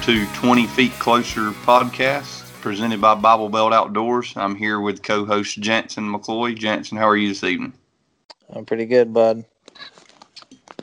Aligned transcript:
Welcome 0.00 0.26
to 0.26 0.32
20 0.32 0.66
Feet 0.68 0.92
Closer 0.92 1.50
podcast 1.50 2.50
presented 2.62 3.02
by 3.02 3.14
Bible 3.14 3.50
Belt 3.50 3.74
Outdoors. 3.74 4.32
I'm 4.34 4.54
here 4.54 4.80
with 4.80 5.02
co 5.02 5.26
host 5.26 5.60
Jansen 5.60 6.10
McCloy. 6.10 6.56
Jansen, 6.56 6.96
how 6.96 7.06
are 7.06 7.18
you 7.18 7.28
this 7.28 7.44
evening? 7.44 7.74
I'm 8.48 8.64
pretty 8.64 8.86
good, 8.86 9.12
bud. 9.12 9.44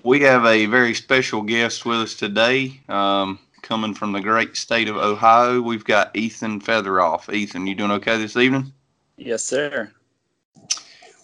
We 0.03 0.21
have 0.21 0.45
a 0.45 0.67
very 0.67 0.93
special 0.93 1.41
guest 1.41 1.83
with 1.83 1.97
us 1.97 2.13
today. 2.13 2.79
Um, 2.89 3.39
coming 3.63 3.95
from 3.95 4.11
the 4.11 4.21
great 4.21 4.55
state 4.55 4.87
of 4.87 4.97
Ohio, 4.97 5.61
we've 5.61 5.85
got 5.85 6.15
Ethan 6.15 6.61
Featheroff. 6.61 7.33
Ethan, 7.33 7.65
you 7.65 7.73
doing 7.73 7.91
okay 7.91 8.19
this 8.19 8.37
evening? 8.37 8.71
Yes, 9.17 9.43
sir. 9.43 9.91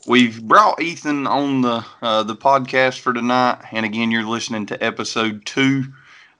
We've 0.07 0.41
brought 0.41 0.81
Ethan 0.81 1.27
on 1.27 1.61
the 1.61 1.85
uh, 2.02 2.23
the 2.23 2.35
podcast 2.35 3.02
for 3.02 3.13
tonight, 3.13 3.59
and 3.71 3.85
again, 3.85 4.09
you're 4.09 4.23
listening 4.23 4.66
to 4.67 4.83
episode 4.83 5.45
two. 5.45 5.85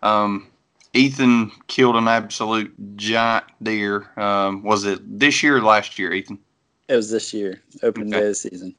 Um, 0.02 0.48
Ethan 0.94 1.52
killed 1.68 1.96
an 1.96 2.08
absolute 2.08 2.74
giant 2.96 3.46
deer. 3.62 4.08
Um, 4.18 4.64
was 4.64 4.86
it 4.86 5.02
this 5.20 5.42
year 5.42 5.58
or 5.58 5.62
last 5.62 5.98
year, 5.98 6.14
Ethan? 6.14 6.40
It 6.88 6.96
was 6.96 7.10
this 7.10 7.34
year, 7.34 7.62
open 7.82 8.04
okay. 8.04 8.12
day 8.12 8.18
of 8.20 8.24
the 8.26 8.36
season. 8.36 8.76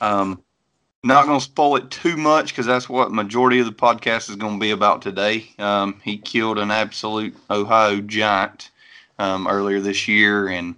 Um, 0.00 0.42
not 1.02 1.26
going 1.26 1.38
to 1.38 1.44
spoil 1.44 1.76
it 1.76 1.90
too 1.90 2.16
much 2.16 2.48
because 2.48 2.66
that's 2.66 2.88
what 2.88 3.12
majority 3.12 3.60
of 3.60 3.66
the 3.66 3.72
podcast 3.72 4.28
is 4.28 4.36
going 4.36 4.54
to 4.54 4.60
be 4.60 4.72
about 4.72 5.00
today. 5.00 5.48
Um, 5.58 6.00
he 6.04 6.18
killed 6.18 6.58
an 6.58 6.70
absolute 6.70 7.36
Ohio 7.50 8.00
giant 8.00 8.70
um, 9.18 9.46
earlier 9.46 9.80
this 9.80 10.08
year, 10.08 10.48
and 10.48 10.74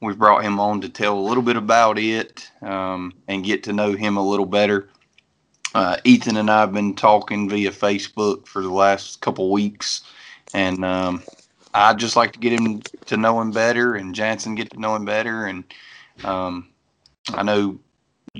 we've 0.00 0.18
brought 0.18 0.44
him 0.44 0.60
on 0.60 0.80
to 0.82 0.88
tell 0.88 1.18
a 1.18 1.20
little 1.20 1.42
bit 1.42 1.56
about 1.56 1.98
it 1.98 2.50
um, 2.60 3.14
and 3.28 3.44
get 3.44 3.62
to 3.64 3.72
know 3.72 3.92
him 3.92 4.16
a 4.16 4.28
little 4.28 4.46
better. 4.46 4.88
Uh, 5.74 5.96
Ethan 6.04 6.36
and 6.36 6.50
I 6.50 6.60
have 6.60 6.72
been 6.72 6.94
talking 6.94 7.48
via 7.48 7.70
Facebook 7.70 8.46
for 8.46 8.62
the 8.62 8.70
last 8.70 9.20
couple 9.20 9.50
weeks, 9.50 10.02
and 10.52 10.84
um, 10.84 11.22
I'd 11.72 11.98
just 11.98 12.16
like 12.16 12.32
to 12.32 12.38
get 12.38 12.52
him 12.52 12.82
to 13.06 13.16
know 13.16 13.40
him 13.40 13.52
better, 13.52 13.94
and 13.94 14.14
Jansen 14.14 14.54
get 14.54 14.70
to 14.70 14.80
know 14.80 14.94
him 14.94 15.06
better, 15.06 15.46
and 15.46 15.64
um, 16.24 16.68
I 17.32 17.42
know 17.42 17.78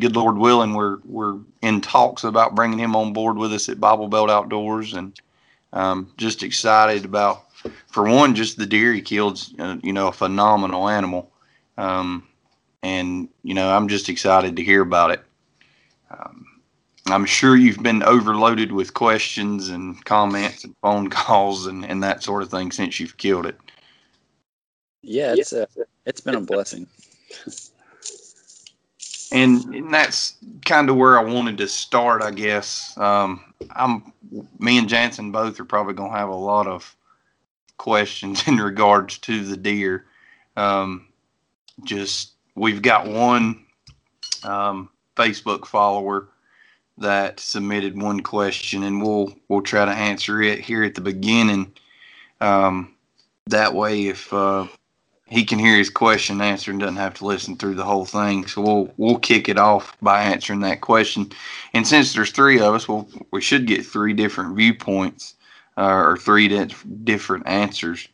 good 0.00 0.16
Lord 0.16 0.36
willing, 0.36 0.74
we're 0.74 0.98
we're 1.04 1.38
in 1.60 1.80
talks 1.80 2.24
about 2.24 2.54
bringing 2.54 2.78
him 2.78 2.96
on 2.96 3.12
board 3.12 3.36
with 3.36 3.52
us 3.52 3.68
at 3.68 3.80
Bible 3.80 4.08
Belt 4.08 4.30
Outdoors, 4.30 4.94
and 4.94 5.18
um, 5.72 6.12
just 6.16 6.42
excited 6.42 7.04
about, 7.04 7.50
for 7.88 8.08
one, 8.08 8.34
just 8.34 8.58
the 8.58 8.66
deer 8.66 8.92
he 8.92 9.02
killed. 9.02 9.42
Uh, 9.58 9.76
you 9.82 9.92
know, 9.92 10.08
a 10.08 10.12
phenomenal 10.12 10.88
animal, 10.88 11.30
um, 11.78 12.26
and 12.82 13.28
you 13.42 13.54
know, 13.54 13.70
I'm 13.70 13.88
just 13.88 14.08
excited 14.08 14.56
to 14.56 14.62
hear 14.62 14.82
about 14.82 15.12
it. 15.12 15.22
Um, 16.10 16.46
I'm 17.06 17.24
sure 17.26 17.56
you've 17.56 17.82
been 17.82 18.02
overloaded 18.02 18.72
with 18.72 18.94
questions 18.94 19.68
and 19.68 20.02
comments 20.04 20.64
and 20.64 20.74
phone 20.82 21.10
calls 21.10 21.66
and, 21.66 21.84
and 21.84 22.02
that 22.02 22.22
sort 22.22 22.42
of 22.42 22.50
thing 22.50 22.70
since 22.70 23.00
you've 23.00 23.16
killed 23.16 23.46
it. 23.46 23.56
Yeah, 25.02 25.34
it's 25.36 25.52
uh, 25.52 25.66
it's 26.06 26.20
been 26.20 26.36
a 26.36 26.40
blessing. 26.40 26.86
and, 29.32 29.64
and 29.74 29.92
that's 29.92 30.36
kind 30.64 30.88
of 30.88 30.96
where 30.96 31.18
I 31.18 31.24
wanted 31.24 31.58
to 31.58 31.66
start, 31.66 32.22
I 32.22 32.30
guess. 32.30 32.96
Um, 32.96 33.52
I'm 33.70 34.12
me 34.60 34.78
and 34.78 34.88
Jansen 34.88 35.32
both 35.32 35.58
are 35.58 35.64
probably 35.64 35.94
going 35.94 36.12
to 36.12 36.16
have 36.16 36.28
a 36.28 36.34
lot 36.34 36.66
of 36.66 36.94
questions 37.78 38.46
in 38.46 38.58
regards 38.58 39.18
to 39.18 39.44
the 39.44 39.56
deer. 39.56 40.06
Um, 40.56 41.08
just 41.84 42.32
we've 42.54 42.82
got 42.82 43.08
one 43.08 43.64
um, 44.44 44.88
Facebook 45.16 45.66
follower 45.66 46.28
that 47.02 47.38
submitted 47.38 48.00
one 48.00 48.20
question, 48.20 48.82
and 48.82 49.02
we'll 49.02 49.34
we'll 49.48 49.62
try 49.62 49.84
to 49.84 49.90
answer 49.90 50.42
it 50.42 50.60
here 50.60 50.82
at 50.82 50.94
the 50.94 51.00
beginning. 51.00 51.72
Um, 52.40 52.94
that 53.46 53.74
way, 53.74 54.06
if 54.06 54.32
uh, 54.32 54.66
he 55.32 55.44
can 55.44 55.58
hear 55.58 55.76
his 55.76 55.90
question 55.90 56.40
answered 56.40 56.72
and 56.72 56.80
doesn't 56.80 56.96
have 56.96 57.14
to 57.14 57.26
listen 57.26 57.56
through 57.56 57.74
the 57.74 57.84
whole 57.84 58.04
thing. 58.04 58.46
So 58.46 58.60
we'll 58.62 58.92
we'll 58.96 59.18
kick 59.18 59.48
it 59.48 59.58
off 59.58 59.96
by 60.02 60.22
answering 60.22 60.60
that 60.60 60.80
question. 60.80 61.30
And 61.74 61.86
since 61.86 62.12
there's 62.12 62.30
three 62.30 62.60
of 62.60 62.74
us, 62.74 62.88
we'll, 62.88 63.08
we 63.30 63.40
should 63.40 63.66
get 63.66 63.86
three 63.86 64.12
different 64.12 64.56
viewpoints 64.56 65.34
uh, 65.78 65.82
or 65.84 66.16
three 66.16 66.48
di- 66.48 66.74
different 67.04 67.46
answers. 67.46 68.08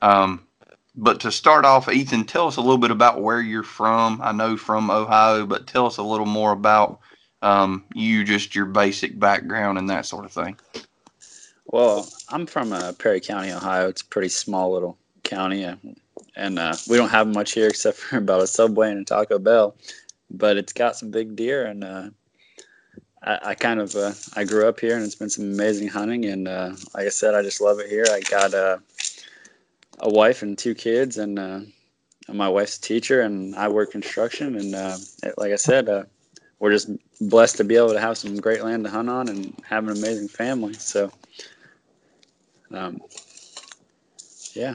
Um, 0.00 0.46
but 0.94 1.20
to 1.20 1.32
start 1.32 1.64
off, 1.64 1.88
Ethan, 1.90 2.24
tell 2.24 2.48
us 2.48 2.56
a 2.56 2.60
little 2.60 2.78
bit 2.78 2.90
about 2.90 3.22
where 3.22 3.40
you're 3.40 3.62
from. 3.62 4.20
I 4.22 4.32
know 4.32 4.56
from 4.56 4.90
Ohio, 4.90 5.46
but 5.46 5.66
tell 5.66 5.86
us 5.86 5.96
a 5.96 6.02
little 6.02 6.26
more 6.26 6.52
about 6.52 7.00
um, 7.42 7.84
you, 7.94 8.24
just 8.24 8.54
your 8.54 8.66
basic 8.66 9.18
background 9.18 9.78
and 9.78 9.90
that 9.90 10.06
sort 10.06 10.24
of 10.24 10.32
thing. 10.32 10.56
Well, 11.66 12.08
I'm 12.28 12.46
from 12.46 12.72
uh, 12.72 12.92
Perry 12.92 13.20
County, 13.20 13.52
Ohio. 13.52 13.88
It's 13.88 14.02
a 14.02 14.06
pretty 14.06 14.28
small 14.28 14.72
little 14.72 14.98
county 15.22 15.64
and 16.36 16.58
uh, 16.58 16.74
we 16.88 16.96
don't 16.96 17.08
have 17.10 17.26
much 17.26 17.52
here 17.52 17.66
except 17.68 17.98
for 17.98 18.18
about 18.18 18.42
a 18.42 18.46
Subway 18.46 18.90
and 18.90 19.00
a 19.00 19.04
Taco 19.04 19.38
Bell, 19.38 19.74
but 20.30 20.56
it's 20.56 20.72
got 20.72 20.96
some 20.96 21.10
big 21.10 21.36
deer, 21.36 21.66
and 21.66 21.84
uh, 21.84 22.10
I, 23.22 23.38
I, 23.42 23.54
kind 23.54 23.80
of 23.80 23.94
uh, 23.94 24.12
I 24.34 24.44
grew 24.44 24.68
up 24.68 24.80
here, 24.80 24.96
and 24.96 25.04
it's 25.04 25.14
been 25.14 25.30
some 25.30 25.52
amazing 25.52 25.88
hunting, 25.88 26.24
and 26.26 26.48
uh, 26.48 26.72
like 26.94 27.06
I 27.06 27.10
said, 27.10 27.34
I 27.34 27.42
just 27.42 27.60
love 27.60 27.78
it 27.80 27.88
here. 27.88 28.06
I 28.10 28.20
got 28.20 28.54
uh, 28.54 28.78
a 30.00 30.10
wife 30.10 30.42
and 30.42 30.56
two 30.56 30.74
kids, 30.74 31.18
and 31.18 31.38
uh, 31.38 31.60
my 32.28 32.48
wife's 32.48 32.78
a 32.78 32.80
teacher, 32.80 33.20
and 33.22 33.54
I 33.56 33.68
work 33.68 33.90
construction, 33.90 34.56
and 34.56 34.72
like 35.36 35.52
I 35.52 35.56
said, 35.56 35.88
we're 36.58 36.72
just 36.72 36.90
blessed 37.28 37.56
to 37.58 37.64
be 37.64 37.76
able 37.76 37.92
to 37.92 38.00
have 38.00 38.18
some 38.18 38.36
great 38.36 38.62
land 38.62 38.84
to 38.84 38.90
hunt 38.90 39.08
on 39.08 39.28
and 39.28 39.54
have 39.68 39.84
an 39.88 39.96
amazing 39.96 40.28
family. 40.28 40.74
So, 40.74 41.10
um, 42.72 43.00
yeah. 44.54 44.74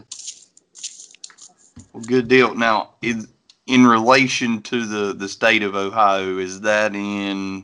Well, 1.94 2.04
good 2.04 2.28
deal. 2.28 2.56
Now, 2.56 2.92
in, 3.02 3.28
in 3.68 3.86
relation 3.86 4.62
to 4.64 4.86
the, 4.86 5.14
the 5.14 5.30
state 5.30 5.64
of 5.64 5.76
Ohio, 5.76 6.38
is 6.38 6.62
that 6.62 6.96
in 6.96 7.64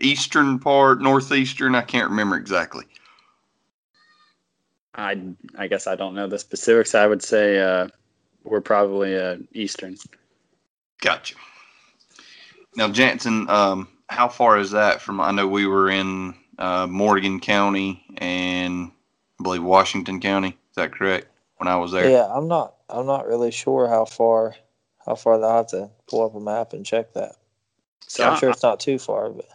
eastern 0.00 0.58
part, 0.58 1.00
northeastern? 1.00 1.74
I 1.74 1.82
can't 1.82 2.10
remember 2.10 2.36
exactly. 2.36 2.84
I 4.94 5.20
I 5.58 5.66
guess 5.66 5.86
I 5.86 5.96
don't 5.96 6.14
know 6.14 6.28
the 6.28 6.38
specifics. 6.38 6.94
I 6.94 7.06
would 7.06 7.22
say 7.22 7.58
uh, 7.58 7.88
we're 8.44 8.60
probably 8.60 9.16
uh, 9.16 9.38
eastern. 9.52 9.96
Gotcha. 11.00 11.34
Now, 12.76 12.88
Jansen, 12.88 13.48
um, 13.48 13.88
how 14.08 14.28
far 14.28 14.58
is 14.58 14.72
that 14.72 15.00
from? 15.00 15.20
I 15.20 15.30
know 15.30 15.46
we 15.46 15.66
were 15.66 15.90
in 15.90 16.34
uh, 16.58 16.86
Morgan 16.88 17.40
County 17.40 18.04
and 18.18 18.90
I 19.40 19.42
believe 19.42 19.62
Washington 19.62 20.20
County. 20.20 20.48
Is 20.48 20.76
that 20.76 20.92
correct? 20.92 21.28
When 21.58 21.68
I 21.68 21.76
was 21.76 21.92
there. 21.92 22.10
Yeah, 22.10 22.26
I'm 22.26 22.48
not 22.48 22.74
I'm 22.90 23.06
not 23.06 23.26
really 23.26 23.50
sure 23.50 23.88
how 23.88 24.04
far 24.04 24.56
how 25.06 25.14
far 25.14 25.42
I 25.42 25.56
have 25.56 25.68
to 25.68 25.90
pull 26.08 26.24
up 26.24 26.34
a 26.34 26.40
map 26.40 26.72
and 26.72 26.84
check 26.84 27.12
that. 27.14 27.36
So 28.06 28.24
I'm 28.24 28.38
sure 28.38 28.50
it's 28.50 28.62
not 28.62 28.80
too 28.80 28.98
far, 28.98 29.30
but. 29.30 29.46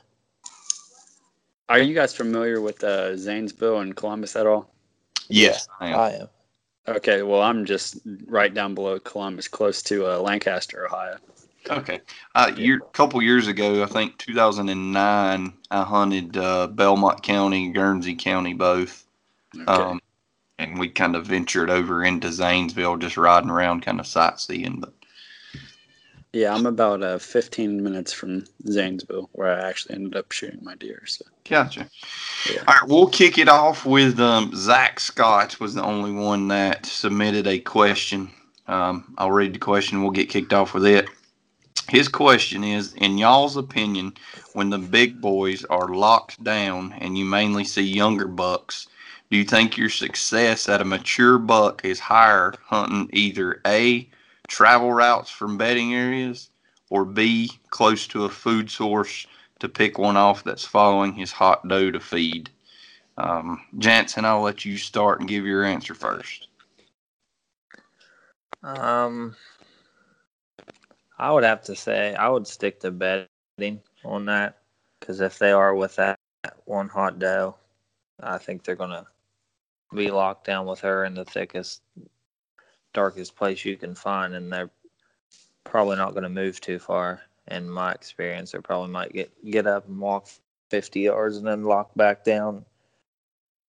Are 1.68 1.78
you 1.78 1.94
guys 1.94 2.16
familiar 2.16 2.62
with 2.62 2.84
uh, 2.84 3.16
Zanesville 3.16 3.80
and 3.80 3.96
Columbus 3.96 4.36
at 4.36 4.48
all? 4.48 4.74
Yes, 5.28 5.68
I 5.80 5.90
am. 5.90 6.00
I 6.00 6.12
am. 6.14 6.28
Okay, 6.88 7.22
well, 7.22 7.42
I'm 7.42 7.66
just 7.66 8.00
right 8.26 8.52
down 8.52 8.74
below 8.74 9.00
Columbus, 9.00 9.48
close 9.48 9.84
to 9.84 10.08
uh, 10.08 10.18
Lancaster, 10.20 10.88
Ohio. 10.88 11.18
Okay. 11.70 12.02
Uh, 12.36 12.52
year, 12.56 12.78
a 12.78 12.92
couple 12.92 13.22
years 13.22 13.48
ago, 13.48 13.84
I 13.84 13.86
think 13.86 14.18
2009, 14.18 15.54
I 15.72 15.84
hunted 15.84 16.38
uh, 16.38 16.68
Belmont 16.68 17.24
County, 17.24 17.70
Guernsey 17.70 18.16
County, 18.16 18.54
both. 18.54 19.06
Okay. 19.56 19.66
Um, 19.66 20.00
and 20.58 20.78
we 20.78 20.90
kind 20.90 21.16
of 21.16 21.26
ventured 21.26 21.70
over 21.70 22.04
into 22.04 22.32
Zanesville, 22.32 22.98
just 22.98 23.18
riding 23.18 23.50
around, 23.50 23.82
kind 23.82 24.00
of 24.00 24.08
sightseeing. 24.08 24.80
But 24.82 24.94
yeah, 26.34 26.54
I'm 26.54 26.66
about 26.66 27.02
uh, 27.02 27.18
15 27.18 27.82
minutes 27.82 28.14
from 28.14 28.46
Zanesville, 28.68 29.30
where 29.32 29.52
I 29.52 29.68
actually 29.68 29.96
ended 29.96 30.16
up 30.16 30.32
shooting 30.32 30.64
my 30.64 30.76
deer. 30.76 31.04
So 31.08 31.26
gotcha. 31.50 31.90
Yeah. 32.52 32.64
All 32.68 32.76
right, 32.76 32.88
we'll 32.88 33.08
kick 33.08 33.38
it 33.38 33.48
off 33.48 33.86
with 33.86 34.20
um, 34.20 34.52
Zach 34.54 35.00
Scott 35.00 35.60
was 35.60 35.74
the 35.74 35.84
only 35.84 36.12
one 36.12 36.50
that 36.50 36.86
submitted 36.86 37.48
a 37.48 37.60
question. 37.60 38.30
Um, 38.68 39.16
I'll 39.18 39.32
read 39.32 39.54
the 39.54 39.60
question. 39.60 40.02
We'll 40.02 40.12
get 40.12 40.30
kicked 40.30 40.54
off 40.54 40.74
with 40.74 40.86
it. 40.86 41.10
His 41.88 42.08
question 42.08 42.64
is 42.64 42.94
In 42.96 43.18
y'all's 43.18 43.58
opinion, 43.58 44.14
when 44.54 44.70
the 44.70 44.78
big 44.78 45.22
boys 45.22 45.64
are 45.66 45.88
locked 45.90 46.44
down 46.44 46.94
and 47.00 47.18
you 47.18 47.26
mainly 47.26 47.64
see 47.64 47.82
younger 47.82 48.28
bucks, 48.28 48.88
do 49.32 49.38
you 49.38 49.44
think 49.44 49.78
your 49.78 49.90
success 49.90 50.68
at 50.68 50.82
a 50.82 50.86
mature 50.86 51.38
buck 51.38 51.86
is 51.86 52.00
higher 52.00 52.54
hunting 52.66 53.10
either 53.14 53.62
A, 53.66 54.10
travel 54.48 54.92
routes 54.92 55.30
from 55.30 55.58
bedding 55.58 55.94
areas, 55.94 56.50
or 56.90 57.06
B, 57.06 57.52
close 57.70 58.08
to 58.08 58.26
a 58.26 58.30
food 58.30 58.72
source 58.72 59.28
to 59.60 59.70
pick 59.70 59.98
one 59.98 60.18
off 60.18 60.44
that's 60.44 60.66
following 60.66 61.14
his 61.14 61.32
hot 61.32 61.68
doe 61.68 61.92
to 61.92 62.00
feed? 62.00 62.50
Um, 63.18 63.62
Jansen, 63.78 64.26
I'll 64.26 64.42
let 64.42 64.66
you 64.66 64.78
start 64.78 65.20
and 65.20 65.30
give 65.30 65.46
your 65.46 65.64
answer 65.64 65.94
first. 65.94 66.48
Um, 68.64 69.36
I 71.20 71.32
would 71.32 71.44
have 71.44 71.62
to 71.64 71.76
say 71.76 72.16
I 72.16 72.30
would 72.30 72.48
stick 72.48 72.80
to 72.80 72.92
bedding 72.92 73.82
on 74.06 74.26
that 74.26 74.60
because 75.00 75.20
if 75.20 75.38
they 75.38 75.52
are 75.52 75.76
with 75.76 75.98
that 75.98 76.18
one 76.66 76.88
hot 76.88 77.20
doe, 77.20 77.56
I 78.22 78.38
think 78.38 78.64
they're 78.64 78.76
gonna 78.76 79.06
be 79.94 80.12
locked 80.12 80.46
down 80.46 80.66
with 80.66 80.80
her 80.80 81.04
in 81.04 81.14
the 81.14 81.26
thickest, 81.26 81.82
darkest 82.94 83.36
place 83.36 83.66
you 83.66 83.76
can 83.76 83.96
find, 83.96 84.34
and 84.34 84.52
they're 84.52 84.72
probably 85.66 85.98
not 85.98 86.16
to 86.16 86.30
move 86.30 86.62
too 86.62 86.80
far. 86.80 87.22
In 87.48 87.70
my 87.70 87.92
experience, 87.92 88.52
they 88.52 88.60
probably 88.60 88.90
might 88.90 89.12
get 89.12 89.32
get 89.44 89.68
up 89.68 89.88
and 89.88 90.00
walk 90.00 90.28
50 90.70 91.02
yards 91.02 91.38
and 91.38 91.48
then 91.48 91.64
lock 91.64 91.92
back 91.96 92.24
down. 92.24 92.64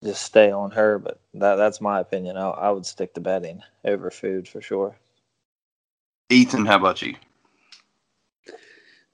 Just 0.03 0.23
stay 0.23 0.51
on 0.51 0.71
her, 0.71 0.99
but 0.99 1.19
that 1.33 1.55
that's 1.55 1.81
my 1.81 1.99
opinion. 1.99 2.37
I, 2.37 2.49
I 2.49 2.69
would 2.69 2.85
stick 2.85 3.13
to 3.15 3.21
bedding 3.21 3.61
over 3.83 4.09
food 4.09 4.47
for 4.47 4.61
sure. 4.61 4.95
Ethan, 6.29 6.65
how 6.65 6.77
about 6.77 7.01
you? 7.01 7.15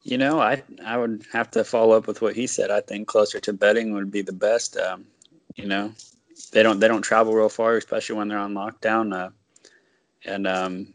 You 0.07 0.17
know, 0.17 0.39
I 0.39 0.63
I 0.85 0.97
would 0.97 1.25
have 1.33 1.51
to 1.51 1.65
follow 1.65 1.97
up 1.97 2.07
with 2.07 2.21
what 2.21 2.33
he 2.33 2.47
said. 2.47 2.71
I 2.71 2.79
think 2.79 3.09
closer 3.09 3.41
to 3.41 3.51
bedding 3.51 3.93
would 3.93 4.09
be 4.09 4.21
the 4.21 4.31
best. 4.31 4.77
Um, 4.77 5.05
you 5.55 5.67
know, 5.67 5.91
they 6.53 6.63
don't 6.63 6.79
they 6.79 6.87
don't 6.87 7.01
travel 7.01 7.33
real 7.33 7.49
far, 7.49 7.75
especially 7.75 8.15
when 8.15 8.29
they're 8.29 8.37
on 8.37 8.53
lockdown. 8.53 9.13
Uh, 9.13 9.31
and 10.23 10.47
um, 10.47 10.93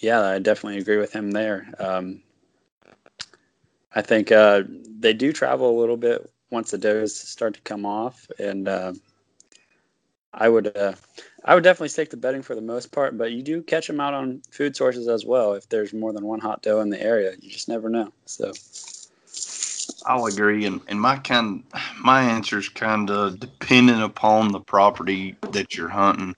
yeah, 0.00 0.20
I 0.20 0.38
definitely 0.38 0.80
agree 0.80 0.98
with 0.98 1.14
him 1.14 1.30
there. 1.30 1.72
Um, 1.78 2.20
I 3.94 4.02
think 4.02 4.30
uh, 4.30 4.64
they 4.98 5.14
do 5.14 5.32
travel 5.32 5.70
a 5.70 5.80
little 5.80 5.96
bit 5.96 6.30
once 6.50 6.72
the 6.72 6.78
does 6.78 7.18
start 7.18 7.54
to 7.54 7.60
come 7.62 7.86
off, 7.86 8.30
and 8.38 8.68
uh, 8.68 8.92
I 10.34 10.50
would 10.50 10.76
uh, 10.76 10.92
I 11.46 11.54
would 11.54 11.64
definitely 11.64 11.88
stick 11.88 12.10
to 12.10 12.16
bedding 12.16 12.42
for 12.42 12.56
the 12.56 12.60
most 12.60 12.90
part. 12.90 13.16
But 13.16 13.32
you 13.32 13.42
do 13.42 13.62
catch 13.62 13.86
them 13.86 14.00
out 14.00 14.14
on 14.14 14.42
food 14.50 14.76
sources 14.76 15.08
as 15.08 15.24
well. 15.24 15.54
If 15.54 15.68
there's 15.68 15.94
more 15.94 16.12
than 16.12 16.26
one 16.26 16.40
hot 16.40 16.62
doe 16.62 16.80
in 16.80 16.90
the 16.90 17.00
area, 17.00 17.34
you 17.40 17.50
just 17.50 17.68
never 17.68 17.88
know. 17.88 18.12
So. 18.26 18.52
I'll 20.06 20.26
agree, 20.26 20.66
and, 20.66 20.80
and 20.88 21.00
my 21.00 21.16
kind 21.16 21.64
my 22.00 22.22
answer 22.22 22.58
is 22.58 22.68
kind 22.68 23.10
of 23.10 23.40
dependent 23.40 24.02
upon 24.02 24.52
the 24.52 24.60
property 24.60 25.36
that 25.50 25.76
you're 25.76 25.88
hunting 25.88 26.34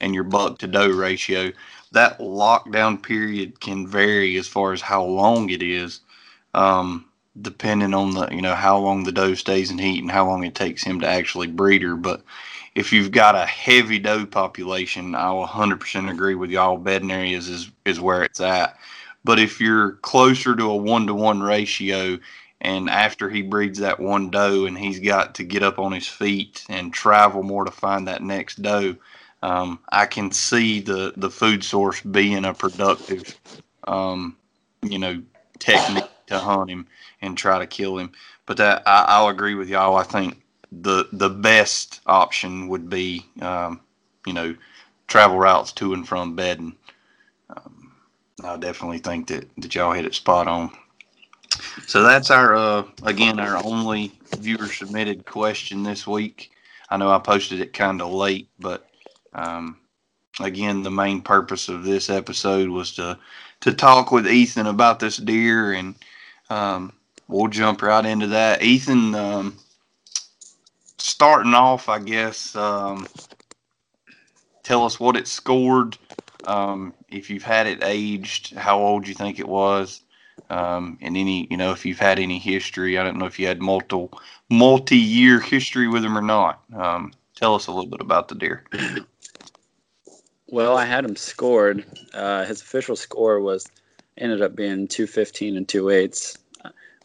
and 0.00 0.14
your 0.14 0.24
buck 0.24 0.58
to 0.58 0.66
doe 0.66 0.88
ratio. 0.88 1.52
That 1.92 2.18
lockdown 2.18 3.00
period 3.02 3.60
can 3.60 3.86
vary 3.86 4.36
as 4.36 4.48
far 4.48 4.72
as 4.72 4.80
how 4.80 5.04
long 5.04 5.50
it 5.50 5.62
is, 5.62 6.00
um, 6.54 7.06
depending 7.40 7.94
on 7.94 8.14
the 8.14 8.28
you 8.32 8.42
know 8.42 8.54
how 8.54 8.78
long 8.78 9.04
the 9.04 9.12
doe 9.12 9.34
stays 9.34 9.70
in 9.70 9.78
heat 9.78 10.02
and 10.02 10.10
how 10.10 10.26
long 10.26 10.44
it 10.44 10.56
takes 10.56 10.82
him 10.82 11.00
to 11.00 11.06
actually 11.06 11.46
breed 11.46 11.82
her. 11.82 11.94
But 11.94 12.22
if 12.74 12.92
you've 12.92 13.12
got 13.12 13.36
a 13.36 13.46
heavy 13.46 13.98
doe 13.98 14.26
population, 14.26 15.14
I 15.14 15.30
will 15.32 15.46
100% 15.46 16.10
agree 16.10 16.34
with 16.34 16.50
y'all. 16.50 16.76
Bedding 16.76 17.10
areas 17.10 17.48
is 17.48 17.70
is 17.84 18.00
where 18.00 18.22
it's 18.22 18.40
at. 18.40 18.76
But 19.24 19.38
if 19.38 19.60
you're 19.60 19.92
closer 19.92 20.54
to 20.54 20.64
a 20.64 20.76
one 20.76 21.06
to 21.06 21.14
one 21.14 21.42
ratio 21.42 22.18
and 22.60 22.90
after 22.90 23.30
he 23.30 23.42
breeds 23.42 23.78
that 23.78 24.00
one 24.00 24.30
doe 24.30 24.66
and 24.66 24.76
he's 24.76 25.00
got 25.00 25.34
to 25.36 25.44
get 25.44 25.62
up 25.62 25.78
on 25.78 25.92
his 25.92 26.08
feet 26.08 26.64
and 26.68 26.92
travel 26.92 27.42
more 27.42 27.64
to 27.64 27.70
find 27.70 28.08
that 28.08 28.22
next 28.22 28.60
doe, 28.62 28.96
um, 29.42 29.78
I 29.90 30.06
can 30.06 30.30
see 30.30 30.80
the, 30.80 31.12
the 31.16 31.30
food 31.30 31.62
source 31.64 32.00
being 32.00 32.44
a 32.44 32.54
productive, 32.54 33.38
um, 33.86 34.36
you 34.82 34.98
know, 34.98 35.22
technique 35.58 36.04
to 36.26 36.38
hunt 36.38 36.70
him 36.70 36.86
and 37.20 37.36
try 37.36 37.58
to 37.58 37.66
kill 37.66 37.98
him. 37.98 38.12
But 38.46 38.58
that 38.58 38.82
I, 38.86 39.04
I'll 39.08 39.28
agree 39.28 39.54
with 39.54 39.68
y'all. 39.68 39.96
I 39.96 40.02
think 40.02 40.42
the 40.82 41.08
the 41.12 41.30
best 41.30 42.00
option 42.06 42.68
would 42.68 42.88
be, 42.88 43.26
um, 43.40 43.80
you 44.26 44.32
know, 44.32 44.54
travel 45.06 45.38
routes 45.38 45.72
to 45.72 45.94
and 45.94 46.06
from 46.06 46.34
bedding. 46.36 46.76
Um, 47.50 47.92
I 48.42 48.56
definitely 48.56 48.98
think 48.98 49.28
that, 49.28 49.48
that 49.58 49.74
y'all 49.74 49.92
hit 49.92 50.06
it 50.06 50.14
spot 50.14 50.48
on. 50.48 50.70
So 51.86 52.02
that's 52.02 52.30
our 52.30 52.54
uh, 52.54 52.84
again 53.04 53.38
our 53.38 53.64
only 53.64 54.12
viewer 54.38 54.66
submitted 54.66 55.24
question 55.26 55.82
this 55.82 56.06
week. 56.06 56.50
I 56.90 56.96
know 56.96 57.10
I 57.10 57.18
posted 57.18 57.60
it 57.60 57.72
kind 57.72 58.02
of 58.02 58.12
late, 58.12 58.48
but 58.58 58.88
um, 59.32 59.78
again, 60.40 60.82
the 60.82 60.90
main 60.90 61.20
purpose 61.20 61.68
of 61.68 61.84
this 61.84 62.10
episode 62.10 62.68
was 62.68 62.92
to 62.94 63.18
to 63.60 63.72
talk 63.72 64.10
with 64.10 64.26
Ethan 64.26 64.66
about 64.66 65.00
this 65.00 65.16
deer, 65.16 65.72
and 65.72 65.94
um, 66.50 66.92
we'll 67.28 67.48
jump 67.48 67.82
right 67.82 68.04
into 68.04 68.26
that. 68.28 68.62
Ethan, 68.62 69.14
um, 69.14 69.56
starting 71.04 71.54
off, 71.54 71.88
I 71.88 71.98
guess, 71.98 72.56
um, 72.56 73.06
tell 74.62 74.84
us 74.84 74.98
what 74.98 75.16
it 75.16 75.28
scored. 75.28 75.98
Um, 76.46 76.94
if 77.08 77.30
you've 77.30 77.42
had 77.42 77.66
it 77.66 77.82
aged, 77.82 78.54
how 78.54 78.78
old 78.78 79.06
you 79.06 79.14
think 79.14 79.38
it 79.38 79.48
was, 79.48 80.02
um, 80.50 80.98
and 81.00 81.16
any, 81.16 81.46
you 81.50 81.56
know, 81.56 81.72
if 81.72 81.84
you've 81.84 81.98
had 81.98 82.18
any 82.18 82.38
history. 82.38 82.98
I 82.98 83.04
don't 83.04 83.18
know 83.18 83.26
if 83.26 83.38
you 83.38 83.46
had 83.46 83.60
multiple 83.60 84.18
multi-year 84.50 85.40
history 85.40 85.88
with 85.88 86.02
them 86.02 86.16
or 86.16 86.22
not. 86.22 86.62
Um, 86.74 87.12
tell 87.34 87.54
us 87.54 87.66
a 87.66 87.72
little 87.72 87.90
bit 87.90 88.00
about 88.00 88.28
the 88.28 88.34
deer. 88.34 88.64
Well, 90.46 90.76
I 90.76 90.84
had 90.84 91.04
him 91.04 91.16
scored. 91.16 91.84
Uh, 92.12 92.44
his 92.44 92.60
official 92.60 92.94
score 92.94 93.40
was 93.40 93.66
ended 94.16 94.40
up 94.40 94.54
being 94.54 94.86
215 94.86 95.56
and 95.56 95.66
two. 95.66 95.90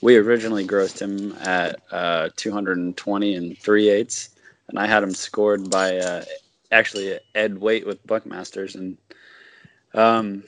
We 0.01 0.15
originally 0.15 0.65
grossed 0.65 0.99
him 0.99 1.33
at 1.41 1.81
uh, 1.91 2.29
220 2.35 3.35
and 3.35 3.57
three 3.57 3.89
eighths, 3.89 4.29
and 4.69 4.79
I 4.79 4.87
had 4.87 5.03
him 5.03 5.13
scored 5.13 5.69
by 5.69 5.97
uh, 5.97 6.23
actually 6.71 7.19
Ed 7.35 7.59
Waite 7.59 7.85
with 7.85 8.05
Buckmasters. 8.07 8.75
And 8.75 8.97
um, 9.93 10.43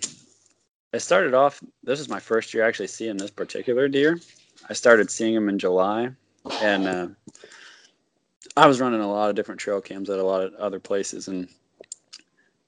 I 0.93 0.99
started 0.99 1.33
off. 1.33 1.61
This 1.83 1.99
is 1.99 2.07
my 2.07 2.19
first 2.19 2.53
year 2.53 2.63
actually 2.63 2.87
seeing 2.87 3.17
this 3.17 3.31
particular 3.31 3.89
deer. 3.89 4.19
I 4.69 4.73
started 4.73 5.11
seeing 5.11 5.33
him 5.33 5.49
in 5.49 5.59
July, 5.59 6.11
and 6.61 6.87
uh, 6.87 7.07
I 8.55 8.67
was 8.67 8.79
running 8.79 9.01
a 9.01 9.11
lot 9.11 9.29
of 9.29 9.35
different 9.35 9.59
trail 9.59 9.81
cams 9.81 10.09
at 10.09 10.19
a 10.19 10.23
lot 10.23 10.43
of 10.43 10.53
other 10.53 10.79
places, 10.79 11.27
and 11.27 11.49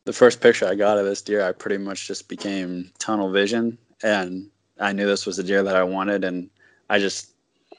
the 0.06 0.14
first 0.14 0.42
picture 0.42 0.68
I 0.68 0.76
got 0.76 0.98
of 0.98 1.06
this 1.06 1.22
deer, 1.22 1.46
I 1.46 1.54
pretty 1.54 1.78
much 1.78 2.08
just 2.08 2.28
became 2.28 2.92
tunnel 3.00 3.32
vision, 3.32 3.78
and 4.02 4.50
I 4.80 4.92
knew 4.92 5.06
this 5.06 5.26
was 5.26 5.38
the 5.38 5.44
deer 5.44 5.64
that 5.64 5.76
I 5.76 5.84
wanted, 5.84 6.26
and 6.26 6.50
I 6.90 7.00
just 7.00 7.34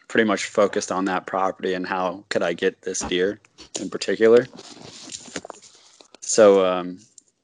pretty 0.09 0.25
much 0.25 0.45
focused 0.45 0.93
on 0.93 1.07
that 1.07 1.27
property 1.27 1.75
and 1.75 1.87
how 1.87 2.25
could 2.29 2.43
I 2.43 2.53
get 2.53 2.83
this 2.83 3.01
deer 3.01 3.41
in 3.81 3.91
particular. 3.91 4.47
So 6.21 6.65
um, 6.65 6.99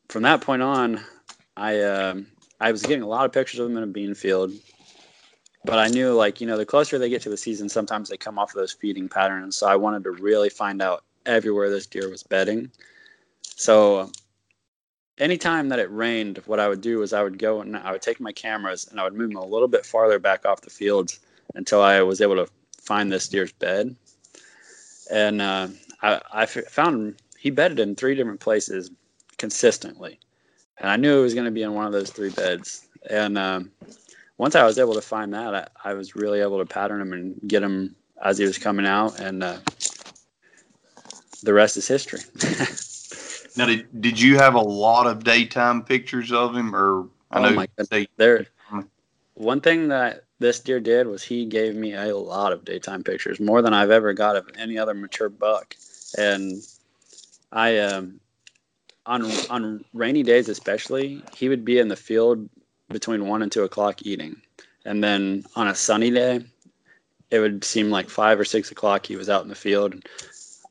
from 0.08 0.22
that 0.22 0.40
point 0.40 0.62
on, 0.62 1.00
I 1.56 1.80
um, 1.82 2.26
I 2.60 2.72
was 2.72 2.82
getting 2.82 3.02
a 3.02 3.08
lot 3.08 3.24
of 3.24 3.32
pictures 3.32 3.60
of 3.60 3.68
them 3.68 3.76
in 3.76 3.82
a 3.82 3.86
bean 3.86 4.14
field, 4.14 4.52
but 5.64 5.78
I 5.78 5.88
knew 5.88 6.12
like 6.12 6.40
you 6.40 6.46
know 6.46 6.56
the 6.56 6.66
closer 6.66 6.98
they 6.98 7.08
get 7.08 7.22
to 7.22 7.30
the 7.30 7.36
season, 7.36 7.68
sometimes 7.68 8.08
they 8.08 8.16
come 8.16 8.38
off 8.38 8.50
of 8.50 8.56
those 8.56 8.72
feeding 8.72 9.08
patterns. 9.08 9.56
So 9.56 9.66
I 9.66 9.76
wanted 9.76 10.04
to 10.04 10.10
really 10.12 10.50
find 10.50 10.80
out 10.80 11.04
everywhere 11.26 11.70
this 11.70 11.86
deer 11.86 12.08
was 12.08 12.22
bedding. 12.22 12.70
So 13.42 14.10
anytime 15.18 15.68
that 15.68 15.78
it 15.78 15.90
rained, 15.90 16.38
what 16.46 16.60
I 16.60 16.68
would 16.68 16.80
do 16.80 16.98
was 16.98 17.12
I 17.12 17.22
would 17.22 17.38
go 17.38 17.60
and 17.60 17.76
I 17.76 17.92
would 17.92 18.02
take 18.02 18.20
my 18.20 18.32
cameras 18.32 18.86
and 18.90 18.98
I 18.98 19.04
would 19.04 19.14
move 19.14 19.30
them 19.30 19.36
a 19.36 19.44
little 19.44 19.68
bit 19.68 19.84
farther 19.84 20.18
back 20.18 20.46
off 20.46 20.62
the 20.62 20.70
fields 20.70 21.20
until 21.54 21.82
I 21.82 22.00
was 22.02 22.20
able 22.20 22.36
to 22.36 22.50
find 22.80 23.10
this 23.10 23.28
deer's 23.28 23.52
bed. 23.52 23.96
And 25.10 25.40
uh, 25.42 25.68
I, 26.02 26.20
I 26.32 26.46
found 26.46 27.16
he 27.38 27.50
bedded 27.50 27.80
in 27.80 27.96
three 27.96 28.14
different 28.14 28.40
places 28.40 28.90
consistently. 29.38 30.18
And 30.78 30.90
I 30.90 30.96
knew 30.96 31.18
it 31.18 31.22
was 31.22 31.34
going 31.34 31.46
to 31.46 31.50
be 31.50 31.62
in 31.62 31.74
one 31.74 31.86
of 31.86 31.92
those 31.92 32.10
three 32.10 32.30
beds. 32.30 32.86
And 33.08 33.36
um, 33.36 33.70
once 34.38 34.54
I 34.54 34.64
was 34.64 34.78
able 34.78 34.94
to 34.94 35.00
find 35.00 35.32
that, 35.34 35.54
I, 35.54 35.90
I, 35.90 35.94
was 35.94 36.16
really 36.16 36.40
able 36.40 36.58
to 36.58 36.66
pattern 36.66 37.00
him 37.00 37.12
and 37.12 37.40
get 37.46 37.62
him 37.62 37.96
as 38.22 38.38
he 38.38 38.44
was 38.44 38.58
coming 38.58 38.86
out. 38.86 39.18
And 39.20 39.42
uh, 39.42 39.58
the 41.42 41.52
rest 41.52 41.76
is 41.76 41.88
history. 41.88 42.20
Now, 43.56 43.66
did, 43.66 44.00
did 44.00 44.20
you 44.20 44.36
have 44.36 44.54
a 44.54 44.60
lot 44.60 45.06
of 45.06 45.24
daytime 45.24 45.82
pictures 45.82 46.32
of 46.32 46.54
him, 46.54 46.74
or 46.74 47.08
I 47.30 47.40
oh 47.40 47.50
know 47.50 47.66
they, 47.90 48.06
there. 48.16 48.46
One 49.34 49.60
thing 49.60 49.88
that 49.88 50.24
this 50.40 50.58
deer 50.58 50.80
did 50.80 51.06
was 51.06 51.22
he 51.22 51.44
gave 51.44 51.76
me 51.76 51.94
a 51.94 52.16
lot 52.16 52.52
of 52.52 52.64
daytime 52.64 53.04
pictures, 53.04 53.38
more 53.38 53.62
than 53.62 53.74
I've 53.74 53.90
ever 53.90 54.12
got 54.12 54.36
of 54.36 54.48
any 54.58 54.78
other 54.78 54.94
mature 54.94 55.28
buck, 55.28 55.76
and 56.18 56.62
I 57.52 57.78
um 57.78 58.20
on 59.06 59.30
on 59.48 59.84
rainy 59.92 60.22
days 60.22 60.48
especially, 60.48 61.22
he 61.34 61.48
would 61.48 61.64
be 61.64 61.78
in 61.78 61.88
the 61.88 61.96
field 61.96 62.48
between 62.88 63.28
one 63.28 63.42
and 63.42 63.52
two 63.52 63.62
o'clock 63.62 64.02
eating, 64.02 64.40
and 64.84 65.04
then 65.04 65.44
on 65.54 65.68
a 65.68 65.74
sunny 65.74 66.10
day, 66.10 66.40
it 67.30 67.38
would 67.38 67.62
seem 67.62 67.90
like 67.90 68.10
five 68.10 68.40
or 68.40 68.44
six 68.44 68.70
o'clock 68.70 69.06
he 69.06 69.16
was 69.16 69.28
out 69.28 69.42
in 69.42 69.48
the 69.48 69.54
field. 69.54 69.94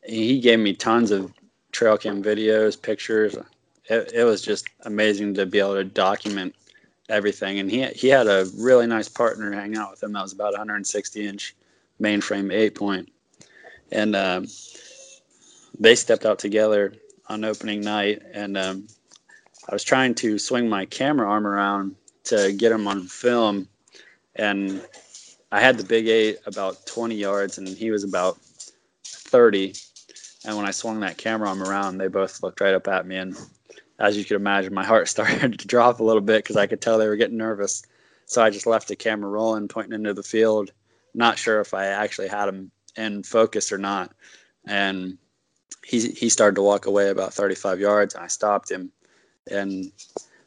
He 0.04 0.40
gave 0.40 0.60
me 0.60 0.74
tons 0.74 1.12
of 1.12 1.32
trail 1.72 1.98
cam 1.98 2.24
videos, 2.24 2.82
pictures. 2.82 3.36
It, 3.86 4.12
it 4.14 4.24
was 4.24 4.42
just 4.42 4.68
amazing 4.82 5.36
to 5.36 5.46
be 5.46 5.60
able 5.60 5.76
to 5.76 5.84
document 5.84 6.56
everything. 7.10 7.60
And 7.60 7.70
he 7.70 7.86
he 7.88 8.08
had 8.08 8.28
a 8.28 8.48
really 8.58 8.88
nice 8.88 9.10
partner 9.10 9.52
hang 9.52 9.78
out 9.78 9.92
with 9.92 10.04
him 10.04 10.14
that 10.14 10.22
was 10.22 10.34
about 10.34 10.54
160 10.54 11.28
inch 11.28 11.56
mainframe 12.02 12.54
eight 12.54 12.76
point, 12.76 13.12
and 13.92 14.16
um, 14.16 14.48
they 15.80 15.96
stepped 15.96 16.26
out 16.26 16.40
together 16.40 16.94
on 17.28 17.44
opening 17.44 17.82
night. 17.82 18.22
And 18.34 18.58
um, 18.58 18.88
I 19.70 19.74
was 19.74 19.84
trying 19.84 20.16
to 20.16 20.40
swing 20.40 20.70
my 20.70 20.86
camera 20.86 21.30
arm 21.30 21.46
around 21.46 21.96
to 22.26 22.54
get 22.54 22.72
him 22.72 22.88
on 22.88 23.08
film, 23.08 23.68
and 24.36 24.82
I 25.52 25.60
had 25.60 25.78
the 25.78 25.84
big 25.84 26.08
eight 26.08 26.38
about 26.46 26.86
20 26.86 27.16
yards, 27.16 27.58
and 27.58 27.68
he 27.68 27.92
was 27.92 28.04
about 28.04 28.38
30 29.04 29.74
And 30.46 30.56
when 30.56 30.66
I 30.66 30.72
swung 30.72 31.00
that 31.02 31.18
camera 31.18 31.50
arm 31.50 31.64
around, 31.64 31.98
they 31.98 32.08
both 32.08 32.42
looked 32.44 32.62
right 32.62 32.74
up 32.74 32.88
at 32.88 33.06
me. 33.06 33.18
And 33.18 33.36
as 34.00 34.18
you 34.18 34.24
could 34.24 34.36
imagine, 34.36 34.74
my 34.74 34.86
heart 34.86 35.08
started 35.10 35.60
to 35.60 35.68
drop 35.68 36.00
a 36.00 36.04
little 36.04 36.22
bit 36.22 36.44
because 36.44 36.58
I 36.58 36.68
could 36.68 36.82
tell 36.82 36.98
they 36.98 37.08
were 37.08 37.16
getting 37.16 37.38
nervous. 37.38 37.84
So 38.26 38.42
I 38.42 38.50
just 38.50 38.68
left 38.68 38.88
the 38.88 38.96
camera 38.96 39.30
rolling, 39.30 39.68
pointing 39.68 39.94
into 39.94 40.14
the 40.14 40.24
field, 40.24 40.72
not 41.14 41.40
sure 41.40 41.60
if 41.62 41.74
I 41.74 41.88
actually 41.88 42.28
had 42.28 42.48
him 42.48 42.72
in 42.96 43.24
focus 43.24 43.72
or 43.72 43.78
not. 43.78 44.12
And 44.66 45.18
he 45.86 46.10
he 46.10 46.30
started 46.30 46.56
to 46.56 46.62
walk 46.62 46.86
away 46.86 47.10
about 47.10 47.34
35 47.34 47.80
yards, 47.80 48.14
and 48.14 48.24
I 48.24 48.28
stopped 48.28 48.70
him. 48.70 48.92
And 49.50 49.92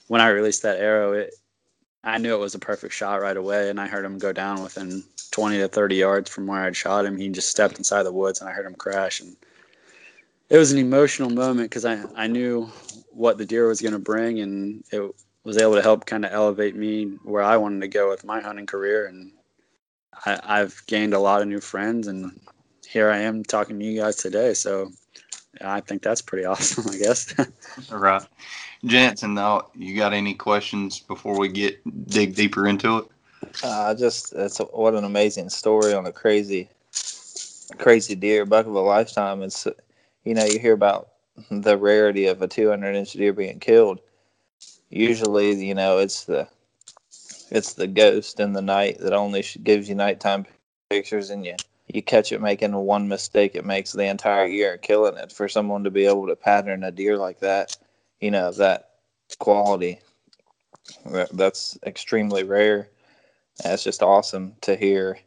when 0.07 0.21
I 0.21 0.29
released 0.29 0.63
that 0.63 0.79
arrow, 0.79 1.13
it 1.13 1.35
I 2.05 2.19
knew 2.19 2.35
it 2.35 2.41
was 2.41 2.55
a 2.55 2.61
perfect 2.61 2.95
shot 2.95 3.21
right 3.21 3.37
away, 3.37 3.69
and 3.69 3.81
I 3.81 3.87
heard 3.87 4.05
him 4.05 4.19
go 4.19 4.33
down 4.33 4.63
within 4.63 5.05
20 5.31 5.59
to 5.59 5.69
30 5.69 5.97
yards 5.97 6.31
from 6.31 6.47
where 6.47 6.63
I'd 6.63 6.77
shot 6.77 7.05
him. 7.05 7.17
He 7.17 7.29
just 7.29 7.51
stepped 7.51 7.79
inside 7.79 8.03
the 8.05 8.13
woods, 8.13 8.41
and 8.41 8.49
I 8.49 8.53
heard 8.53 8.67
him 8.67 8.75
crash. 8.75 9.21
And 9.21 9.37
it 10.49 10.59
was 10.59 10.73
an 10.73 10.79
emotional 10.79 11.31
moment 11.31 11.71
because 11.71 11.85
I, 11.85 12.05
I 12.15 12.27
knew 12.27 12.71
what 13.11 13.39
the 13.39 13.47
deer 13.47 13.69
was 13.69 13.81
going 13.81 13.93
to 13.93 13.99
bring, 13.99 14.41
and 14.41 14.85
it 14.93 15.15
was 15.45 15.59
able 15.59 15.75
to 15.75 15.83
help 15.83 16.07
kind 16.07 16.25
of 16.25 16.33
elevate 16.33 16.77
me 16.77 17.19
where 17.25 17.43
I 17.43 17.57
wanted 17.57 17.81
to 17.81 17.89
go 17.89 18.09
with 18.09 18.25
my 18.25 18.41
hunting 18.41 18.67
career. 18.67 19.07
And 19.07 19.33
I, 20.25 20.41
I've 20.43 20.83
gained 20.87 21.15
a 21.15 21.19
lot 21.19 21.43
of 21.43 21.49
new 21.49 21.61
friends, 21.61 22.07
and 22.07 22.39
here 22.87 23.11
I 23.11 23.19
am 23.19 23.43
talking 23.45 23.79
to 23.79 23.85
you 23.85 24.01
guys 24.01 24.17
today. 24.17 24.55
So 24.55 24.93
I 25.61 25.81
think 25.81 26.03
that's 26.03 26.23
pretty 26.23 26.45
awesome, 26.47 26.89
I 26.89 26.99
guess. 26.99 27.35
All 27.91 27.99
right. 27.99 28.23
Jansen, 28.85 29.35
now 29.35 29.69
you 29.75 29.97
got 29.97 30.13
any 30.13 30.35
questions 30.35 31.01
before 31.01 31.39
we 31.39 31.49
get 31.49 31.81
dig 32.09 32.35
deeper 32.35 32.67
into 32.67 32.99
it? 32.99 33.05
Uh, 33.63 33.95
just 33.95 34.35
that's 34.35 34.61
a, 34.61 34.65
what 34.65 34.95
an 34.95 35.05
amazing 35.05 35.49
story 35.51 35.93
on 35.95 36.07
a 36.07 36.13
crazy, 36.13 36.69
crazy 37.79 38.15
deer, 38.15 38.45
buck 38.45 38.67
of 38.67 38.75
a 38.75 38.81
lifetime. 38.81 39.43
It's 39.43 39.67
you 40.25 40.35
know 40.35 40.45
you 40.45 40.59
hear 40.59 40.75
about 40.75 41.09
the 41.50 41.76
rarity 41.76 42.26
of 42.26 42.43
a 42.43 42.49
200 42.49 42.95
inch 42.95 43.12
deer 43.12 43.33
being 43.33 43.61
killed. 43.61 44.00
Usually, 44.91 45.64
you 45.64 45.75
know 45.75 45.99
it's 45.99 46.25
the 46.25 46.49
it's 47.50 47.75
the 47.75 47.87
ghost 47.87 48.41
in 48.41 48.52
the 48.52 48.62
night 48.62 48.99
that 49.00 49.12
only 49.12 49.45
gives 49.62 49.88
you 49.88 49.95
nighttime 49.95 50.47
pictures, 50.91 51.31
and 51.31 51.45
you 51.45 51.57
you 51.88 52.02
catch 52.02 52.33
it 52.33 52.41
making 52.41 52.75
one 52.75 53.09
mistake, 53.09 53.55
it 53.55 53.64
makes 53.67 53.93
the 53.93 54.05
entire 54.05 54.47
year 54.47 54.79
killing 54.79 55.17
it. 55.17 55.33
For 55.33 55.49
someone 55.49 55.85
to 55.85 55.91
be 55.91 56.07
able 56.07 56.26
to 56.29 56.37
pattern 56.37 56.85
a 56.85 56.91
deer 56.91 57.19
like 57.19 57.41
that 57.41 57.76
you 58.23 58.31
know 58.31 58.50
that 58.52 58.91
quality 59.38 59.99
that's 61.33 61.76
extremely 61.85 62.45
rare 62.45 62.88
it's 63.64 63.85
just 63.85 64.02
awesome 64.02 64.55
to 64.62 64.76
hear 64.76 65.19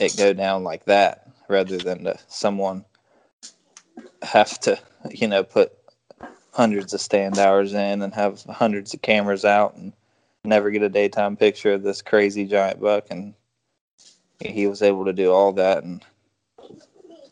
it 0.00 0.16
go 0.16 0.32
down 0.32 0.64
like 0.64 0.84
that 0.86 1.28
rather 1.48 1.76
than 1.76 2.04
to 2.04 2.18
someone 2.26 2.84
have 4.24 4.58
to 4.60 4.78
you 5.10 5.28
know 5.28 5.44
put 5.44 5.72
hundreds 6.52 6.94
of 6.94 7.00
stand 7.00 7.38
hours 7.38 7.72
in 7.72 8.02
and 8.02 8.14
have 8.14 8.42
hundreds 8.44 8.94
of 8.94 9.02
cameras 9.02 9.44
out 9.44 9.76
and 9.76 9.92
never 10.44 10.70
get 10.70 10.82
a 10.82 10.88
daytime 10.88 11.36
picture 11.36 11.72
of 11.72 11.82
this 11.82 12.02
crazy 12.02 12.44
giant 12.44 12.80
buck 12.80 13.06
and 13.10 13.34
he 14.40 14.66
was 14.66 14.82
able 14.82 15.04
to 15.04 15.12
do 15.12 15.32
all 15.32 15.52
that 15.52 15.82
and 15.84 16.04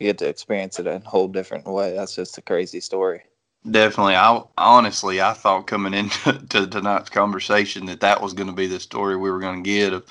you 0.00 0.08
get 0.08 0.18
to 0.18 0.28
experience 0.28 0.78
it 0.78 0.86
a 0.86 0.98
whole 1.00 1.28
different 1.28 1.66
way 1.66 1.94
that's 1.94 2.14
just 2.14 2.38
a 2.38 2.42
crazy 2.42 2.80
story 2.80 3.22
Definitely. 3.70 4.16
I 4.16 4.42
honestly, 4.58 5.20
I 5.20 5.34
thought 5.34 5.68
coming 5.68 5.94
into 5.94 6.32
to 6.48 6.66
tonight's 6.66 7.10
conversation 7.10 7.86
that 7.86 8.00
that 8.00 8.20
was 8.20 8.32
going 8.32 8.48
to 8.48 8.52
be 8.52 8.66
the 8.66 8.80
story 8.80 9.16
we 9.16 9.30
were 9.30 9.38
going 9.38 9.62
to 9.62 9.70
get 9.70 9.92
of, 9.92 10.04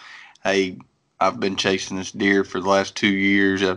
hey, 0.43 0.77
I've 1.19 1.39
been 1.39 1.57
chasing 1.57 1.97
this 1.97 2.11
deer 2.11 2.43
for 2.43 2.61
the 2.61 2.69
last 2.69 2.95
two 2.95 3.09
years. 3.09 3.61
Uh, 3.61 3.75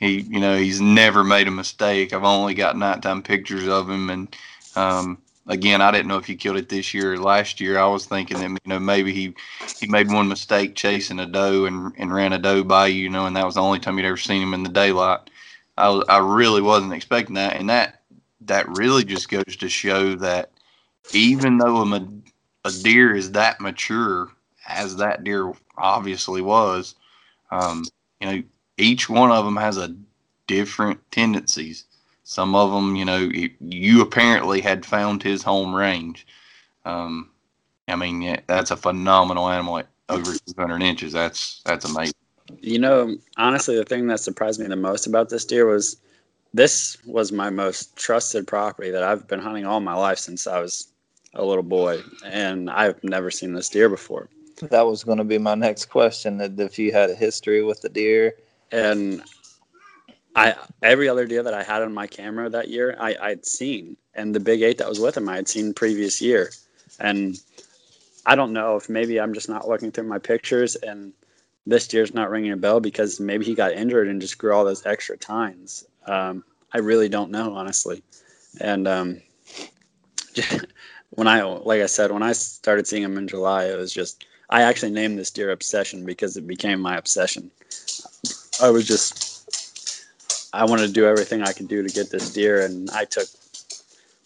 he, 0.00 0.22
you 0.22 0.40
know, 0.40 0.56
he's 0.56 0.80
never 0.80 1.22
made 1.22 1.46
a 1.46 1.52
mistake. 1.52 2.12
I've 2.12 2.24
only 2.24 2.54
got 2.54 2.76
nighttime 2.76 3.22
pictures 3.22 3.68
of 3.68 3.88
him, 3.88 4.08
and 4.08 4.36
um, 4.74 5.18
again, 5.46 5.82
I 5.82 5.90
didn't 5.90 6.08
know 6.08 6.16
if 6.16 6.24
he 6.24 6.36
killed 6.36 6.56
it 6.56 6.70
this 6.70 6.94
year 6.94 7.12
or 7.12 7.18
last 7.18 7.60
year. 7.60 7.78
I 7.78 7.86
was 7.86 8.06
thinking 8.06 8.38
that 8.38 8.48
you 8.48 8.58
know 8.64 8.78
maybe 8.80 9.12
he 9.12 9.34
he 9.78 9.86
made 9.86 10.10
one 10.10 10.26
mistake 10.28 10.74
chasing 10.74 11.20
a 11.20 11.26
doe 11.26 11.66
and 11.66 11.92
and 11.98 12.12
ran 12.12 12.32
a 12.32 12.38
doe 12.38 12.64
by 12.64 12.86
you, 12.86 13.02
you 13.02 13.10
know, 13.10 13.26
and 13.26 13.36
that 13.36 13.44
was 13.44 13.56
the 13.56 13.62
only 13.62 13.78
time 13.78 13.98
you'd 13.98 14.06
ever 14.06 14.16
seen 14.16 14.42
him 14.42 14.54
in 14.54 14.62
the 14.62 14.70
daylight. 14.70 15.20
I 15.76 15.90
was, 15.90 16.04
I 16.08 16.18
really 16.18 16.62
wasn't 16.62 16.94
expecting 16.94 17.34
that, 17.34 17.56
and 17.56 17.68
that 17.68 18.00
that 18.42 18.68
really 18.68 19.04
just 19.04 19.28
goes 19.28 19.56
to 19.58 19.68
show 19.68 20.14
that 20.16 20.50
even 21.12 21.58
though 21.58 21.82
a, 21.82 22.08
a 22.64 22.70
deer 22.70 23.14
is 23.14 23.32
that 23.32 23.60
mature, 23.60 24.30
as 24.66 24.96
that 24.96 25.24
deer 25.24 25.52
obviously 25.76 26.40
was, 26.40 26.94
um, 27.50 27.84
you 28.20 28.26
know, 28.26 28.42
each 28.80 29.08
one 29.08 29.30
of 29.30 29.44
them 29.44 29.56
has 29.56 29.76
a 29.76 29.94
different 30.46 30.98
tendencies. 31.10 31.84
Some 32.24 32.54
of 32.54 32.72
them, 32.72 32.96
you 32.96 33.04
know, 33.04 33.30
you 33.60 34.02
apparently 34.02 34.60
had 34.60 34.86
found 34.86 35.22
his 35.22 35.42
home 35.42 35.74
range. 35.74 36.26
Um, 36.84 37.30
I 37.88 37.96
mean, 37.96 38.22
yeah, 38.22 38.40
that's 38.46 38.70
a 38.70 38.76
phenomenal 38.76 39.48
animal 39.48 39.78
at 39.78 39.88
over 40.08 40.32
200 40.32 40.82
inches. 40.82 41.12
That's 41.12 41.60
that's 41.64 41.84
amazing. 41.84 42.14
You 42.60 42.78
know, 42.78 43.16
honestly, 43.36 43.76
the 43.76 43.84
thing 43.84 44.06
that 44.08 44.20
surprised 44.20 44.60
me 44.60 44.66
the 44.66 44.76
most 44.76 45.06
about 45.06 45.28
this 45.28 45.44
deer 45.44 45.66
was 45.66 45.96
this 46.52 46.96
was 47.04 47.32
my 47.32 47.50
most 47.50 47.96
trusted 47.96 48.46
property 48.46 48.90
that 48.90 49.02
I've 49.02 49.26
been 49.28 49.40
hunting 49.40 49.66
all 49.66 49.80
my 49.80 49.94
life 49.94 50.18
since 50.18 50.46
I 50.46 50.60
was 50.60 50.88
a 51.34 51.44
little 51.44 51.62
boy, 51.62 52.00
and 52.24 52.68
I've 52.70 53.02
never 53.04 53.30
seen 53.30 53.52
this 53.52 53.68
deer 53.68 53.88
before. 53.88 54.28
That 54.62 54.82
was 54.86 55.04
going 55.04 55.18
to 55.18 55.24
be 55.24 55.38
my 55.38 55.54
next 55.54 55.86
question: 55.86 56.38
that 56.38 56.58
if 56.58 56.78
you 56.78 56.92
had 56.92 57.10
a 57.10 57.14
history 57.14 57.62
with 57.62 57.80
the 57.82 57.88
deer, 57.88 58.34
and 58.72 59.22
I 60.36 60.54
every 60.82 61.08
other 61.08 61.26
deer 61.26 61.42
that 61.42 61.54
I 61.54 61.62
had 61.62 61.82
on 61.82 61.92
my 61.92 62.06
camera 62.06 62.48
that 62.50 62.68
year, 62.68 62.96
I, 63.00 63.16
I'd 63.20 63.44
seen, 63.44 63.96
and 64.14 64.34
the 64.34 64.40
big 64.40 64.62
eight 64.62 64.78
that 64.78 64.88
was 64.88 65.00
with 65.00 65.16
him, 65.16 65.28
I 65.28 65.36
had 65.36 65.48
seen 65.48 65.74
previous 65.74 66.20
year, 66.20 66.50
and 66.98 67.40
I 68.26 68.34
don't 68.34 68.52
know 68.52 68.76
if 68.76 68.88
maybe 68.88 69.20
I'm 69.20 69.34
just 69.34 69.48
not 69.48 69.68
looking 69.68 69.90
through 69.90 70.04
my 70.04 70.18
pictures 70.18 70.76
and 70.76 71.12
this 71.66 71.88
deer's 71.88 72.14
not 72.14 72.30
ringing 72.30 72.52
a 72.52 72.56
bell 72.56 72.80
because 72.80 73.20
maybe 73.20 73.44
he 73.44 73.54
got 73.54 73.72
injured 73.72 74.08
and 74.08 74.20
just 74.20 74.38
grew 74.38 74.52
all 74.52 74.64
those 74.64 74.86
extra 74.86 75.16
tines. 75.16 75.84
Um, 76.06 76.44
I 76.72 76.78
really 76.78 77.08
don't 77.08 77.30
know, 77.30 77.54
honestly. 77.54 78.02
And 78.60 78.88
um, 78.88 79.22
when 81.10 81.28
I, 81.28 81.42
like 81.42 81.80
I 81.80 81.86
said, 81.86 82.10
when 82.10 82.22
I 82.22 82.32
started 82.32 82.86
seeing 82.86 83.02
him 83.02 83.18
in 83.18 83.28
July, 83.28 83.66
it 83.66 83.76
was 83.76 83.92
just, 83.92 84.26
I 84.48 84.62
actually 84.62 84.92
named 84.92 85.18
this 85.18 85.30
deer 85.30 85.50
Obsession 85.50 86.04
because 86.04 86.36
it 86.36 86.46
became 86.46 86.80
my 86.80 86.96
obsession. 86.96 87.50
I 88.62 88.70
was 88.70 88.86
just, 88.86 90.06
I 90.52 90.64
wanted 90.64 90.88
to 90.88 90.92
do 90.92 91.06
everything 91.06 91.42
I 91.42 91.52
could 91.52 91.68
do 91.68 91.82
to 91.82 91.88
get 91.88 92.10
this 92.10 92.32
deer, 92.32 92.64
and 92.64 92.90
I 92.90 93.04
took 93.04 93.26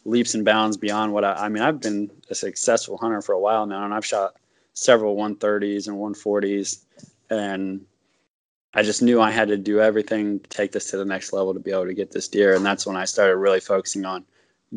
leaps 0.04 0.34
and 0.34 0.44
bounds 0.44 0.76
beyond 0.76 1.12
what 1.12 1.24
I, 1.24 1.32
I 1.34 1.48
mean, 1.48 1.62
I've 1.62 1.80
been 1.80 2.10
a 2.30 2.34
successful 2.34 2.98
hunter 2.98 3.22
for 3.22 3.32
a 3.32 3.40
while 3.40 3.66
now, 3.66 3.84
and 3.84 3.94
I've 3.94 4.04
shot 4.04 4.34
several 4.74 5.16
130s 5.16 5.86
and 5.88 5.96
140s, 5.96 6.80
and 7.30 7.84
I 8.74 8.82
just 8.82 9.02
knew 9.02 9.20
I 9.20 9.30
had 9.30 9.48
to 9.48 9.56
do 9.56 9.80
everything 9.80 10.40
to 10.40 10.48
take 10.48 10.72
this 10.72 10.90
to 10.90 10.96
the 10.96 11.04
next 11.04 11.32
level 11.32 11.54
to 11.54 11.60
be 11.60 11.70
able 11.70 11.86
to 11.86 11.94
get 11.94 12.10
this 12.10 12.26
deer. 12.26 12.54
And 12.54 12.66
that's 12.66 12.86
when 12.86 12.96
I 12.96 13.04
started 13.04 13.36
really 13.36 13.60
focusing 13.60 14.04
on 14.04 14.24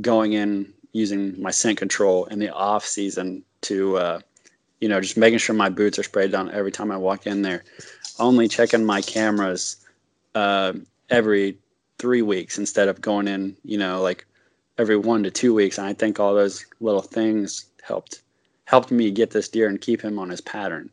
going 0.01 0.33
in 0.33 0.71
using 0.91 1.41
my 1.41 1.49
scent 1.49 1.79
control 1.79 2.25
in 2.25 2.37
the 2.37 2.53
off 2.53 2.85
season 2.85 3.43
to, 3.61 3.97
uh, 3.97 4.19
you 4.79 4.87
know, 4.87 5.01
just 5.01 5.17
making 5.17 5.39
sure 5.39 5.55
my 5.55 5.69
boots 5.69 5.97
are 5.97 6.03
sprayed 6.03 6.31
down 6.31 6.51
every 6.51 6.71
time 6.71 6.91
I 6.91 6.97
walk 6.97 7.25
in 7.25 7.41
there. 7.41 7.63
Only 8.19 8.47
checking 8.47 8.85
my 8.85 9.01
cameras 9.01 9.77
uh, 10.35 10.73
every 11.09 11.57
three 11.99 12.21
weeks 12.21 12.57
instead 12.57 12.87
of 12.87 13.01
going 13.01 13.27
in, 13.27 13.55
you 13.63 13.77
know, 13.77 14.01
like 14.01 14.25
every 14.77 14.97
one 14.97 15.23
to 15.23 15.31
two 15.31 15.53
weeks. 15.53 15.77
And 15.77 15.87
I 15.87 15.93
think 15.93 16.19
all 16.19 16.33
those 16.33 16.65
little 16.79 17.01
things 17.01 17.65
helped 17.83 18.21
helped 18.65 18.91
me 18.91 19.11
get 19.11 19.31
this 19.31 19.47
deer 19.47 19.67
and 19.69 19.79
keep 19.79 20.01
him 20.01 20.19
on 20.19 20.29
his 20.29 20.41
pattern. 20.41 20.89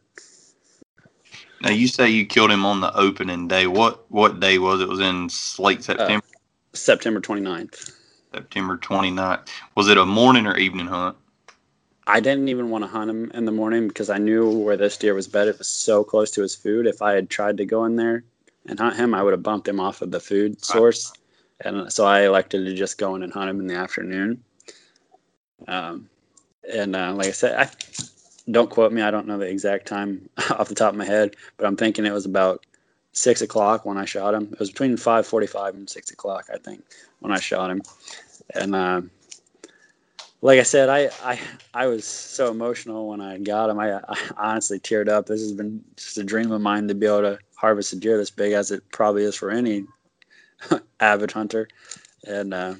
Now 1.61 1.71
you 1.71 1.89
say 1.89 2.09
you 2.09 2.27
killed 2.27 2.51
him 2.51 2.65
on 2.65 2.81
the 2.81 2.95
opening 2.97 3.49
day. 3.49 3.67
What 3.67 4.11
what 4.11 4.41
day 4.41 4.59
was 4.59 4.81
it? 4.81 4.85
it 4.85 4.89
was 4.89 5.01
in 5.01 5.29
late 5.63 5.83
September? 5.83 6.25
Uh, 6.27 6.77
September 6.77 7.21
29th. 7.21 7.93
September 8.33 8.77
29th. 8.77 9.49
Was 9.77 9.89
it 9.89 9.97
a 9.97 10.05
morning 10.05 10.47
or 10.47 10.57
evening 10.57 10.87
hunt? 10.87 11.17
I 12.07 12.21
didn't 12.21 12.49
even 12.49 12.71
want 12.71 12.85
to 12.85 12.89
hunt 12.89 13.11
him 13.11 13.31
in 13.33 13.45
the 13.45 13.53
morning 13.53 13.89
because 13.89 14.11
I 14.11 14.19
knew 14.19 14.51
where 14.51 14.77
this 14.77 14.97
deer 14.97 15.15
was 15.15 15.27
bed. 15.27 15.49
It 15.49 15.59
was 15.59 15.69
so 15.69 16.05
close 16.05 16.31
to 16.33 16.43
his 16.43 16.55
food. 16.55 16.87
If 16.87 17.01
I 17.01 17.13
had 17.13 17.31
tried 17.31 17.57
to 17.59 17.65
go 17.65 17.85
in 17.85 17.97
there 17.97 18.25
and 18.67 18.79
hunt 18.79 18.97
him, 18.97 19.15
I 19.15 19.23
would 19.23 19.33
have 19.33 19.43
bumped 19.43 19.69
him 19.69 19.81
off 19.81 20.03
of 20.03 20.11
the 20.11 20.21
food 20.21 20.63
source. 20.65 21.13
And 21.61 21.91
so 21.93 22.05
I 22.05 22.23
elected 22.23 22.67
to 22.67 22.75
just 22.75 22.99
go 22.99 23.15
in 23.15 23.23
and 23.23 23.33
hunt 23.33 23.49
him 23.49 23.61
in 23.61 23.67
the 23.67 23.77
afternoon. 23.77 24.43
Um, 25.67 26.11
and 26.71 26.95
uh, 26.95 27.15
like 27.15 27.29
I 27.29 27.33
said, 27.33 27.59
I 27.59 27.71
don't 28.51 28.71
quote 28.71 28.93
me. 28.93 29.03
I 29.03 29.11
don't 29.11 29.27
know 29.27 29.39
the 29.39 29.49
exact 29.49 29.87
time 29.87 30.29
off 30.51 30.69
the 30.69 30.75
top 30.75 30.93
of 30.93 30.99
my 30.99 31.05
head, 31.07 31.37
but 31.57 31.67
I'm 31.67 31.77
thinking 31.77 32.05
it 32.05 32.13
was 32.13 32.27
about 32.27 32.67
six 33.13 33.41
o'clock 33.41 33.87
when 33.87 33.97
I 33.97 34.05
shot 34.05 34.35
him. 34.35 34.51
It 34.53 34.59
was 34.59 34.71
between 34.71 34.97
five 34.97 35.27
forty-five 35.27 35.75
and 35.75 35.89
six 35.89 36.11
o'clock, 36.11 36.47
I 36.53 36.59
think, 36.59 36.83
when 37.21 37.33
I 37.33 37.39
shot 37.39 37.71
him. 37.71 37.83
And 38.55 38.75
uh, 38.75 39.03
like 40.45 40.61
I 40.61 40.63
said, 40.63 40.91
I, 40.91 41.09
I 41.23 41.41
I 41.73 41.87
was 41.87 42.05
so 42.05 42.51
emotional 42.51 43.09
when 43.09 43.23
I 43.23 43.39
got 43.39 43.71
him. 43.71 43.79
I, 43.79 43.95
I 43.95 44.17
honestly 44.37 44.79
teared 44.79 45.09
up. 45.09 45.25
This 45.25 45.41
has 45.41 45.53
been 45.53 45.83
just 45.97 46.19
a 46.19 46.23
dream 46.23 46.53
of 46.53 46.61
mine 46.61 46.87
to 46.89 46.95
be 46.95 47.07
able 47.07 47.23
to 47.23 47.39
harvest 47.57 47.95
a 47.95 47.97
deer 47.97 48.19
this 48.19 48.29
big, 48.29 48.53
as 48.53 48.71
it 48.71 48.83
probably 48.93 49.23
is 49.23 49.35
for 49.35 49.51
any 49.51 49.87
avid 51.01 51.33
hunter. 51.33 51.67
And 52.27 52.53
uh, 52.53 52.75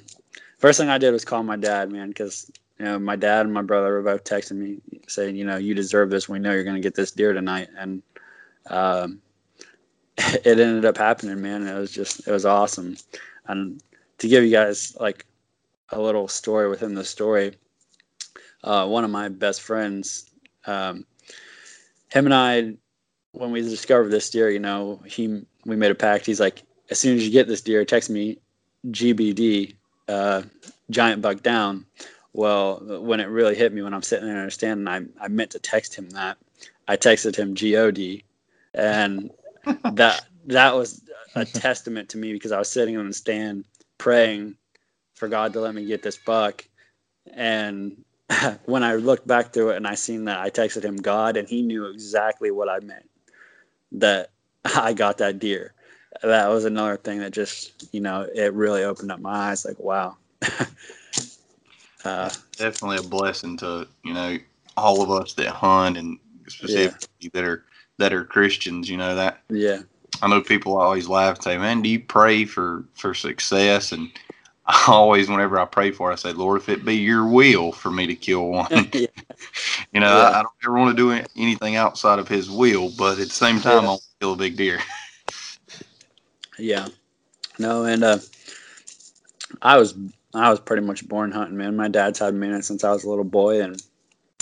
first 0.59 0.79
thing 0.79 0.89
I 0.89 0.99
did 0.99 1.09
was 1.09 1.25
call 1.25 1.41
my 1.41 1.55
dad, 1.55 1.91
man, 1.91 2.09
because 2.09 2.51
you 2.77 2.85
know 2.85 2.99
my 2.99 3.15
dad 3.15 3.47
and 3.47 3.53
my 3.53 3.63
brother 3.63 3.93
were 3.93 4.03
both 4.03 4.25
texting 4.25 4.57
me 4.57 4.77
saying, 5.07 5.35
you 5.35 5.43
know, 5.43 5.57
you 5.57 5.73
deserve 5.73 6.11
this. 6.11 6.29
We 6.29 6.37
know 6.37 6.51
you're 6.51 6.63
going 6.63 6.75
to 6.75 6.87
get 6.87 6.93
this 6.93 7.13
deer 7.13 7.33
tonight, 7.33 7.69
and 7.75 8.03
um, 8.69 9.21
it 10.17 10.59
ended 10.59 10.85
up 10.85 10.97
happening, 10.97 11.41
man. 11.41 11.65
It 11.65 11.73
was 11.73 11.91
just 11.91 12.27
it 12.27 12.31
was 12.31 12.45
awesome. 12.45 12.95
And 13.47 13.81
to 14.19 14.27
give 14.27 14.43
you 14.43 14.51
guys 14.51 14.95
like 14.99 15.25
a 15.89 16.01
little 16.01 16.27
story 16.27 16.69
within 16.69 16.95
the 16.95 17.05
story, 17.05 17.55
uh, 18.63 18.87
one 18.87 19.03
of 19.03 19.11
my 19.11 19.29
best 19.29 19.61
friends, 19.61 20.29
um, 20.65 21.05
him 22.09 22.25
and 22.25 22.33
I, 22.33 22.73
when 23.31 23.51
we 23.51 23.61
discovered 23.61 24.09
this 24.09 24.29
deer, 24.29 24.49
you 24.49 24.59
know, 24.59 25.01
he 25.05 25.45
we 25.65 25.75
made 25.75 25.91
a 25.91 25.95
pact. 25.95 26.25
He's 26.25 26.39
like, 26.39 26.63
as 26.89 26.99
soon 26.99 27.17
as 27.17 27.25
you 27.25 27.31
get 27.31 27.47
this 27.47 27.61
deer, 27.61 27.83
text 27.83 28.09
me 28.09 28.37
GBD, 28.87 29.75
uh, 30.07 30.43
giant 30.89 31.21
buck 31.21 31.43
down. 31.43 31.85
Well, 32.33 33.01
when 33.01 33.19
it 33.19 33.25
really 33.25 33.55
hit 33.55 33.73
me 33.73 33.81
when 33.81 33.93
I'm 33.93 34.03
sitting 34.03 34.27
there 34.27 34.37
understanding, 34.37 34.87
I, 34.87 35.01
I 35.23 35.27
meant 35.29 35.51
to 35.51 35.59
text 35.59 35.95
him 35.95 36.09
that. 36.11 36.37
I 36.87 36.97
texted 36.97 37.35
him 37.35 37.55
God, 37.55 38.23
and 38.73 39.31
that 39.93 40.25
that 40.47 40.75
was 40.75 41.01
a 41.35 41.45
testament 41.45 42.09
to 42.09 42.17
me 42.17 42.33
because 42.33 42.51
I 42.51 42.59
was 42.59 42.69
sitting 42.69 42.97
on 42.97 43.07
the 43.07 43.13
stand 43.13 43.65
praying 43.97 44.55
for 45.15 45.27
God 45.27 45.53
to 45.53 45.61
let 45.61 45.73
me 45.73 45.85
get 45.85 46.03
this 46.03 46.17
buck, 46.17 46.63
and 47.33 48.03
when 48.65 48.83
I 48.83 48.95
looked 48.95 49.27
back 49.27 49.53
through 49.53 49.71
it 49.71 49.77
and 49.77 49.87
I 49.87 49.95
seen 49.95 50.25
that 50.25 50.39
I 50.39 50.49
texted 50.49 50.83
him 50.83 50.97
God, 50.97 51.37
and 51.37 51.47
he 51.47 51.61
knew 51.61 51.87
exactly 51.87 52.51
what 52.51 52.69
I 52.69 52.79
meant 52.79 53.09
that 53.93 54.29
I 54.63 54.93
got 54.93 55.17
that 55.19 55.39
deer. 55.39 55.73
That 56.23 56.47
was 56.49 56.65
another 56.65 56.97
thing 56.97 57.19
that 57.19 57.31
just 57.31 57.93
you 57.93 57.99
know 57.99 58.27
it 58.33 58.53
really 58.53 58.83
opened 58.83 59.11
up 59.11 59.19
my 59.19 59.49
eyes. 59.49 59.65
Like 59.65 59.79
wow. 59.79 60.17
uh, 62.05 62.29
Definitely 62.57 62.97
a 62.97 63.03
blessing 63.03 63.57
to 63.57 63.87
you 64.03 64.13
know 64.13 64.37
all 64.77 65.01
of 65.01 65.11
us 65.11 65.33
that 65.33 65.47
hunt 65.47 65.97
and 65.97 66.17
specifically 66.47 67.07
yeah. 67.19 67.29
that 67.33 67.43
are 67.43 67.65
that 67.97 68.13
are 68.13 68.23
Christians. 68.23 68.89
You 68.89 68.97
know 68.97 69.15
that. 69.15 69.41
Yeah. 69.49 69.81
I 70.21 70.29
know 70.29 70.39
people 70.39 70.77
always 70.77 71.09
laugh 71.09 71.35
and 71.35 71.43
say, 71.43 71.57
"Man, 71.57 71.81
do 71.81 71.89
you 71.89 71.99
pray 71.99 72.45
for 72.45 72.85
for 72.93 73.13
success?" 73.13 73.91
And 73.91 74.09
I 74.67 74.85
always, 74.87 75.29
whenever 75.29 75.59
I 75.59 75.65
pray 75.65 75.91
for, 75.91 76.09
it, 76.09 76.13
I 76.13 76.15
say, 76.15 76.33
"Lord, 76.33 76.59
if 76.59 76.69
it 76.69 76.85
be 76.85 76.95
Your 76.95 77.27
will 77.27 77.71
for 77.71 77.91
me 77.91 78.07
to 78.07 78.15
kill 78.15 78.49
one." 78.49 78.89
yeah. 78.93 79.07
You 79.91 80.01
know, 80.01 80.07
yeah. 80.07 80.23
I, 80.23 80.39
I, 80.39 80.43
don't 80.43 80.53
ever 80.65 80.77
want 80.77 80.97
to 80.97 81.01
do 81.01 81.25
anything 81.37 81.77
outside 81.77 82.19
of 82.19 82.27
His 82.27 82.49
will, 82.49 82.91
but 82.97 83.13
at 83.13 83.27
the 83.29 83.33
same 83.33 83.61
time, 83.61 83.83
yeah. 83.83 83.89
I 83.89 83.91
want 83.91 84.01
to 84.01 84.07
kill 84.19 84.33
a 84.33 84.35
big 84.35 84.57
deer. 84.57 84.79
yeah. 86.59 86.87
No, 87.59 87.85
and 87.85 88.03
uh, 88.03 88.17
I 89.61 89.77
was 89.77 89.95
I 90.33 90.49
was 90.49 90.59
pretty 90.59 90.83
much 90.83 91.07
born 91.07 91.31
hunting, 91.31 91.55
man. 91.55 91.77
My 91.77 91.87
dad's 91.87 92.19
had 92.19 92.33
me 92.33 92.47
in 92.47 92.55
it 92.55 92.65
since 92.65 92.83
I 92.83 92.91
was 92.91 93.05
a 93.05 93.09
little 93.09 93.23
boy, 93.23 93.61
and 93.61 93.81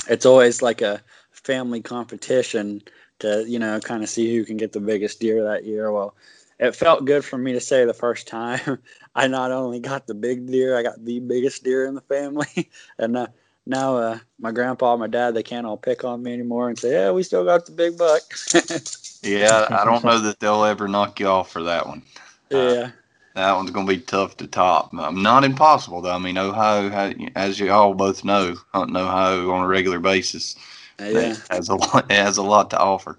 it's 0.09 0.25
always 0.25 0.63
like 0.63 0.81
a 0.81 1.01
family 1.31 1.81
competition 1.81 2.81
to 3.19 3.45
you 3.47 3.59
know 3.59 3.79
kind 3.79 4.01
of 4.01 4.09
see 4.09 4.35
who 4.35 4.43
can 4.43 4.57
get 4.57 4.71
the 4.71 4.79
biggest 4.79 5.19
deer 5.19 5.43
that 5.43 5.65
year. 5.65 5.91
Well, 5.91 6.15
it 6.59 6.75
felt 6.75 7.05
good 7.05 7.25
for 7.25 7.37
me 7.37 7.53
to 7.53 7.59
say 7.59 7.85
the 7.85 7.93
first 7.93 8.27
time 8.27 8.79
I 9.15 9.27
not 9.27 9.51
only 9.51 9.79
got 9.79 10.07
the 10.07 10.13
big 10.13 10.47
deer, 10.47 10.77
I 10.77 10.83
got 10.83 11.03
the 11.03 11.19
biggest 11.19 11.63
deer 11.63 11.85
in 11.85 11.95
the 11.95 12.01
family, 12.01 12.69
and 12.97 13.17
uh, 13.17 13.27
now 13.65 13.95
uh, 13.97 14.19
my 14.39 14.51
grandpa, 14.51 14.93
and 14.93 14.99
my 14.99 15.07
dad, 15.07 15.33
they 15.33 15.43
can't 15.43 15.65
all 15.65 15.77
pick 15.77 16.03
on 16.03 16.23
me 16.23 16.33
anymore 16.33 16.69
and 16.69 16.77
say, 16.77 16.91
"Yeah, 16.91 17.11
we 17.11 17.23
still 17.23 17.45
got 17.45 17.65
the 17.65 17.71
big 17.71 17.97
buck." 17.97 18.21
yeah, 19.23 19.67
I 19.69 19.85
don't 19.85 20.03
know 20.03 20.19
that 20.19 20.39
they'll 20.39 20.65
ever 20.65 20.87
knock 20.87 21.19
you 21.19 21.27
off 21.27 21.51
for 21.51 21.63
that 21.63 21.87
one. 21.87 22.01
Yeah. 22.49 22.57
Uh, 22.57 22.91
that 23.35 23.53
one's 23.53 23.71
going 23.71 23.87
to 23.87 23.93
be 23.93 23.99
tough 23.99 24.37
to 24.37 24.47
top. 24.47 24.93
Um, 24.93 25.23
not 25.23 25.43
impossible 25.43 26.01
though. 26.01 26.13
I 26.13 26.19
mean, 26.19 26.37
Ohio, 26.37 27.13
as 27.35 27.59
you 27.59 27.71
all 27.71 27.93
both 27.95 28.23
know, 28.23 28.55
hunting 28.73 28.95
Ohio 28.95 29.49
on 29.51 29.63
a 29.63 29.67
regular 29.67 29.99
basis, 29.99 30.55
uh, 30.99 31.05
yeah. 31.05 31.35
has 31.49 31.69
a 31.69 31.75
lot. 31.75 32.11
has 32.11 32.37
a 32.37 32.43
lot 32.43 32.69
to 32.71 32.79
offer. 32.79 33.17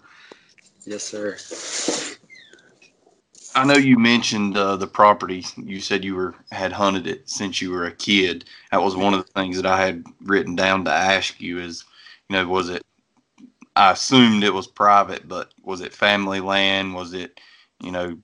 Yes, 0.87 1.03
sir. 1.03 1.37
I 3.55 3.64
know 3.64 3.75
you 3.75 3.99
mentioned 3.99 4.57
uh, 4.57 4.77
the 4.77 4.87
property. 4.87 5.45
You 5.57 5.81
said 5.81 6.05
you 6.05 6.17
were 6.17 6.35
had 6.51 6.73
hunted 6.73 7.07
it 7.07 7.29
since 7.29 7.62
you 7.62 7.71
were 7.71 7.87
a 7.87 7.93
kid. 7.93 8.45
That 8.71 8.83
was 8.83 8.97
one 8.97 9.14
of 9.14 9.25
the 9.25 9.33
things 9.33 9.57
that 9.57 9.67
I 9.67 9.85
had 9.85 10.05
written 10.23 10.57
down 10.57 10.85
to 10.85 10.90
ask 10.90 11.40
you. 11.40 11.61
Is 11.61 11.85
you 12.29 12.37
know, 12.37 12.47
was 12.47 12.69
it? 12.69 12.83
I 13.77 13.93
assumed 13.93 14.45
it 14.45 14.55
was 14.55 14.67
private, 14.67 15.29
but 15.29 15.53
was 15.62 15.81
it 15.81 15.93
family 15.93 16.40
land? 16.40 16.95
Was 16.95 17.12
it, 17.12 17.40
you 17.81 17.90
know, 17.90 18.17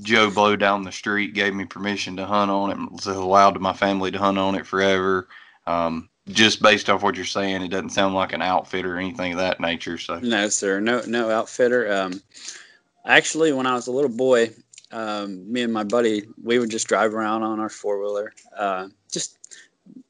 Joe 0.00 0.30
Blow 0.30 0.56
down 0.56 0.84
the 0.84 0.92
street 0.92 1.34
gave 1.34 1.54
me 1.54 1.64
permission 1.64 2.16
to 2.16 2.26
hunt 2.26 2.50
on 2.50 2.70
it. 2.70 2.92
Was 2.92 3.06
allowed 3.06 3.60
my 3.60 3.72
family 3.72 4.10
to 4.10 4.18
hunt 4.18 4.38
on 4.38 4.54
it 4.54 4.66
forever. 4.66 5.28
Um, 5.66 6.08
just 6.28 6.60
based 6.62 6.90
off 6.90 7.02
what 7.02 7.16
you're 7.16 7.24
saying, 7.24 7.62
it 7.62 7.68
doesn't 7.68 7.90
sound 7.90 8.14
like 8.14 8.32
an 8.32 8.42
outfitter 8.42 8.96
or 8.96 8.98
anything 8.98 9.32
of 9.32 9.38
that 9.38 9.60
nature. 9.60 9.98
So 9.98 10.18
no, 10.20 10.48
sir, 10.48 10.80
no, 10.80 11.02
no 11.06 11.30
outfitter. 11.30 11.90
Um, 11.92 12.22
actually, 13.08 13.52
when 13.52 13.66
I 13.66 13.74
was 13.74 13.88
a 13.88 13.92
little 13.92 14.10
boy, 14.10 14.50
um, 14.92 15.50
me 15.50 15.62
and 15.62 15.72
my 15.72 15.82
buddy, 15.84 16.28
we 16.42 16.58
would 16.58 16.70
just 16.70 16.86
drive 16.86 17.14
around 17.14 17.42
on 17.42 17.58
our 17.58 17.68
four 17.68 17.98
wheeler, 18.00 18.32
uh, 18.56 18.88
just 19.10 19.36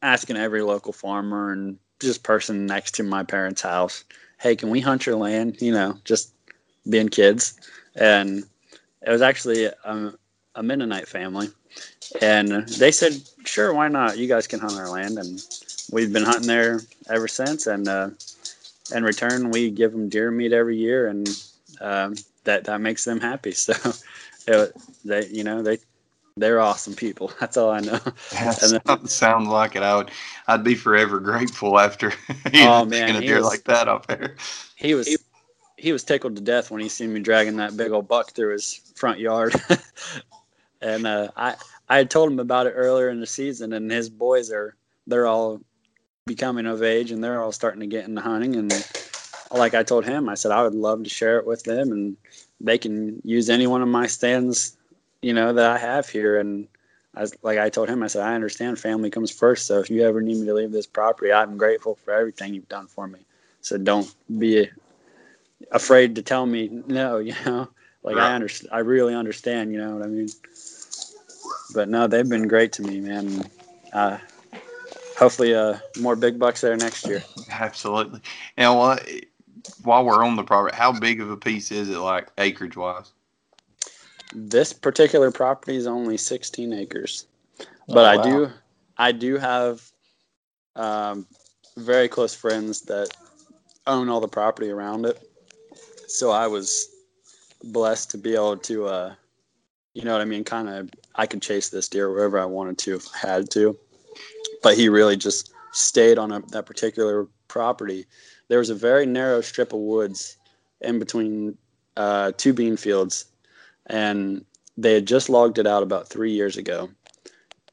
asking 0.02 0.36
every 0.36 0.62
local 0.62 0.92
farmer 0.92 1.52
and 1.52 1.78
just 2.00 2.22
person 2.22 2.66
next 2.66 2.94
to 2.96 3.02
my 3.02 3.22
parents' 3.22 3.62
house, 3.62 4.04
"Hey, 4.38 4.54
can 4.56 4.70
we 4.70 4.80
hunt 4.80 5.06
your 5.06 5.16
land?" 5.16 5.62
You 5.62 5.72
know, 5.72 5.98
just 6.04 6.32
being 6.88 7.08
kids, 7.08 7.58
and 7.96 8.44
it 9.06 9.10
was 9.10 9.22
actually 9.22 9.64
a, 9.64 10.12
a 10.54 10.62
Mennonite 10.62 11.08
family, 11.08 11.48
and 12.20 12.66
they 12.68 12.92
said, 12.92 13.20
"Sure, 13.44 13.72
why 13.72 13.88
not? 13.88 14.18
You 14.18 14.28
guys 14.28 14.46
can 14.46 14.60
hunt 14.60 14.76
our 14.78 14.88
land." 14.88 15.18
And 15.18 15.42
we've 15.90 16.12
been 16.12 16.24
hunting 16.24 16.48
there 16.48 16.80
ever 17.08 17.28
since. 17.28 17.66
And 17.66 17.88
uh, 17.88 18.10
in 18.94 19.02
return, 19.04 19.50
we 19.50 19.70
give 19.70 19.92
them 19.92 20.08
deer 20.08 20.30
meat 20.30 20.52
every 20.52 20.76
year, 20.76 21.08
and 21.08 21.28
um, 21.80 22.14
that 22.48 22.64
that 22.64 22.80
makes 22.80 23.04
them 23.04 23.20
happy. 23.20 23.52
So 24.48 24.62
it, 24.62 24.72
they, 25.04 25.26
you 25.26 25.44
know, 25.44 25.60
they 25.60 25.76
they're 26.38 26.58
awesome 26.58 26.94
people. 26.94 27.30
That's 27.40 27.58
all 27.58 27.70
I 27.70 27.80
know. 27.80 28.00
Yeah, 28.32 28.52
then, 28.52 29.06
sounds 29.06 29.48
like 29.48 29.76
it. 29.76 29.82
I 29.82 29.94
would, 29.94 30.10
I'd 30.46 30.64
be 30.64 30.74
forever 30.74 31.20
grateful 31.20 31.78
after 31.78 32.08
you 32.52 32.62
oh, 32.62 32.86
man, 32.86 33.16
a 33.16 33.20
deer 33.20 33.36
was, 33.36 33.46
like 33.46 33.64
that 33.64 33.88
up 33.88 34.06
there. 34.06 34.36
He 34.74 34.94
was, 34.94 35.18
he 35.76 35.92
was 35.92 36.02
tickled 36.02 36.36
to 36.36 36.42
death 36.42 36.70
when 36.70 36.80
he 36.80 36.88
seen 36.88 37.12
me 37.12 37.20
dragging 37.20 37.56
that 37.56 37.76
big 37.76 37.92
old 37.92 38.08
buck 38.08 38.30
through 38.30 38.52
his 38.52 38.92
front 38.94 39.18
yard. 39.18 39.54
and 40.80 41.06
uh, 41.06 41.28
I, 41.36 41.56
I 41.90 41.98
had 41.98 42.10
told 42.10 42.32
him 42.32 42.40
about 42.40 42.66
it 42.66 42.70
earlier 42.70 43.10
in 43.10 43.20
the 43.20 43.26
season, 43.26 43.74
and 43.74 43.90
his 43.90 44.08
boys 44.08 44.50
are, 44.50 44.76
they're 45.06 45.26
all 45.26 45.60
becoming 46.26 46.64
of 46.64 46.82
age, 46.82 47.10
and 47.10 47.22
they're 47.22 47.42
all 47.42 47.52
starting 47.52 47.80
to 47.80 47.86
get 47.86 48.06
into 48.06 48.22
hunting. 48.22 48.56
And 48.56 48.72
like 49.50 49.74
I 49.74 49.82
told 49.82 50.04
him, 50.04 50.28
I 50.28 50.34
said 50.34 50.52
I 50.52 50.62
would 50.62 50.74
love 50.74 51.04
to 51.04 51.10
share 51.10 51.38
it 51.38 51.46
with 51.46 51.62
them, 51.64 51.92
and 51.92 52.16
they 52.60 52.78
can 52.78 53.20
use 53.24 53.48
any 53.48 53.66
one 53.66 53.82
of 53.82 53.88
my 53.88 54.06
stands, 54.06 54.76
you 55.22 55.32
know, 55.32 55.52
that 55.52 55.70
I 55.70 55.78
have 55.78 56.08
here. 56.08 56.38
And 56.38 56.68
I 57.14 57.22
was, 57.22 57.34
like 57.42 57.58
I 57.58 57.70
told 57.70 57.88
him, 57.88 58.02
I 58.02 58.08
said 58.08 58.22
I 58.22 58.34
understand 58.34 58.78
family 58.78 59.10
comes 59.10 59.30
first. 59.30 59.66
So 59.66 59.80
if 59.80 59.90
you 59.90 60.02
ever 60.02 60.20
need 60.20 60.38
me 60.38 60.46
to 60.46 60.54
leave 60.54 60.72
this 60.72 60.86
property, 60.86 61.32
I'm 61.32 61.56
grateful 61.56 61.96
for 62.04 62.12
everything 62.12 62.54
you've 62.54 62.68
done 62.68 62.86
for 62.86 63.06
me. 63.06 63.20
So 63.60 63.78
don't 63.78 64.12
be 64.38 64.68
afraid 65.70 66.14
to 66.16 66.22
tell 66.22 66.46
me 66.46 66.68
no, 66.86 67.18
you 67.18 67.34
know. 67.44 67.68
Like 68.04 68.16
I 68.16 68.34
understand, 68.34 68.70
I 68.72 68.78
really 68.78 69.14
understand, 69.14 69.72
you 69.72 69.78
know 69.78 69.96
what 69.96 70.04
I 70.04 70.08
mean. 70.08 70.28
But 71.74 71.88
no, 71.88 72.06
they've 72.06 72.28
been 72.28 72.48
great 72.48 72.72
to 72.74 72.82
me, 72.82 73.00
man. 73.00 73.50
Uh, 73.92 74.18
hopefully, 75.18 75.54
uh, 75.54 75.78
more 76.00 76.16
big 76.16 76.38
bucks 76.38 76.60
there 76.60 76.76
next 76.76 77.06
year. 77.06 77.22
Absolutely. 77.50 78.20
Now, 78.56 78.80
uh, 78.80 78.96
while 79.82 80.04
we're 80.04 80.24
on 80.24 80.36
the 80.36 80.42
property, 80.42 80.76
how 80.76 80.92
big 80.92 81.20
of 81.20 81.30
a 81.30 81.36
piece 81.36 81.70
is 81.70 81.88
it, 81.88 81.98
like 81.98 82.28
acreage 82.38 82.76
wise? 82.76 83.12
This 84.34 84.72
particular 84.72 85.30
property 85.30 85.76
is 85.76 85.86
only 85.86 86.16
16 86.16 86.72
acres, 86.72 87.26
but 87.88 87.98
oh, 87.98 88.02
wow. 88.02 88.10
I 88.10 88.22
do, 88.22 88.50
I 88.98 89.12
do 89.12 89.36
have 89.38 89.82
um, 90.76 91.26
very 91.76 92.08
close 92.08 92.34
friends 92.34 92.82
that 92.82 93.08
own 93.86 94.08
all 94.08 94.20
the 94.20 94.28
property 94.28 94.70
around 94.70 95.06
it 95.06 95.22
so 96.08 96.30
I 96.30 96.46
was 96.46 96.88
blessed 97.62 98.10
to 98.12 98.18
be 98.18 98.34
able 98.34 98.56
to, 98.56 98.86
uh, 98.86 99.14
you 99.92 100.04
know 100.04 100.12
what 100.12 100.22
I 100.22 100.24
mean? 100.24 100.42
Kind 100.42 100.68
of, 100.68 100.90
I 101.14 101.26
could 101.26 101.42
chase 101.42 101.68
this 101.68 101.88
deer 101.88 102.10
wherever 102.10 102.38
I 102.40 102.46
wanted 102.46 102.78
to 102.78 102.96
if 102.96 103.06
I 103.14 103.28
had 103.28 103.50
to. 103.52 103.76
But 104.62 104.76
he 104.76 104.88
really 104.88 105.16
just 105.16 105.52
stayed 105.72 106.18
on 106.18 106.32
a, 106.32 106.40
that 106.48 106.66
particular 106.66 107.26
property. 107.48 108.06
There 108.48 108.58
was 108.58 108.70
a 108.70 108.74
very 108.74 109.06
narrow 109.06 109.40
strip 109.40 109.72
of 109.72 109.80
woods 109.80 110.36
in 110.80 110.98
between 110.98 111.56
uh, 111.96 112.32
two 112.36 112.52
bean 112.52 112.76
fields, 112.76 113.26
and 113.86 114.44
they 114.76 114.94
had 114.94 115.06
just 115.06 115.28
logged 115.28 115.58
it 115.58 115.66
out 115.66 115.82
about 115.82 116.08
three 116.08 116.32
years 116.32 116.56
ago. 116.56 116.88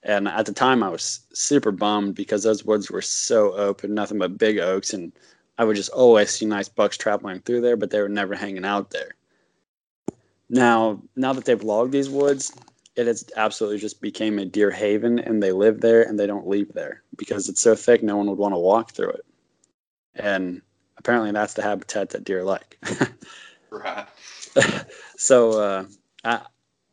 And 0.03 0.27
at 0.27 0.45
the 0.45 0.53
time, 0.53 0.84
I 0.84 0.89
was 0.89 1.21
super 1.34 1.71
bummed 1.71 2.15
because 2.15 2.43
those 2.43 2.63
woods 2.63 2.91
were 2.91 3.01
so 3.01 3.53
open, 3.53 3.93
nothing 3.93 4.19
but 4.19 4.38
big 4.38 4.60
oaks, 4.60 4.93
and 4.93 5.12
I 5.58 5.63
would 5.63 5.75
just 5.75 5.89
always 5.91 6.29
see 6.29 6.45
nice 6.45 6.69
bucks 6.69 6.97
traveling 6.97 7.39
through 7.41 7.62
there, 7.62 7.77
but 7.77 7.89
they 7.89 8.01
were 8.01 8.10
never 8.10 8.36
hanging 8.36 8.65
out 8.65 8.91
there. 8.91 9.15
Now, 10.49 11.01
now 11.15 11.34
that 11.34 11.45
they've 11.45 11.63
logged 11.63 11.91
these 11.91 12.10
woods, 12.10 12.53
it 12.95 13.08
has 13.08 13.25
absolutely 13.36 13.79
just 13.79 14.01
became 14.01 14.39
a 14.39 14.45
deer 14.45 14.71
haven, 14.71 15.19
and 15.19 15.41
they 15.41 15.51
live 15.51 15.81
there 15.81 16.03
and 16.03 16.19
they 16.19 16.27
don't 16.27 16.47
leave 16.47 16.73
there 16.73 17.03
because 17.17 17.49
it's 17.49 17.62
so 17.62 17.75
thick, 17.75 18.03
no 18.03 18.17
one 18.17 18.27
would 18.29 18.38
want 18.38 18.53
to 18.53 18.60
walk 18.60 18.91
through 18.91 19.10
it. 19.10 19.25
And 20.15 20.62
apparently, 20.97 21.31
that's 21.31 21.53
the 21.53 21.62
habitat 21.62 22.10
that 22.12 22.23
deer 22.23 22.43
like. 22.43 22.79
right. 23.71 24.08
so 25.17 25.51
uh, 25.60 25.86
I, 26.23 26.41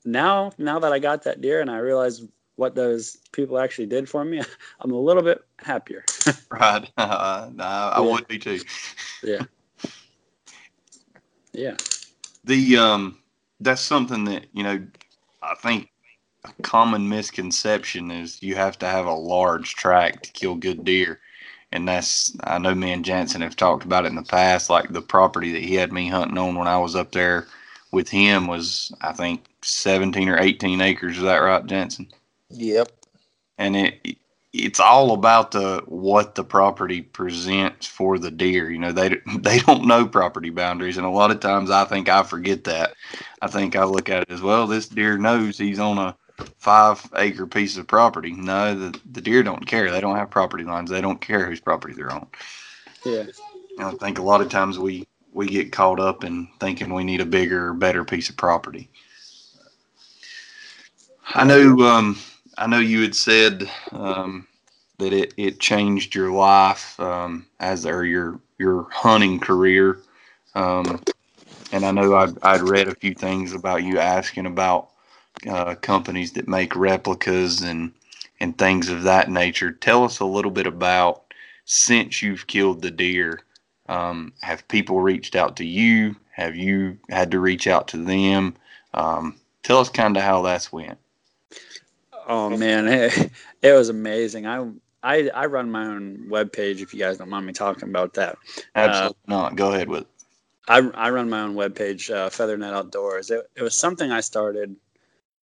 now, 0.04 0.52
now 0.58 0.78
that 0.80 0.92
I 0.92 0.98
got 0.98 1.22
that 1.24 1.40
deer 1.40 1.60
and 1.60 1.70
I 1.70 1.78
realize 1.78 2.22
what 2.56 2.74
those 2.74 3.16
people 3.32 3.58
actually 3.58 3.86
did 3.86 4.08
for 4.08 4.24
me, 4.24 4.42
I'm 4.80 4.92
a 4.92 5.00
little 5.00 5.22
bit 5.22 5.44
happier. 5.58 6.04
right. 6.50 6.90
Uh, 6.96 7.50
no, 7.54 7.64
I 7.64 8.00
Yeah. 8.00 8.12
would 8.12 8.28
be 8.28 8.38
too. 8.38 8.60
yeah. 9.22 9.42
Yeah. 11.52 11.76
The 12.44 12.76
um, 12.78 13.18
that's 13.60 13.82
something 13.82 14.24
that 14.24 14.46
you 14.52 14.62
know, 14.64 14.86
I 15.42 15.54
think 15.54 15.91
a 16.44 16.52
common 16.62 17.09
misconception 17.09 18.11
is 18.11 18.42
you 18.42 18.57
have 18.57 18.78
to 18.81 18.87
have 18.87 19.07
a 19.07 19.14
large 19.14 19.74
track 19.76 20.22
to 20.22 20.33
kill 20.33 20.57
good 20.57 20.85
deer. 20.85 21.20
And 21.72 21.88
that's 21.88 22.37
I 22.44 22.59
know 22.59 22.74
me 22.74 22.92
and 22.92 23.05
Jansen 23.05 23.42
have 23.42 23.57
talked 23.57 23.85
about 23.85 24.05
it 24.05 24.09
in 24.09 24.16
the 24.16 24.22
past. 24.22 24.70
Like 24.70 24.90
the 24.92 25.02
property 25.02 25.52
that 25.52 25.62
he 25.62 25.74
had 25.76 25.92
me 25.92 26.09
hunting 26.09 26.38
on 26.38 26.55
when 26.57 26.68
I 26.68 26.78
was 26.78 26.96
up 26.96 27.12
there 27.12 27.46
with 27.92 28.09
him 28.11 28.46
was 28.46 28.92
I 29.00 29.12
think 29.12 29.46
seventeen 29.62 30.28
or 30.28 30.38
eighteen 30.38 30.81
acres. 30.81 31.16
Is 31.18 31.22
that 31.22 31.38
right, 31.38 31.64
Jansen? 31.66 32.09
Yep. 32.50 32.92
and 33.59 33.76
it 33.76 34.18
it's 34.52 34.81
all 34.81 35.12
about 35.12 35.52
the 35.52 35.83
what 35.87 36.35
the 36.35 36.44
property 36.44 37.00
presents 37.02 37.87
for 37.87 38.18
the 38.18 38.31
deer. 38.31 38.70
You 38.70 38.78
know, 38.78 38.92
they 38.92 39.11
they 39.38 39.61
don't 39.61 39.87
know 39.87 40.07
property 40.07 40.50
boundaries, 40.50 40.96
and 40.98 41.07
a 41.07 41.11
lot 41.11 41.31
of 41.31 41.40
times 41.40 41.70
I 41.70 41.85
think 41.85 42.09
I 42.09 42.22
forget 42.22 42.64
that. 42.64 42.94
I 43.40 43.48
think 43.48 43.76
I 43.76 43.85
look 43.85 44.09
at 44.11 44.22
it 44.22 44.31
as 44.31 44.42
well. 44.42 44.66
This 44.66 44.88
deer 44.88 45.18
knows 45.18 45.59
he's 45.59 45.78
on 45.78 45.98
a 45.98 46.16
five 46.58 47.04
acre 47.16 47.46
piece 47.46 47.76
of 47.76 47.86
property. 47.86 48.32
No, 48.32 48.74
the 48.74 49.00
the 49.12 49.20
deer 49.20 49.42
don't 49.42 49.66
care. 49.66 49.90
They 49.90 50.00
don't 50.00 50.16
have 50.16 50.30
property 50.30 50.64
lines. 50.64 50.90
They 50.90 51.00
don't 51.00 51.20
care 51.20 51.46
whose 51.46 51.60
property 51.60 51.94
they're 51.94 52.12
on. 52.12 52.26
Yeah. 53.04 53.26
And 53.78 53.86
I 53.86 53.90
think 53.92 54.18
a 54.18 54.22
lot 54.22 54.40
of 54.40 54.48
times 54.48 54.78
we 54.78 55.06
we 55.32 55.46
get 55.46 55.72
caught 55.72 56.00
up 56.00 56.24
in 56.24 56.48
thinking 56.60 56.92
we 56.92 57.04
need 57.04 57.20
a 57.20 57.26
bigger, 57.26 57.72
better 57.72 58.04
piece 58.04 58.28
of 58.28 58.36
property. 58.36 58.90
I 61.34 61.44
know. 61.44 61.78
Um, 61.80 62.18
I 62.58 62.66
know 62.66 62.78
you 62.78 63.02
had 63.02 63.14
said 63.14 63.70
um, 63.92 64.46
that 64.98 65.12
it, 65.12 65.32
it 65.36 65.60
changed 65.60 66.14
your 66.14 66.30
life 66.30 66.98
um, 67.00 67.46
as 67.60 67.86
or 67.86 68.04
your 68.04 68.40
your 68.58 68.88
hunting 68.90 69.40
career, 69.40 70.00
um, 70.54 71.00
and 71.72 71.84
I 71.84 71.90
know 71.90 72.14
I'd, 72.14 72.36
I'd 72.42 72.60
read 72.60 72.88
a 72.88 72.94
few 72.94 73.14
things 73.14 73.54
about 73.54 73.82
you 73.82 73.98
asking 73.98 74.46
about 74.46 74.90
uh, 75.48 75.74
companies 75.76 76.32
that 76.32 76.48
make 76.48 76.76
replicas 76.76 77.60
and 77.62 77.92
and 78.40 78.58
things 78.58 78.88
of 78.88 79.04
that 79.04 79.30
nature. 79.30 79.70
Tell 79.70 80.04
us 80.04 80.18
a 80.18 80.24
little 80.24 80.50
bit 80.50 80.66
about 80.66 81.32
since 81.64 82.22
you've 82.22 82.46
killed 82.48 82.82
the 82.82 82.90
deer. 82.90 83.40
Um, 83.88 84.32
have 84.40 84.66
people 84.68 85.00
reached 85.00 85.36
out 85.36 85.56
to 85.56 85.64
you? 85.64 86.16
Have 86.32 86.56
you 86.56 86.98
had 87.08 87.30
to 87.30 87.38
reach 87.38 87.66
out 87.66 87.88
to 87.88 87.98
them? 87.98 88.56
Um, 88.94 89.36
tell 89.62 89.78
us 89.78 89.88
kind 89.88 90.16
of 90.16 90.24
how 90.24 90.42
that's 90.42 90.72
went. 90.72 90.98
Oh 92.26 92.50
man, 92.56 92.88
it, 92.88 93.30
it 93.62 93.72
was 93.72 93.88
amazing. 93.88 94.46
I, 94.46 94.66
I 95.02 95.28
I 95.28 95.46
run 95.46 95.70
my 95.70 95.86
own 95.86 96.26
webpage 96.28 96.80
if 96.80 96.92
you 96.92 97.00
guys 97.00 97.18
don't 97.18 97.30
mind 97.30 97.46
me 97.46 97.52
talking 97.52 97.88
about 97.88 98.14
that. 98.14 98.38
Absolutely 98.74 99.16
not. 99.28 99.56
Go 99.56 99.72
ahead 99.72 99.88
with 99.88 100.02
it. 100.02 100.08
I, 100.68 100.78
I 100.78 101.10
run 101.10 101.28
my 101.28 101.40
own 101.40 101.54
webpage, 101.54 102.14
uh, 102.14 102.30
Feathernet 102.30 102.72
Outdoors. 102.72 103.30
It, 103.30 103.50
it 103.56 103.62
was 103.62 103.74
something 103.74 104.12
I 104.12 104.20
started 104.20 104.76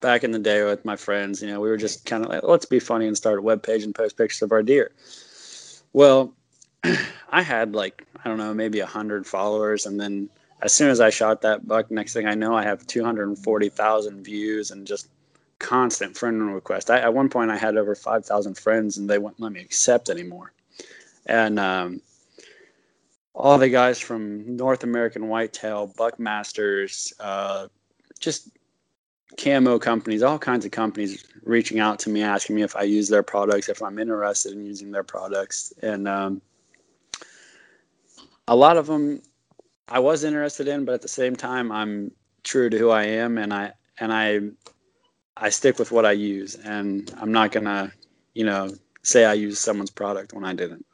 back 0.02 0.24
in 0.24 0.32
the 0.32 0.40
day 0.40 0.64
with 0.64 0.86
my 0.86 0.96
friends. 0.96 1.42
You 1.42 1.50
know, 1.50 1.60
we 1.60 1.70
were 1.70 1.78
just 1.78 2.06
kind 2.06 2.24
of 2.24 2.30
like, 2.30 2.44
let's 2.44 2.66
be 2.66 2.80
funny 2.80 3.08
and 3.08 3.18
start 3.18 3.40
a 3.40 3.42
webpage 3.42 3.84
and 3.84 3.94
post 3.94 4.18
pictures 4.18 4.42
of 4.42 4.52
our 4.52 4.64
deer. 4.64 4.92
Well, 5.94 6.34
I 7.30 7.42
had 7.42 7.74
like, 7.74 8.06
I 8.24 8.30
don't 8.30 8.38
know, 8.38 8.54
maybe 8.54 8.80
100 8.80 9.26
followers. 9.28 9.86
And 9.86 10.00
then 10.00 10.30
as 10.62 10.74
soon 10.74 10.90
as 10.90 11.00
I 11.00 11.10
shot 11.10 11.42
that 11.42 11.68
buck, 11.68 11.92
next 11.92 12.14
thing 12.14 12.28
I 12.28 12.36
know, 12.36 12.56
I 12.56 12.64
have 12.64 12.86
240,000 12.88 14.24
views 14.24 14.72
and 14.72 14.88
just 14.88 15.08
constant 15.60 16.18
friend 16.18 16.54
requests. 16.54 16.90
I, 16.90 17.00
at 17.00 17.14
one 17.14 17.30
point, 17.30 17.52
I 17.52 17.58
had 17.58 17.78
over 17.78 17.96
5,000 17.96 18.58
friends 18.58 18.98
and 18.98 19.10
they 19.10 19.18
wouldn't 19.18 19.42
let 19.42 19.52
me 19.52 19.62
accept 19.62 20.10
anymore. 20.10 20.54
And, 21.26 21.60
um, 21.60 22.02
all 23.36 23.58
the 23.58 23.70
guys 23.70 24.00
from 24.00 24.58
North 24.58 24.84
American 24.84 25.30
Whitetail, 25.30 25.94
Buckmasters, 25.98 27.14
uh, 27.20 27.68
just 28.20 28.50
camo 29.38 29.80
companies, 29.80 30.24
all 30.24 30.40
kinds 30.40 30.66
of 30.66 30.72
companies 30.72 31.26
reaching 31.44 31.80
out 31.80 32.00
to 32.00 32.10
me, 32.10 32.22
asking 32.22 32.56
me 32.56 32.62
if 32.64 32.76
I 32.76 32.84
use 32.84 33.10
their 33.10 33.24
products, 33.24 33.70
if 33.70 33.82
I'm 33.82 34.00
interested 34.00 34.54
in 34.54 34.66
using 34.66 34.92
their 34.92 35.04
products. 35.04 35.74
And 35.82 36.08
um, 36.08 36.42
a 38.48 38.56
lot 38.56 38.78
of 38.78 38.88
them 38.88 39.22
I 39.88 40.00
was 40.00 40.24
interested 40.24 40.68
in, 40.68 40.86
but 40.86 40.94
at 40.96 41.02
the 41.02 41.08
same 41.08 41.36
time, 41.36 41.72
I'm 41.72 42.12
true 42.44 42.70
to 42.70 42.78
who 42.78 42.90
I 42.90 43.04
am 43.04 43.38
and 43.38 43.54
I, 43.54 43.74
and 44.00 44.14
I, 44.14 44.40
I 45.38 45.50
stick 45.50 45.80
with 45.80 45.92
what 45.92 46.06
I 46.06 46.12
use 46.12 46.56
and 46.56 47.14
I'm 47.20 47.32
not 47.32 47.52
going 47.52 47.66
to, 47.66 47.92
you 48.34 48.46
know, 48.46 48.70
say 49.04 49.26
I 49.26 49.34
use 49.34 49.60
someone's 49.60 49.92
product 49.92 50.34
when 50.34 50.46
I 50.46 50.54
didn't. 50.54 50.86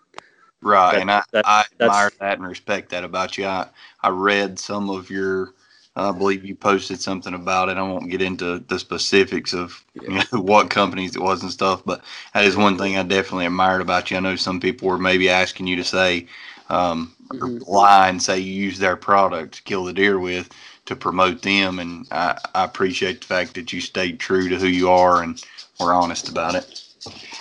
Right, 0.61 0.93
That- 0.93 1.01
and 1.01 1.11
I, 1.11 1.23
that- 1.31 1.47
I 1.47 1.65
admire 1.79 2.11
that 2.19 2.37
and 2.39 2.47
respect 2.47 2.89
that 2.89 3.03
about 3.03 3.37
you. 3.37 3.45
I, 3.45 3.67
I 4.01 4.09
read 4.09 4.57
some 4.59 4.89
of 4.89 5.09
your, 5.09 5.53
I 5.95 6.11
believe 6.11 6.43
you 6.43 6.55
posted 6.55 6.99
something 7.01 7.33
about 7.33 7.69
it. 7.69 7.77
I 7.77 7.81
won't 7.81 8.09
get 8.11 8.21
into 8.21 8.59
the 8.59 8.79
specifics 8.79 9.53
of 9.53 9.83
you 9.93 10.09
know, 10.09 10.23
what 10.41 10.69
companies 10.69 11.15
it 11.15 11.21
was 11.21 11.41
and 11.41 11.51
stuff, 11.51 11.83
but 11.85 12.03
that 12.33 12.45
is 12.45 12.57
one 12.57 12.77
thing 12.77 12.97
I 12.97 13.03
definitely 13.03 13.45
admired 13.45 13.81
about 13.81 14.11
you. 14.11 14.17
I 14.17 14.19
know 14.19 14.35
some 14.35 14.59
people 14.59 14.89
were 14.89 14.97
maybe 14.97 15.29
asking 15.29 15.67
you 15.67 15.75
to 15.77 15.83
say, 15.83 16.27
um, 16.69 17.13
Mhm. 17.31 17.67
lie 17.67 18.09
and 18.09 18.21
say 18.21 18.39
you 18.39 18.53
use 18.53 18.79
their 18.79 18.95
product 18.95 19.55
to 19.55 19.63
kill 19.63 19.83
the 19.85 19.93
deer 19.93 20.19
with 20.19 20.49
to 20.85 20.95
promote 20.95 21.41
them, 21.41 21.79
and 21.79 22.05
I, 22.11 22.37
I 22.53 22.63
appreciate 22.63 23.21
the 23.21 23.27
fact 23.27 23.55
that 23.55 23.73
you 23.73 23.81
stayed 23.81 24.19
true 24.19 24.47
to 24.49 24.57
who 24.57 24.67
you 24.67 24.89
are 24.89 25.23
and 25.23 25.43
were 25.79 25.93
honest 25.93 26.29
about 26.29 26.55
it. 26.55 26.81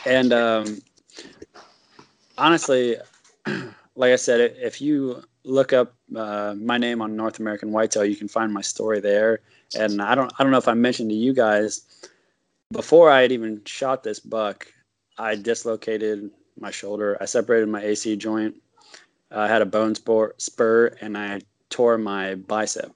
And 0.06 0.32
um, 0.32 0.82
honestly, 2.38 2.96
like 3.46 4.12
I 4.12 4.16
said, 4.16 4.40
if 4.58 4.80
you 4.80 5.22
look 5.44 5.72
up 5.72 5.94
uh, 6.16 6.54
my 6.59 6.78
name 6.78 7.02
on 7.02 7.16
North 7.16 7.38
American 7.38 7.72
Whitetail, 7.72 8.04
you 8.04 8.16
can 8.16 8.28
find 8.28 8.52
my 8.52 8.62
story 8.62 9.00
there. 9.00 9.40
And 9.78 10.00
I 10.00 10.14
don't, 10.14 10.33
I 10.38 10.42
don't 10.42 10.52
know 10.52 10.59
if 10.59 10.68
I 10.68 10.74
mentioned 10.74 11.11
to 11.11 11.16
you 11.16 11.33
guys 11.33 11.83
before 12.72 13.11
I 13.11 13.22
had 13.22 13.33
even 13.33 13.62
shot 13.64 14.02
this 14.02 14.20
buck, 14.20 14.66
I 15.18 15.37
dislocated 15.37 16.30
my 16.59 16.70
shoulder. 16.70 17.16
I 17.20 17.26
separated 17.26 17.68
my 17.68 17.83
AC 17.83 18.16
joint. 18.16 18.57
I 19.30 19.48
had 19.48 19.62
a 19.62 19.66
bone 19.66 19.94
spur, 19.94 20.35
spur, 20.38 20.96
and 21.00 21.16
I 21.16 21.40
tore 21.70 21.98
my 21.98 22.37
bicep. 22.37 22.92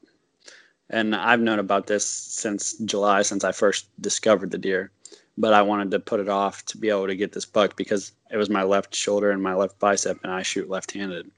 And 0.90 1.14
I've 1.14 1.40
known 1.40 1.58
about 1.58 1.86
this 1.86 2.06
since 2.06 2.74
July, 2.78 3.22
since 3.22 3.44
I 3.44 3.52
first 3.52 3.88
discovered 4.00 4.50
the 4.50 4.58
deer 4.58 4.90
but 5.38 5.54
I 5.54 5.62
wanted 5.62 5.92
to 5.92 6.00
put 6.00 6.20
it 6.20 6.28
off 6.28 6.64
to 6.66 6.76
be 6.76 6.90
able 6.90 7.06
to 7.06 7.14
get 7.14 7.32
this 7.32 7.46
buck 7.46 7.76
because 7.76 8.12
it 8.30 8.36
was 8.36 8.50
my 8.50 8.64
left 8.64 8.94
shoulder 8.94 9.30
and 9.30 9.40
my 9.40 9.54
left 9.54 9.78
bicep, 9.78 10.18
and 10.24 10.32
I 10.32 10.42
shoot 10.42 10.68
left-handed. 10.68 11.30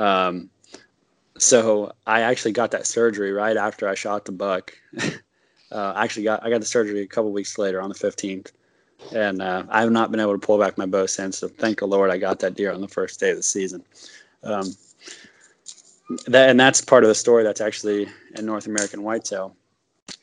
Um, 0.00 0.48
so 1.38 1.92
I 2.06 2.22
actually 2.22 2.52
got 2.52 2.70
that 2.72 2.86
surgery 2.86 3.32
right 3.32 3.56
after 3.56 3.88
I 3.88 3.94
shot 3.94 4.24
the 4.24 4.32
buck. 4.32 4.72
uh, 5.72 5.92
actually 5.96 6.24
got 6.24 6.44
I 6.44 6.50
got 6.50 6.60
the 6.60 6.66
surgery 6.66 7.02
a 7.02 7.06
couple 7.06 7.32
weeks 7.32 7.58
later 7.58 7.80
on 7.80 7.88
the 7.88 7.94
15th, 7.94 8.52
and 9.14 9.42
uh, 9.42 9.64
I 9.68 9.80
have 9.80 9.90
not 9.90 10.10
been 10.10 10.20
able 10.20 10.32
to 10.32 10.46
pull 10.46 10.58
back 10.58 10.78
my 10.78 10.86
bow 10.86 11.06
since. 11.06 11.38
So 11.38 11.48
thank 11.48 11.78
the 11.78 11.86
Lord 11.86 12.10
I 12.10 12.18
got 12.18 12.40
that 12.40 12.54
deer 12.54 12.72
on 12.72 12.80
the 12.80 12.88
first 12.88 13.20
day 13.20 13.30
of 13.30 13.36
the 13.36 13.42
season. 13.42 13.84
Um, 14.42 14.74
that 16.26 16.50
and 16.50 16.58
that's 16.58 16.80
part 16.80 17.04
of 17.04 17.08
the 17.08 17.14
story 17.14 17.44
that's 17.44 17.60
actually 17.60 18.08
in 18.36 18.46
North 18.46 18.66
American 18.66 19.02
Whitetail. 19.02 19.54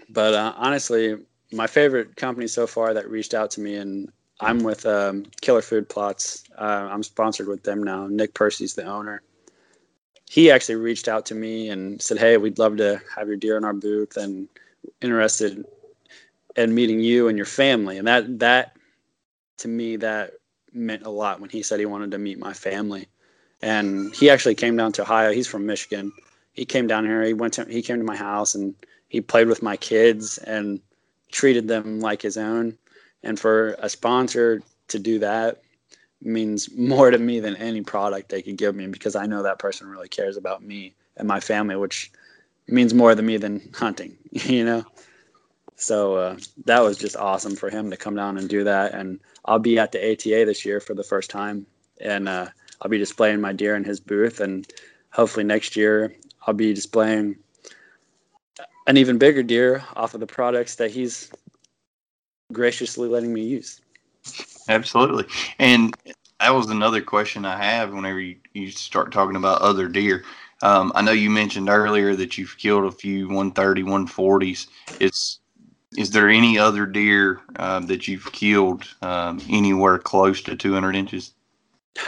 But 0.09 0.33
uh, 0.33 0.53
honestly, 0.57 1.17
my 1.53 1.67
favorite 1.67 2.15
company 2.15 2.47
so 2.47 2.67
far 2.67 2.93
that 2.93 3.09
reached 3.09 3.33
out 3.33 3.51
to 3.51 3.61
me, 3.61 3.75
and 3.75 4.11
I'm 4.39 4.63
with 4.63 4.85
um, 4.85 5.25
Killer 5.41 5.61
Food 5.61 5.87
Plots. 5.87 6.43
Uh, 6.57 6.89
I'm 6.91 7.03
sponsored 7.03 7.47
with 7.47 7.63
them 7.63 7.83
now. 7.83 8.07
Nick 8.07 8.33
Percy's 8.33 8.73
the 8.73 8.85
owner. 8.85 9.21
He 10.29 10.51
actually 10.51 10.75
reached 10.75 11.07
out 11.07 11.25
to 11.27 11.35
me 11.35 11.69
and 11.69 12.01
said, 12.01 12.17
"Hey, 12.17 12.37
we'd 12.37 12.59
love 12.59 12.77
to 12.77 13.01
have 13.15 13.27
your 13.27 13.37
deer 13.37 13.57
in 13.57 13.63
our 13.63 13.73
booth 13.73 14.17
and 14.17 14.49
interested 15.01 15.65
in 16.55 16.75
meeting 16.75 16.99
you 16.99 17.27
and 17.27 17.37
your 17.37 17.45
family." 17.45 17.97
And 17.97 18.07
that 18.07 18.39
that 18.39 18.75
to 19.57 19.67
me 19.67 19.95
that 19.97 20.33
meant 20.73 21.05
a 21.05 21.09
lot 21.09 21.39
when 21.39 21.49
he 21.49 21.63
said 21.63 21.79
he 21.79 21.85
wanted 21.85 22.11
to 22.11 22.17
meet 22.17 22.39
my 22.39 22.53
family. 22.53 23.07
And 23.61 24.13
he 24.13 24.29
actually 24.29 24.55
came 24.55 24.75
down 24.75 24.91
to 24.93 25.01
Ohio. 25.01 25.31
He's 25.31 25.47
from 25.47 25.65
Michigan. 25.65 26.11
He 26.53 26.65
came 26.65 26.87
down 26.87 27.05
here. 27.05 27.23
He 27.23 27.33
went 27.33 27.53
to 27.53 27.65
he 27.65 27.81
came 27.81 27.97
to 27.97 28.03
my 28.03 28.15
house 28.15 28.53
and 28.53 28.75
he 29.07 29.21
played 29.21 29.47
with 29.47 29.63
my 29.63 29.77
kids 29.77 30.37
and 30.39 30.81
treated 31.31 31.67
them 31.67 31.99
like 31.99 32.21
his 32.21 32.37
own. 32.37 32.77
And 33.23 33.39
for 33.39 33.75
a 33.79 33.89
sponsor 33.89 34.61
to 34.89 34.99
do 34.99 35.19
that 35.19 35.61
means 36.21 36.75
more 36.75 37.11
to 37.11 37.17
me 37.17 37.39
than 37.39 37.55
any 37.55 37.81
product 37.81 38.29
they 38.29 38.41
could 38.41 38.57
give 38.57 38.75
me 38.75 38.87
because 38.87 39.15
I 39.15 39.25
know 39.25 39.43
that 39.43 39.59
person 39.59 39.87
really 39.87 40.09
cares 40.09 40.37
about 40.37 40.63
me 40.63 40.93
and 41.15 41.27
my 41.27 41.39
family, 41.39 41.75
which 41.75 42.11
means 42.67 42.93
more 42.93 43.13
to 43.13 43.21
me 43.21 43.37
than 43.37 43.69
hunting, 43.73 44.17
you 44.31 44.65
know? 44.65 44.83
So 45.75 46.15
uh, 46.15 46.37
that 46.65 46.81
was 46.81 46.97
just 46.97 47.15
awesome 47.15 47.55
for 47.55 47.69
him 47.69 47.91
to 47.91 47.97
come 47.97 48.15
down 48.15 48.37
and 48.37 48.49
do 48.49 48.63
that. 48.63 48.93
And 48.93 49.19
I'll 49.45 49.59
be 49.59 49.77
at 49.77 49.91
the 49.91 50.11
ATA 50.11 50.45
this 50.45 50.65
year 50.65 50.79
for 50.79 50.95
the 50.95 51.03
first 51.03 51.29
time, 51.29 51.67
and 52.01 52.27
uh, 52.27 52.47
I'll 52.81 52.89
be 52.89 52.97
displaying 52.97 53.41
my 53.41 53.53
deer 53.53 53.75
in 53.75 53.83
his 53.83 53.99
booth. 53.99 54.39
And 54.39 54.67
hopefully 55.11 55.45
next 55.45 55.75
year 55.75 56.15
I'll 56.45 56.55
be 56.55 56.73
displaying 56.73 57.37
an 58.87 58.97
even 58.97 59.17
bigger 59.17 59.43
deer 59.43 59.83
off 59.95 60.13
of 60.13 60.19
the 60.19 60.27
products 60.27 60.75
that 60.75 60.91
he's 60.91 61.31
graciously 62.51 63.07
letting 63.07 63.33
me 63.33 63.43
use. 63.43 63.81
Absolutely. 64.69 65.25
And 65.59 65.95
that 66.39 66.53
was 66.53 66.69
another 66.69 67.01
question 67.01 67.45
I 67.45 67.61
have 67.61 67.93
whenever 67.93 68.19
you, 68.19 68.35
you 68.53 68.69
start 68.71 69.11
talking 69.11 69.35
about 69.35 69.61
other 69.61 69.87
deer. 69.87 70.23
Um, 70.61 70.91
I 70.95 71.01
know 71.01 71.11
you 71.11 71.29
mentioned 71.29 71.69
earlier 71.69 72.15
that 72.15 72.37
you've 72.37 72.57
killed 72.57 72.85
a 72.85 72.91
few 72.91 73.27
130, 73.27 73.83
140s. 73.83 74.67
Is 74.99 75.39
is 75.97 76.11
there 76.11 76.29
any 76.29 76.59
other 76.59 76.85
deer 76.85 77.39
uh, 77.55 77.79
that 77.81 78.07
you've 78.07 78.31
killed 78.33 78.83
um, 79.01 79.41
anywhere 79.49 79.97
close 79.97 80.41
to 80.41 80.55
200 80.55 80.95
inches? 80.95 81.33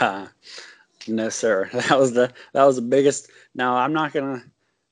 no, 1.08 1.28
sir. 1.28 1.68
That 1.72 1.98
was 1.98 2.12
the 2.12 2.32
that 2.52 2.64
was 2.64 2.76
the 2.76 2.82
biggest. 2.82 3.30
Now 3.54 3.76
I'm 3.76 3.92
not 3.92 4.12
gonna 4.12 4.44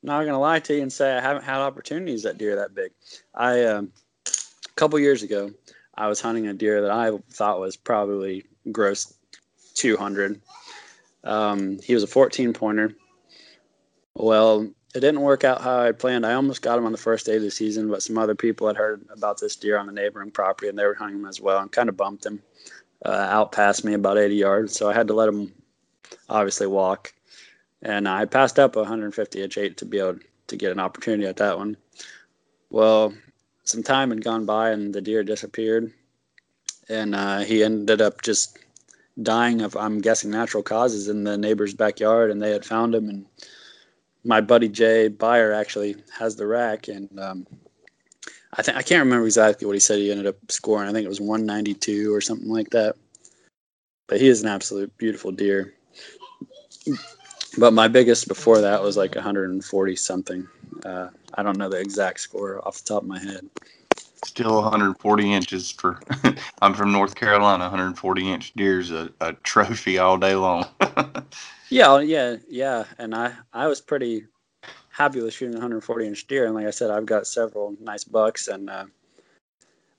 not 0.02 0.24
gonna 0.24 0.40
lie 0.40 0.60
to 0.60 0.74
you 0.74 0.82
and 0.82 0.92
say 0.92 1.16
I 1.16 1.20
haven't 1.20 1.44
had 1.44 1.58
opportunities 1.58 2.22
that 2.22 2.38
deer 2.38 2.56
that 2.56 2.74
big. 2.74 2.92
I 3.34 3.64
um, 3.64 3.92
a 4.26 4.72
couple 4.74 4.98
years 4.98 5.22
ago 5.22 5.50
I 5.98 6.06
was 6.06 6.20
hunting 6.20 6.46
a 6.46 6.54
deer 6.54 6.82
that 6.82 6.92
I 6.92 7.10
thought 7.30 7.58
was 7.58 7.76
probably 7.76 8.44
gross 8.70 9.12
200. 9.74 10.40
Um, 11.24 11.80
he 11.80 11.92
was 11.92 12.04
a 12.04 12.06
14 12.06 12.52
pointer. 12.52 12.94
Well, 14.14 14.70
it 14.94 15.00
didn't 15.00 15.22
work 15.22 15.42
out 15.42 15.60
how 15.60 15.80
I 15.80 15.90
planned. 15.90 16.24
I 16.24 16.34
almost 16.34 16.62
got 16.62 16.78
him 16.78 16.86
on 16.86 16.92
the 16.92 16.98
first 16.98 17.26
day 17.26 17.34
of 17.34 17.42
the 17.42 17.50
season, 17.50 17.90
but 17.90 18.02
some 18.04 18.16
other 18.16 18.36
people 18.36 18.68
had 18.68 18.76
heard 18.76 19.04
about 19.10 19.40
this 19.40 19.56
deer 19.56 19.76
on 19.76 19.86
the 19.86 19.92
neighboring 19.92 20.30
property 20.30 20.68
and 20.68 20.78
they 20.78 20.86
were 20.86 20.94
hunting 20.94 21.18
him 21.18 21.26
as 21.26 21.40
well 21.40 21.58
and 21.58 21.72
kind 21.72 21.88
of 21.88 21.96
bumped 21.96 22.24
him 22.24 22.40
uh, 23.04 23.26
out 23.30 23.50
past 23.50 23.84
me 23.84 23.94
about 23.94 24.18
80 24.18 24.36
yards. 24.36 24.76
So 24.76 24.88
I 24.88 24.94
had 24.94 25.08
to 25.08 25.14
let 25.14 25.28
him 25.28 25.52
obviously 26.28 26.68
walk. 26.68 27.12
And 27.82 28.08
I 28.08 28.24
passed 28.24 28.60
up 28.60 28.76
a 28.76 28.80
150 28.80 29.42
inch 29.42 29.58
eight 29.58 29.76
to 29.78 29.84
be 29.84 29.98
able 29.98 30.20
to 30.46 30.56
get 30.56 30.70
an 30.70 30.80
opportunity 30.80 31.26
at 31.26 31.38
that 31.38 31.58
one. 31.58 31.76
Well, 32.70 33.14
some 33.68 33.82
time 33.82 34.08
had 34.08 34.24
gone 34.24 34.46
by 34.46 34.70
and 34.70 34.94
the 34.94 35.02
deer 35.02 35.22
disappeared, 35.22 35.92
and 36.88 37.14
uh, 37.14 37.40
he 37.40 37.62
ended 37.62 38.00
up 38.00 38.22
just 38.22 38.58
dying 39.22 39.60
of 39.60 39.76
I'm 39.76 40.00
guessing 40.00 40.30
natural 40.30 40.62
causes 40.62 41.08
in 41.08 41.24
the 41.24 41.36
neighbor's 41.36 41.74
backyard, 41.74 42.30
and 42.30 42.40
they 42.40 42.50
had 42.50 42.64
found 42.64 42.94
him. 42.94 43.10
And 43.10 43.26
my 44.24 44.40
buddy 44.40 44.68
Jay 44.68 45.08
Beyer 45.08 45.52
actually 45.52 45.96
has 46.18 46.34
the 46.34 46.46
rack, 46.46 46.88
and 46.88 47.20
um, 47.20 47.46
I 48.54 48.62
think 48.62 48.78
I 48.78 48.82
can't 48.82 49.04
remember 49.04 49.26
exactly 49.26 49.66
what 49.66 49.76
he 49.76 49.80
said 49.80 49.98
he 49.98 50.10
ended 50.10 50.26
up 50.26 50.36
scoring. 50.50 50.88
I 50.88 50.92
think 50.92 51.04
it 51.04 51.10
was 51.10 51.20
192 51.20 52.14
or 52.14 52.22
something 52.22 52.48
like 52.48 52.70
that. 52.70 52.96
But 54.06 54.18
he 54.18 54.28
is 54.28 54.40
an 54.40 54.48
absolute 54.48 54.96
beautiful 54.96 55.30
deer. 55.30 55.74
But 57.58 57.72
my 57.72 57.88
biggest 57.88 58.28
before 58.28 58.60
that 58.60 58.82
was 58.82 58.96
like 58.96 59.14
140 59.14 59.96
something. 59.96 60.46
Uh, 60.84 61.08
I 61.34 61.42
don't 61.42 61.58
know 61.58 61.68
the 61.68 61.80
exact 61.80 62.20
score 62.20 62.66
off 62.66 62.78
the 62.78 62.84
top 62.84 63.02
of 63.02 63.08
my 63.08 63.18
head. 63.18 63.48
Still 64.24 64.62
140 64.62 65.32
inches 65.32 65.70
for. 65.70 66.00
I'm 66.62 66.74
from 66.74 66.92
North 66.92 67.14
Carolina. 67.14 67.64
140 67.64 68.32
inch 68.32 68.52
deer 68.54 68.80
is 68.80 68.90
a, 68.90 69.10
a 69.20 69.32
trophy 69.32 69.98
all 69.98 70.18
day 70.18 70.34
long. 70.34 70.66
yeah, 71.70 71.98
yeah, 72.00 72.36
yeah. 72.48 72.84
And 72.98 73.14
I 73.14 73.34
I 73.52 73.66
was 73.66 73.80
pretty 73.80 74.26
happy 74.90 75.20
with 75.20 75.34
shooting 75.34 75.54
140 75.54 76.06
inch 76.06 76.26
deer. 76.26 76.46
And 76.46 76.54
like 76.54 76.66
I 76.66 76.70
said, 76.70 76.90
I've 76.90 77.06
got 77.06 77.26
several 77.26 77.76
nice 77.80 78.04
bucks, 78.04 78.48
and 78.48 78.70
uh, 78.70 78.86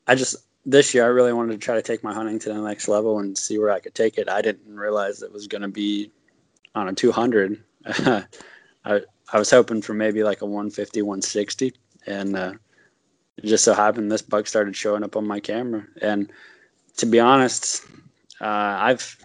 I 0.08 0.15
just 0.15 0.36
this 0.65 0.93
year 0.93 1.04
I 1.06 1.08
really 1.08 1.34
wanted 1.34 1.54
to 1.54 1.58
try 1.58 1.76
to 1.76 1.82
take 1.82 2.04
my 2.04 2.13
hunting 2.13 2.39
to 2.39 2.54
the 2.54 2.62
next 2.62 2.88
level 2.88 3.19
and 3.19 3.38
see 3.38 3.58
where 3.58 3.72
I 3.72 3.80
could 3.80 3.95
take 3.95 4.17
it. 4.17 4.30
I 4.30 4.41
didn't 4.41 4.76
realize 4.76 5.22
it 5.22 5.32
was 5.32 5.48
going 5.48 5.62
to 5.62 5.69
be 5.69 6.12
on 6.75 6.88
a 6.88 6.93
200. 6.93 7.63
I 7.86 9.01
I 9.32 9.38
was 9.38 9.51
hoping 9.51 9.82
for 9.82 9.93
maybe 9.93 10.23
like 10.23 10.41
a 10.41 10.45
150, 10.45 11.01
160, 11.01 11.73
and 12.08 12.36
uh, 12.36 12.53
it 13.38 13.45
just 13.45 13.63
so 13.63 13.73
happened 13.73 14.12
this 14.12 14.21
buck 14.21 14.47
started 14.47 14.75
showing 14.75 15.03
up 15.03 15.15
on 15.15 15.27
my 15.27 15.39
camera. 15.39 15.86
And 16.01 16.32
to 16.97 17.05
be 17.05 17.19
honest, 17.19 17.86
uh, 18.41 18.45
I've 18.79 19.17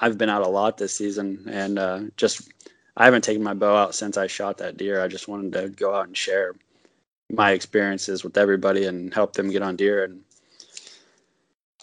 I've 0.00 0.18
been 0.18 0.28
out 0.28 0.42
a 0.42 0.48
lot 0.48 0.78
this 0.78 0.96
season, 0.96 1.46
and 1.48 1.78
uh, 1.78 2.00
just 2.16 2.50
I 2.96 3.04
haven't 3.04 3.24
taken 3.24 3.42
my 3.42 3.54
bow 3.54 3.76
out 3.76 3.94
since 3.94 4.16
I 4.16 4.26
shot 4.26 4.58
that 4.58 4.76
deer. 4.76 5.00
I 5.00 5.08
just 5.08 5.28
wanted 5.28 5.52
to 5.52 5.68
go 5.68 5.94
out 5.94 6.08
and 6.08 6.16
share 6.16 6.54
my 7.30 7.52
experiences 7.52 8.24
with 8.24 8.36
everybody 8.36 8.84
and 8.86 9.14
help 9.14 9.32
them 9.32 9.50
get 9.50 9.62
on 9.62 9.76
deer. 9.76 10.04
And 10.04 10.22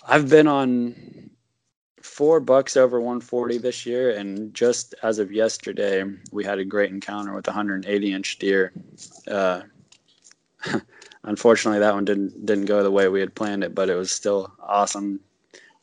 I've 0.08 0.30
been 0.30 0.48
on 0.48 1.30
four 2.10 2.40
bucks 2.40 2.76
over 2.76 3.00
140 3.00 3.60
this 3.60 3.86
year, 3.86 4.12
and 4.12 4.54
just 4.54 4.96
as 5.04 5.20
of 5.20 5.32
yesterday, 5.32 6.04
we 6.32 6.44
had 6.44 6.60
a 6.60 6.66
great 6.66 6.92
encounter 6.92 7.34
with 7.34 7.48
a 7.48 7.52
180 7.52 8.14
inch 8.14 8.40
deer. 8.40 8.74
Uh, 9.28 9.62
unfortunately, 11.24 11.80
that 11.80 11.94
one 11.94 12.06
didn't 12.06 12.46
didn't 12.46 12.66
go 12.66 12.84
the 12.84 12.92
way 12.92 13.08
we 13.08 13.20
had 13.20 13.36
planned 13.36 13.64
it, 13.64 13.76
but 13.76 13.90
it 13.90 13.96
was 13.96 14.12
still 14.12 14.52
awesome 14.62 15.20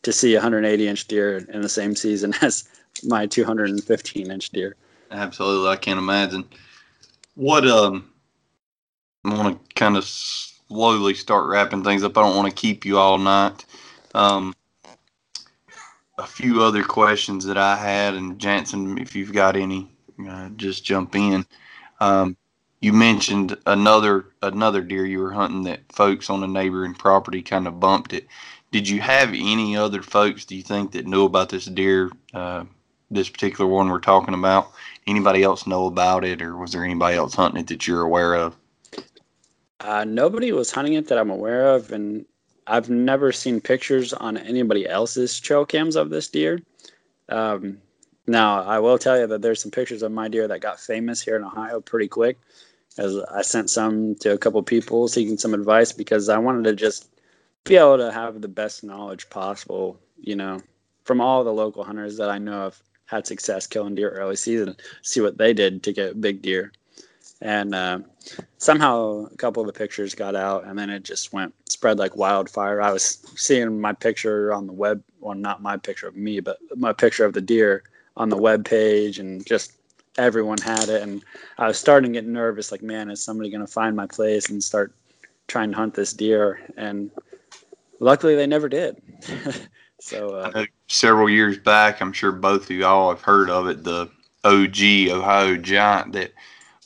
to 0.02 0.12
see 0.12 0.34
180 0.34 0.88
inch 0.88 1.06
deer 1.06 1.38
in 1.48 1.62
the 1.62 1.68
same 1.68 1.94
season 1.94 2.34
as 2.42 2.68
my 3.04 3.26
215 3.26 4.30
inch 4.30 4.50
deer. 4.50 4.76
Absolutely, 5.10 5.68
I 5.68 5.76
can't 5.76 5.98
imagine. 5.98 6.44
What 7.34 7.66
um, 7.66 8.10
I 9.24 9.34
want 9.34 9.68
to 9.68 9.74
kind 9.74 9.96
of 9.96 10.04
slowly 10.04 11.14
start 11.14 11.48
wrapping 11.48 11.84
things 11.84 12.02
up. 12.02 12.18
I 12.18 12.22
don't 12.22 12.36
want 12.36 12.48
to 12.48 12.60
keep 12.60 12.84
you 12.84 12.98
all 12.98 13.18
night. 13.18 13.64
Um, 14.14 14.54
a 16.18 16.26
few 16.26 16.62
other 16.62 16.82
questions 16.82 17.44
that 17.44 17.58
I 17.58 17.76
had, 17.76 18.14
and 18.14 18.38
Jansen, 18.38 18.98
if 18.98 19.14
you've 19.14 19.32
got 19.32 19.56
any, 19.56 19.90
uh, 20.28 20.48
just 20.56 20.84
jump 20.84 21.14
in. 21.14 21.44
Um, 22.00 22.36
you 22.80 22.92
mentioned 22.92 23.56
another 23.66 24.26
another 24.42 24.82
deer 24.82 25.06
you 25.06 25.18
were 25.18 25.32
hunting 25.32 25.62
that 25.64 25.80
folks 25.90 26.28
on 26.30 26.42
a 26.42 26.46
neighboring 26.46 26.94
property 26.94 27.42
kind 27.42 27.66
of 27.66 27.80
bumped 27.80 28.12
it. 28.12 28.26
Did 28.70 28.88
you 28.88 29.00
have 29.00 29.30
any 29.30 29.76
other 29.76 30.02
folks? 30.02 30.44
Do 30.44 30.56
you 30.56 30.62
think 30.62 30.92
that 30.92 31.06
knew 31.06 31.24
about 31.24 31.48
this 31.48 31.64
deer, 31.66 32.10
uh, 32.34 32.64
this 33.10 33.28
particular 33.28 33.70
one 33.70 33.88
we're 33.88 34.00
talking 34.00 34.34
about? 34.34 34.72
Anybody 35.06 35.42
else 35.42 35.66
know 35.66 35.86
about 35.86 36.24
it, 36.24 36.42
or 36.42 36.56
was 36.56 36.72
there 36.72 36.84
anybody 36.84 37.16
else 37.16 37.34
hunting 37.34 37.60
it 37.60 37.66
that 37.68 37.86
you're 37.86 38.02
aware 38.02 38.34
of? 38.34 38.56
Uh, 39.80 40.04
nobody 40.04 40.52
was 40.52 40.70
hunting 40.70 40.94
it 40.94 41.08
that 41.08 41.18
I'm 41.18 41.30
aware 41.30 41.74
of, 41.74 41.92
and 41.92 42.26
I've 42.66 42.90
never 42.90 43.32
seen 43.32 43.60
pictures 43.60 44.12
on 44.12 44.36
anybody 44.36 44.88
else's 44.88 45.38
trail 45.38 45.64
cams 45.64 45.96
of 45.96 46.10
this 46.10 46.28
deer. 46.28 46.60
Um, 47.28 47.78
now, 48.26 48.62
I 48.62 48.80
will 48.80 48.98
tell 48.98 49.18
you 49.18 49.26
that 49.28 49.42
there's 49.42 49.62
some 49.62 49.70
pictures 49.70 50.02
of 50.02 50.10
my 50.10 50.28
deer 50.28 50.48
that 50.48 50.60
got 50.60 50.80
famous 50.80 51.22
here 51.22 51.36
in 51.36 51.44
Ohio 51.44 51.80
pretty 51.80 52.08
quick. 52.08 52.38
As 52.98 53.16
I 53.16 53.42
sent 53.42 53.70
some 53.70 54.14
to 54.16 54.32
a 54.32 54.38
couple 54.38 54.62
people 54.62 55.06
seeking 55.06 55.38
some 55.38 55.54
advice 55.54 55.92
because 55.92 56.28
I 56.28 56.38
wanted 56.38 56.64
to 56.64 56.74
just 56.74 57.08
be 57.64 57.76
able 57.76 57.98
to 57.98 58.10
have 58.10 58.40
the 58.40 58.48
best 58.48 58.82
knowledge 58.82 59.28
possible, 59.30 60.00
you 60.18 60.34
know, 60.34 60.60
from 61.04 61.20
all 61.20 61.44
the 61.44 61.52
local 61.52 61.84
hunters 61.84 62.16
that 62.16 62.30
I 62.30 62.38
know 62.38 62.64
have 62.64 62.82
had 63.04 63.26
success 63.26 63.66
killing 63.66 63.94
deer 63.94 64.10
early 64.10 64.34
season, 64.34 64.76
see 65.02 65.20
what 65.20 65.38
they 65.38 65.52
did 65.52 65.82
to 65.84 65.92
get 65.92 66.20
big 66.20 66.42
deer 66.42 66.72
and 67.40 67.74
uh, 67.74 67.98
somehow 68.58 69.26
a 69.26 69.36
couple 69.36 69.60
of 69.60 69.66
the 69.66 69.78
pictures 69.78 70.14
got 70.14 70.34
out 70.34 70.64
and 70.64 70.78
then 70.78 70.90
it 70.90 71.02
just 71.02 71.32
went 71.32 71.54
spread 71.68 71.98
like 71.98 72.16
wildfire. 72.16 72.80
I 72.80 72.92
was 72.92 73.18
seeing 73.36 73.80
my 73.80 73.92
picture 73.92 74.52
on 74.52 74.66
the 74.66 74.72
web 74.72 75.02
well 75.20 75.34
not 75.34 75.62
my 75.62 75.76
picture 75.76 76.08
of 76.08 76.16
me 76.16 76.40
but 76.40 76.58
my 76.76 76.92
picture 76.92 77.24
of 77.24 77.32
the 77.32 77.40
deer 77.40 77.82
on 78.16 78.28
the 78.28 78.36
web 78.36 78.64
page 78.64 79.18
and 79.18 79.44
just 79.46 79.72
everyone 80.18 80.58
had 80.58 80.88
it. 80.88 81.02
And 81.02 81.22
i 81.58 81.66
was 81.66 81.78
starting 81.78 82.12
to 82.12 82.20
get 82.20 82.26
nervous 82.26 82.72
like 82.72 82.82
man 82.82 83.10
is 83.10 83.22
somebody 83.22 83.50
going 83.50 83.66
to 83.66 83.72
find 83.72 83.94
my 83.94 84.06
place 84.06 84.48
and 84.48 84.62
start 84.62 84.94
trying 85.46 85.70
to 85.70 85.76
hunt 85.76 85.94
this 85.94 86.12
deer? 86.12 86.60
And 86.76 87.10
luckily 88.00 88.34
they 88.34 88.46
never 88.46 88.68
did. 88.68 89.00
So 89.98 90.34
uh, 90.34 90.66
several 90.88 91.28
years 91.28 91.58
back 91.58 92.00
i'm 92.00 92.12
sure 92.12 92.30
both 92.30 92.64
of 92.64 92.76
y'all 92.76 93.08
have 93.08 93.22
heard 93.22 93.48
of 93.48 93.66
it 93.66 93.82
the 93.82 94.10
og 94.44 94.78
ohio 95.18 95.56
giant 95.56 96.12
that 96.12 96.32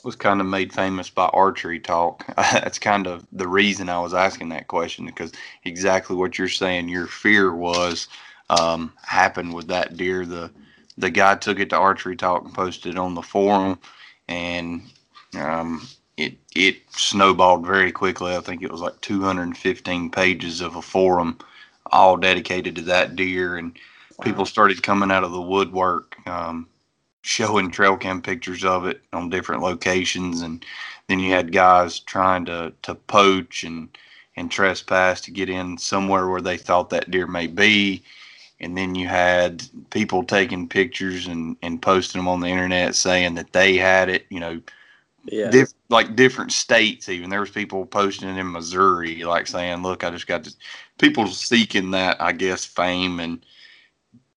was 0.04 0.16
kind 0.16 0.40
of 0.40 0.46
made 0.46 0.72
famous 0.72 1.10
by 1.10 1.26
archery 1.26 1.80
talk. 1.80 2.24
That's 2.36 2.78
kind 2.78 3.06
of 3.06 3.26
the 3.32 3.48
reason 3.48 3.88
I 3.88 4.00
was 4.00 4.14
asking 4.14 4.50
that 4.50 4.68
question 4.68 5.06
because 5.06 5.32
exactly 5.64 6.16
what 6.16 6.38
you're 6.38 6.48
saying, 6.48 6.88
your 6.88 7.06
fear 7.06 7.54
was 7.54 8.08
um, 8.50 8.92
happened 9.02 9.54
with 9.54 9.68
that 9.68 9.96
deer. 9.96 10.26
The 10.26 10.50
the 10.98 11.10
guy 11.10 11.34
took 11.36 11.58
it 11.58 11.70
to 11.70 11.76
archery 11.76 12.16
talk 12.16 12.44
and 12.44 12.52
posted 12.52 12.94
it 12.94 12.98
on 12.98 13.14
the 13.14 13.22
forum, 13.22 13.78
and 14.28 14.82
um, 15.38 15.86
it 16.16 16.34
it 16.54 16.76
snowballed 16.90 17.66
very 17.66 17.92
quickly. 17.92 18.36
I 18.36 18.40
think 18.40 18.62
it 18.62 18.72
was 18.72 18.80
like 18.80 19.00
215 19.00 20.10
pages 20.10 20.60
of 20.60 20.76
a 20.76 20.82
forum, 20.82 21.38
all 21.86 22.16
dedicated 22.16 22.76
to 22.76 22.82
that 22.82 23.16
deer, 23.16 23.56
and 23.56 23.72
wow. 24.18 24.24
people 24.24 24.46
started 24.46 24.82
coming 24.82 25.10
out 25.10 25.24
of 25.24 25.32
the 25.32 25.40
woodwork. 25.40 26.16
Um, 26.26 26.68
showing 27.22 27.70
trail 27.70 27.96
cam 27.96 28.22
pictures 28.22 28.64
of 28.64 28.86
it 28.86 29.02
on 29.12 29.30
different 29.30 29.62
locations 29.62 30.42
and 30.42 30.64
then 31.08 31.20
you 31.20 31.32
had 31.32 31.52
guys 31.52 32.00
trying 32.00 32.44
to 32.46 32.72
to 32.82 32.94
poach 32.94 33.64
and 33.64 33.88
and 34.36 34.50
trespass 34.50 35.20
to 35.22 35.30
get 35.30 35.50
in 35.50 35.78
somewhere 35.78 36.28
where 36.28 36.40
they 36.40 36.56
thought 36.56 36.90
that 36.90 37.10
deer 37.10 37.26
may 37.26 37.46
be. 37.46 38.02
And 38.60 38.76
then 38.76 38.94
you 38.94 39.08
had 39.08 39.62
people 39.90 40.24
taking 40.24 40.68
pictures 40.68 41.26
and, 41.26 41.56
and 41.62 41.82
posting 41.82 42.20
them 42.20 42.28
on 42.28 42.40
the 42.40 42.48
internet 42.48 42.94
saying 42.94 43.34
that 43.36 43.52
they 43.52 43.76
had 43.76 44.08
it, 44.08 44.26
you 44.30 44.40
know, 44.40 44.60
Yeah. 45.26 45.50
diff, 45.50 45.70
like 45.88 46.16
different 46.16 46.52
states 46.52 47.08
even 47.08 47.30
there 47.30 47.40
was 47.40 47.50
people 47.50 47.86
posting 47.86 48.28
it 48.28 48.38
in 48.38 48.52
missouri 48.52 49.24
like 49.24 49.46
saying 49.46 49.82
look 49.82 50.04
i 50.04 50.10
just 50.10 50.26
got 50.26 50.44
this 50.44 50.56
people 50.98 51.26
seeking 51.28 51.90
that 51.92 52.20
i 52.20 52.32
guess 52.32 52.64
fame 52.64 53.20
and 53.20 53.44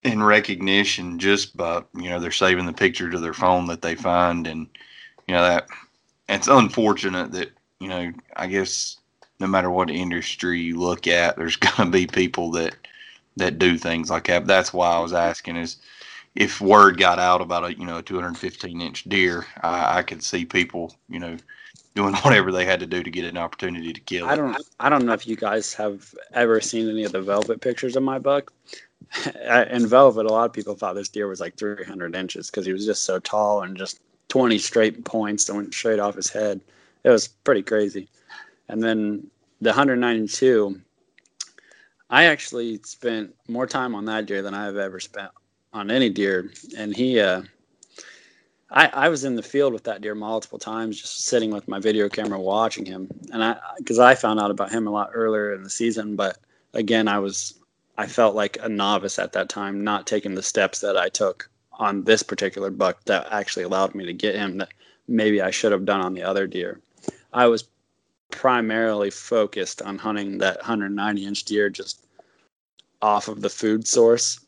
and 0.03 0.25
recognition 0.25 1.19
just 1.19 1.55
by 1.55 1.81
you 1.95 2.09
know 2.09 2.19
they're 2.19 2.31
saving 2.31 2.65
the 2.65 2.73
picture 2.73 3.09
to 3.09 3.19
their 3.19 3.33
phone 3.33 3.67
that 3.67 3.81
they 3.81 3.95
find 3.95 4.47
and 4.47 4.67
you 5.27 5.33
know 5.33 5.41
that 5.41 5.67
it's 6.29 6.47
unfortunate 6.47 7.31
that 7.31 7.51
you 7.79 7.87
know 7.87 8.11
i 8.35 8.47
guess 8.47 8.97
no 9.39 9.47
matter 9.47 9.69
what 9.69 9.89
industry 9.89 10.59
you 10.59 10.77
look 10.79 11.07
at 11.07 11.37
there's 11.37 11.55
going 11.57 11.91
to 11.91 11.97
be 11.97 12.05
people 12.05 12.51
that 12.51 12.75
that 13.37 13.57
do 13.57 13.77
things 13.77 14.09
like 14.09 14.27
that 14.27 14.45
that's 14.45 14.73
why 14.73 14.91
i 14.91 14.99
was 14.99 15.13
asking 15.13 15.55
is 15.55 15.77
if 16.35 16.59
word 16.61 16.97
got 16.97 17.19
out 17.19 17.41
about 17.41 17.65
a 17.65 17.77
you 17.77 17.85
know 17.85 17.97
a 17.97 18.03
215 18.03 18.81
inch 18.81 19.03
deer, 19.03 19.45
I, 19.61 19.99
I 19.99 20.03
could 20.03 20.23
see 20.23 20.45
people 20.45 20.95
you 21.09 21.19
know 21.19 21.37
doing 21.95 22.15
whatever 22.21 22.51
they 22.51 22.65
had 22.65 22.79
to 22.79 22.87
do 22.87 23.03
to 23.03 23.11
get 23.11 23.25
an 23.25 23.37
opportunity 23.37 23.93
to 23.93 24.01
kill 24.01 24.27
it. 24.27 24.31
I 24.31 24.35
don't 24.35 24.57
I 24.79 24.89
don't 24.89 25.05
know 25.05 25.13
if 25.13 25.27
you 25.27 25.35
guys 25.35 25.73
have 25.75 26.13
ever 26.33 26.61
seen 26.61 26.89
any 26.89 27.03
of 27.03 27.11
the 27.11 27.21
velvet 27.21 27.61
pictures 27.61 27.95
of 27.95 28.03
my 28.03 28.19
buck. 28.19 28.51
In 29.69 29.87
velvet, 29.87 30.25
a 30.25 30.29
lot 30.29 30.45
of 30.45 30.53
people 30.53 30.75
thought 30.75 30.95
this 30.95 31.09
deer 31.09 31.27
was 31.27 31.39
like 31.39 31.55
300 31.55 32.15
inches 32.15 32.49
because 32.49 32.65
he 32.65 32.73
was 32.73 32.85
just 32.85 33.03
so 33.03 33.19
tall 33.19 33.61
and 33.61 33.77
just 33.77 33.99
20 34.29 34.57
straight 34.57 35.05
points 35.05 35.45
that 35.45 35.55
went 35.55 35.73
straight 35.73 35.99
off 35.99 36.15
his 36.15 36.29
head. 36.29 36.59
It 37.03 37.09
was 37.09 37.27
pretty 37.27 37.61
crazy. 37.61 38.09
And 38.69 38.81
then 38.81 39.27
the 39.61 39.69
192, 39.69 40.81
I 42.09 42.25
actually 42.25 42.79
spent 42.83 43.35
more 43.47 43.67
time 43.67 43.93
on 43.95 44.05
that 44.05 44.25
deer 44.25 44.41
than 44.41 44.53
I 44.53 44.65
have 44.65 44.77
ever 44.77 44.99
spent 44.99 45.31
on 45.73 45.91
any 45.91 46.09
deer. 46.09 46.51
And 46.77 46.95
he, 46.95 47.19
uh, 47.19 47.43
I, 48.71 48.87
I 48.87 49.09
was 49.09 49.23
in 49.23 49.35
the 49.35 49.43
field 49.43 49.73
with 49.73 49.83
that 49.83 50.01
deer 50.01 50.15
multiple 50.15 50.59
times, 50.59 50.99
just 50.99 51.25
sitting 51.25 51.51
with 51.51 51.67
my 51.67 51.79
video 51.79 52.09
camera 52.09 52.39
watching 52.39 52.85
him. 52.85 53.07
And 53.31 53.43
I, 53.43 53.57
because 53.77 53.99
I 53.99 54.15
found 54.15 54.39
out 54.39 54.51
about 54.51 54.71
him 54.71 54.87
a 54.87 54.91
lot 54.91 55.11
earlier 55.13 55.53
in 55.53 55.63
the 55.63 55.69
season, 55.69 56.15
but 56.15 56.39
again, 56.73 57.07
I 57.07 57.19
was, 57.19 57.59
I 57.97 58.07
felt 58.07 58.35
like 58.35 58.57
a 58.61 58.69
novice 58.69 59.19
at 59.19 59.33
that 59.33 59.49
time, 59.49 59.83
not 59.83 60.07
taking 60.07 60.35
the 60.35 60.43
steps 60.43 60.79
that 60.81 60.97
I 60.97 61.09
took 61.09 61.49
on 61.71 62.03
this 62.03 62.23
particular 62.23 62.69
buck 62.69 63.03
that 63.05 63.27
actually 63.31 63.63
allowed 63.63 63.95
me 63.95 64.05
to 64.05 64.13
get 64.13 64.35
him 64.35 64.57
that 64.57 64.73
maybe 65.07 65.41
I 65.41 65.51
should 65.51 65.71
have 65.71 65.85
done 65.85 66.01
on 66.01 66.13
the 66.13 66.23
other 66.23 66.47
deer. 66.47 66.79
I 67.31 67.47
was 67.47 67.65
primarily 68.31 69.11
focused 69.11 69.81
on 69.81 69.99
hunting 69.99 70.39
that 70.39 70.57
190 70.57 71.25
inch 71.25 71.43
deer 71.43 71.69
just 71.69 72.03
off 73.01 73.27
of 73.27 73.41
the 73.41 73.49
food 73.49 73.87
source 73.87 74.39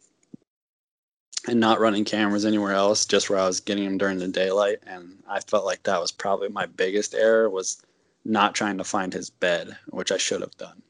and 1.48 1.60
not 1.60 1.80
running 1.80 2.04
cameras 2.04 2.46
anywhere 2.46 2.72
else 2.74 3.06
just 3.06 3.30
where 3.30 3.38
i 3.38 3.46
was 3.46 3.60
getting 3.60 3.84
them 3.84 3.98
during 3.98 4.18
the 4.18 4.28
daylight 4.28 4.80
and 4.88 5.22
i 5.28 5.40
felt 5.40 5.66
like 5.66 5.84
that 5.84 6.02
was 6.02 6.12
probably 6.12 6.50
my 6.50 6.66
biggest 6.66 7.14
error 7.14 7.48
was 7.48 7.82
not 8.24 8.56
trying 8.56 8.78
to 8.78 8.84
find 8.84 9.14
his 9.14 9.30
bed 9.30 9.78
which 9.90 10.12
i 10.12 10.18
should 10.18 10.42
have 10.42 10.58
done 10.58 10.82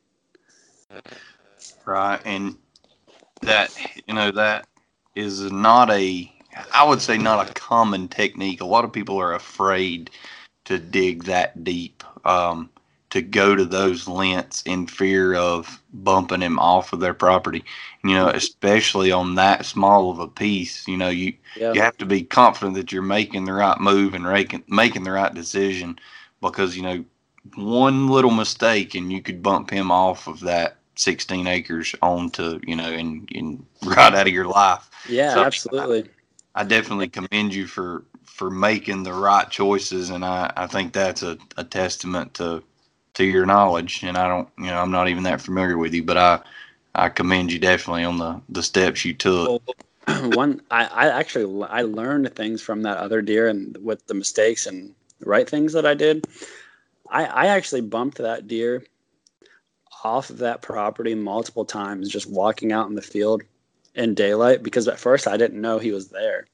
right? 1.85 2.19
And 2.25 2.55
that 3.41 3.75
you 4.07 4.13
know 4.13 4.31
that 4.31 4.67
is 5.15 5.51
not 5.51 5.89
a 5.91 6.31
i 6.73 6.83
would 6.83 7.01
say 7.01 7.17
not 7.17 7.49
a 7.49 7.53
common 7.53 8.07
technique. 8.07 8.61
A 8.61 8.65
lot 8.65 8.85
of 8.85 8.93
people 8.93 9.17
are 9.17 9.33
afraid 9.33 10.09
to 10.65 10.79
dig 10.79 11.25
that 11.25 11.63
deep 11.63 12.03
um, 12.25 12.69
to 13.11 13.21
go 13.21 13.55
to 13.55 13.65
those 13.65 14.07
lengths 14.07 14.63
in 14.63 14.87
fear 14.87 15.35
of 15.35 15.81
bumping 15.93 16.41
him 16.41 16.57
off 16.59 16.91
of 16.91 16.99
their 16.99 17.13
property. 17.13 17.63
You 18.03 18.13
know 18.13 18.27
especially 18.29 19.11
on 19.11 19.35
that 19.35 19.65
small 19.65 20.11
of 20.11 20.19
a 20.19 20.27
piece 20.27 20.87
you 20.87 20.97
know 20.97 21.09
you 21.09 21.33
yeah. 21.55 21.73
you 21.73 21.81
have 21.81 21.97
to 21.97 22.05
be 22.05 22.23
confident 22.23 22.75
that 22.75 22.91
you're 22.91 23.01
making 23.01 23.45
the 23.45 23.53
right 23.53 23.79
move 23.79 24.13
and 24.13 24.23
making 24.23 24.63
making 24.67 25.03
the 25.03 25.11
right 25.11 25.33
decision 25.33 25.97
because 26.41 26.75
you 26.75 26.83
know 26.83 27.03
one 27.55 28.07
little 28.07 28.31
mistake 28.31 28.95
and 28.95 29.11
you 29.11 29.21
could 29.21 29.43
bump 29.43 29.69
him 29.69 29.91
off 29.91 30.27
of 30.27 30.39
that 30.41 30.77
16 30.95 31.47
acres 31.47 31.95
onto 32.01 32.59
you 32.65 32.75
know 32.75 32.89
and, 32.91 33.29
and 33.33 33.65
right 33.85 34.13
out 34.13 34.27
of 34.27 34.33
your 34.33 34.47
life. 34.47 34.89
Yeah 35.09 35.33
So- 35.33 35.43
absolutely. 35.43 36.09
I 36.57 36.63
definitely 36.63 37.09
commend 37.09 37.53
you 37.53 37.67
for 37.67 38.05
for 38.35 38.49
making 38.49 39.03
the 39.03 39.13
right 39.13 39.49
choices 39.49 40.09
and 40.09 40.25
i 40.25 40.51
i 40.57 40.67
think 40.67 40.91
that's 40.91 41.23
a, 41.23 41.37
a 41.55 41.63
testament 41.63 42.33
to 42.33 42.61
to 43.13 43.23
your 43.23 43.45
knowledge 43.45 44.03
and 44.03 44.17
i 44.17 44.27
don't 44.27 44.49
you 44.57 44.65
know 44.65 44.77
i'm 44.81 44.91
not 44.91 45.07
even 45.07 45.23
that 45.23 45.39
familiar 45.39 45.77
with 45.77 45.93
you 45.93 46.03
but 46.03 46.17
i 46.17 46.39
i 46.95 47.07
commend 47.07 47.51
you 47.51 47.59
definitely 47.59 48.03
on 48.03 48.17
the 48.17 48.41
the 48.49 48.61
steps 48.63 49.05
you 49.05 49.13
took. 49.13 49.61
One 50.35 50.61
I, 50.69 50.85
I 50.85 51.19
actually 51.19 51.65
i 51.69 51.81
learned 51.81 52.35
things 52.35 52.61
from 52.61 52.81
that 52.83 52.97
other 52.97 53.21
deer 53.21 53.47
and 53.47 53.77
with 53.81 54.05
the 54.07 54.13
mistakes 54.13 54.65
and 54.67 54.93
right 55.21 55.49
things 55.49 55.73
that 55.73 55.85
i 55.85 55.93
did. 55.93 56.25
I 57.09 57.25
i 57.25 57.45
actually 57.47 57.81
bumped 57.81 58.17
that 58.17 58.47
deer 58.47 58.83
off 60.05 60.29
of 60.29 60.37
that 60.37 60.61
property 60.61 61.15
multiple 61.15 61.65
times 61.65 62.09
just 62.09 62.29
walking 62.29 62.71
out 62.71 62.87
in 62.87 62.95
the 62.95 63.01
field 63.01 63.41
in 63.95 64.13
daylight 64.13 64.63
because 64.63 64.87
at 64.87 64.99
first 64.99 65.27
i 65.27 65.37
didn't 65.37 65.61
know 65.61 65.79
he 65.79 65.91
was 65.91 66.09
there 66.09 66.47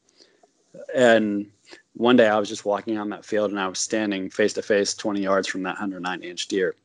and 0.96 1.46
one 1.96 2.16
day 2.16 2.28
i 2.28 2.40
was 2.40 2.50
just 2.50 2.66
walking 2.66 2.98
on 2.98 3.10
that 3.10 3.26
field 3.26 3.52
and 3.52 3.60
i 3.60 3.68
was 3.68 3.80
standing 3.80 4.30
face 4.30 4.54
to 4.54 4.62
face 4.62 4.94
20 4.94 5.22
yards 5.22 5.48
from 5.48 5.64
that 5.64 5.76
109 5.76 6.24
inch 6.24 6.48
deer 6.48 6.76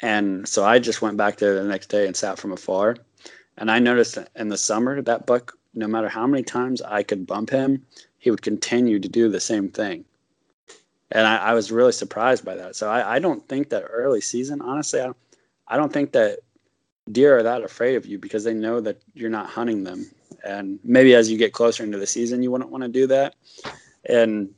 and 0.00 0.48
so 0.48 0.64
i 0.64 0.78
just 0.78 1.02
went 1.02 1.16
back 1.16 1.36
there 1.36 1.54
the 1.54 1.64
next 1.64 1.88
day 1.88 2.06
and 2.06 2.16
sat 2.16 2.38
from 2.38 2.52
afar 2.52 2.96
and 3.58 3.70
I 3.70 3.78
noticed 3.78 4.18
in 4.34 4.48
the 4.48 4.58
summer 4.58 5.00
that 5.00 5.26
buck, 5.26 5.56
no 5.74 5.86
matter 5.86 6.08
how 6.08 6.26
many 6.26 6.42
times 6.42 6.82
I 6.82 7.02
could 7.02 7.26
bump 7.26 7.50
him, 7.50 7.84
he 8.18 8.30
would 8.30 8.42
continue 8.42 8.98
to 8.98 9.08
do 9.08 9.28
the 9.28 9.40
same 9.40 9.68
thing. 9.70 10.04
And 11.12 11.26
I, 11.26 11.36
I 11.36 11.54
was 11.54 11.72
really 11.72 11.92
surprised 11.92 12.44
by 12.44 12.56
that. 12.56 12.76
So 12.76 12.90
I, 12.90 13.16
I 13.16 13.18
don't 13.18 13.46
think 13.48 13.70
that 13.70 13.84
early 13.88 14.20
season, 14.20 14.60
honestly, 14.60 15.00
I 15.00 15.12
I 15.68 15.76
don't 15.76 15.92
think 15.92 16.12
that 16.12 16.40
deer 17.10 17.38
are 17.38 17.42
that 17.42 17.62
afraid 17.62 17.96
of 17.96 18.06
you 18.06 18.18
because 18.18 18.44
they 18.44 18.54
know 18.54 18.80
that 18.80 19.00
you're 19.14 19.30
not 19.30 19.48
hunting 19.48 19.84
them. 19.84 20.10
And 20.44 20.78
maybe 20.84 21.14
as 21.14 21.30
you 21.30 21.38
get 21.38 21.52
closer 21.52 21.82
into 21.82 21.98
the 21.98 22.06
season, 22.06 22.42
you 22.42 22.50
wouldn't 22.50 22.70
want 22.70 22.82
to 22.82 22.88
do 22.88 23.06
that. 23.08 23.34
And 24.08 24.50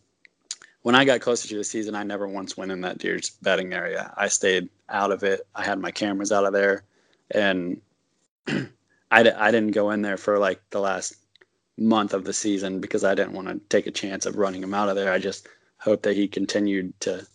when 0.83 0.95
I 0.95 1.05
got 1.05 1.21
closer 1.21 1.49
to 1.49 1.57
the 1.57 1.65
season, 1.65 1.95
I 1.95 2.03
never 2.03 2.27
once 2.27 2.57
went 2.57 2.73
in 2.73 2.81
that 2.83 2.99
deer's 2.99 3.31
bedding 3.43 3.73
area. 3.73 4.13
I 4.17 4.29
stayed 4.29 4.69
out 4.89 5.13
of 5.13 5.23
it. 5.23 5.47
I 5.55 5.65
had 5.65 5.79
my 5.79 5.91
cameras 5.91 6.33
out 6.33 6.45
of 6.45 6.53
there. 6.53 6.85
And 7.31 7.81
I, 9.11 9.23
d- 9.23 9.31
I 9.31 9.51
didn't 9.51 9.73
go 9.73 9.91
in 9.91 10.03
there 10.03 10.17
for 10.17 10.39
like 10.39 10.61
the 10.71 10.81
last 10.81 11.15
month 11.79 12.13
of 12.13 12.25
the 12.25 12.33
season 12.33 12.81
because 12.81 13.05
I 13.05 13.15
didn't 13.15 13.33
want 13.33 13.49
to 13.49 13.61
take 13.69 13.87
a 13.87 13.93
chance 13.93 14.27
of 14.27 14.37
running 14.37 14.63
him 14.63 14.75
out 14.75 14.89
of 14.89 14.97
there. 14.97 15.13
I 15.13 15.19
just 15.19 15.49
hoped 15.79 16.03
that 16.03 16.17
he 16.17 16.29
continued 16.29 16.99
to 17.01 17.27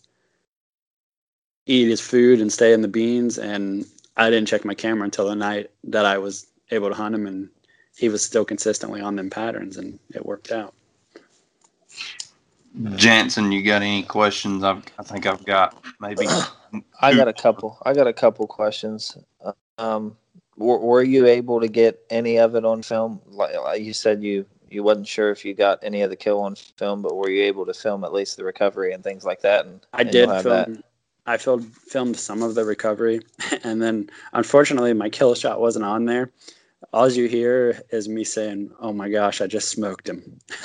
eat 1.66 1.88
his 1.88 2.00
food 2.00 2.40
and 2.40 2.52
stay 2.52 2.72
in 2.72 2.82
the 2.82 2.88
beans. 2.88 3.38
And 3.38 3.86
I 4.16 4.30
didn't 4.30 4.48
check 4.48 4.64
my 4.64 4.74
camera 4.74 5.04
until 5.04 5.28
the 5.28 5.34
night 5.34 5.70
that 5.84 6.04
I 6.04 6.18
was 6.18 6.46
able 6.70 6.88
to 6.88 6.94
hunt 6.94 7.14
him, 7.14 7.26
and 7.26 7.48
he 7.96 8.08
was 8.08 8.24
still 8.24 8.44
consistently 8.44 9.00
on 9.00 9.16
them 9.16 9.30
patterns, 9.30 9.76
and 9.76 9.98
it 10.14 10.24
worked 10.24 10.50
out. 10.50 10.74
Jansen, 12.96 13.52
you 13.52 13.62
got 13.62 13.82
any 13.82 14.02
questions? 14.02 14.64
I've, 14.64 14.82
I 14.98 15.04
think 15.04 15.26
I've 15.26 15.44
got 15.44 15.82
maybe. 16.00 16.26
I 17.00 17.14
got 17.14 17.28
a 17.28 17.32
couple. 17.32 17.78
I 17.84 17.92
got 17.92 18.08
a 18.08 18.12
couple 18.12 18.46
questions. 18.48 19.16
Um, 19.78 20.16
were, 20.56 20.78
were 20.78 21.02
you 21.02 21.26
able 21.26 21.60
to 21.60 21.68
get 21.68 22.00
any 22.10 22.38
of 22.38 22.56
it 22.56 22.64
on 22.64 22.82
film? 22.82 23.20
Like, 23.26 23.54
like 23.54 23.82
you 23.82 23.92
said, 23.92 24.22
you 24.22 24.44
you 24.70 24.82
wasn't 24.82 25.06
sure 25.06 25.30
if 25.30 25.44
you 25.44 25.54
got 25.54 25.78
any 25.82 26.02
of 26.02 26.10
the 26.10 26.16
kill 26.16 26.40
on 26.40 26.56
film, 26.56 27.00
but 27.00 27.14
were 27.14 27.30
you 27.30 27.44
able 27.44 27.64
to 27.66 27.74
film 27.74 28.02
at 28.02 28.12
least 28.12 28.36
the 28.36 28.44
recovery 28.44 28.92
and 28.92 29.04
things 29.04 29.24
like 29.24 29.40
that? 29.42 29.66
And 29.66 29.80
I 29.92 30.00
and 30.00 30.10
did 30.10 30.24
you'll 30.24 30.34
have 30.34 30.42
film. 30.42 30.82
I 31.26 31.36
filmed 31.38 31.74
filmed 31.76 32.16
some 32.16 32.42
of 32.42 32.54
the 32.54 32.64
recovery, 32.64 33.20
and 33.64 33.80
then 33.80 34.10
unfortunately 34.32 34.92
my 34.92 35.08
kill 35.08 35.34
shot 35.34 35.60
wasn't 35.60 35.84
on 35.84 36.04
there. 36.04 36.30
All 36.92 37.10
you 37.10 37.26
hear 37.28 37.80
is 37.90 38.08
me 38.08 38.24
saying, 38.24 38.70
"Oh 38.78 38.92
my 38.92 39.08
gosh, 39.08 39.40
I 39.40 39.46
just 39.46 39.70
smoked 39.70 40.08
him," 40.08 40.38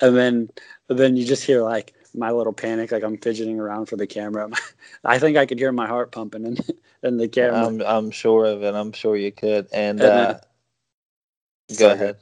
and 0.00 0.16
then 0.16 0.50
then 0.88 1.16
you 1.16 1.24
just 1.24 1.44
hear 1.44 1.62
like 1.62 1.94
my 2.14 2.30
little 2.30 2.52
panic, 2.52 2.90
like 2.92 3.04
I'm 3.04 3.18
fidgeting 3.18 3.60
around 3.60 3.86
for 3.86 3.96
the 3.96 4.06
camera. 4.06 4.50
I 5.04 5.18
think 5.18 5.36
I 5.36 5.46
could 5.46 5.58
hear 5.58 5.72
my 5.72 5.86
heart 5.86 6.10
pumping 6.10 6.44
in 6.44 6.58
in 7.02 7.16
the 7.16 7.28
camera. 7.28 7.66
I'm 7.66 7.80
I'm 7.82 8.10
sure 8.10 8.44
of 8.44 8.62
it. 8.64 8.74
I'm 8.74 8.92
sure 8.92 9.16
you 9.16 9.30
could. 9.30 9.68
And, 9.72 10.00
And 10.00 10.00
then- 10.00 10.18
uh, 10.18 10.40
go 11.70 11.76
Sorry. 11.76 11.94
ahead. 11.94 12.16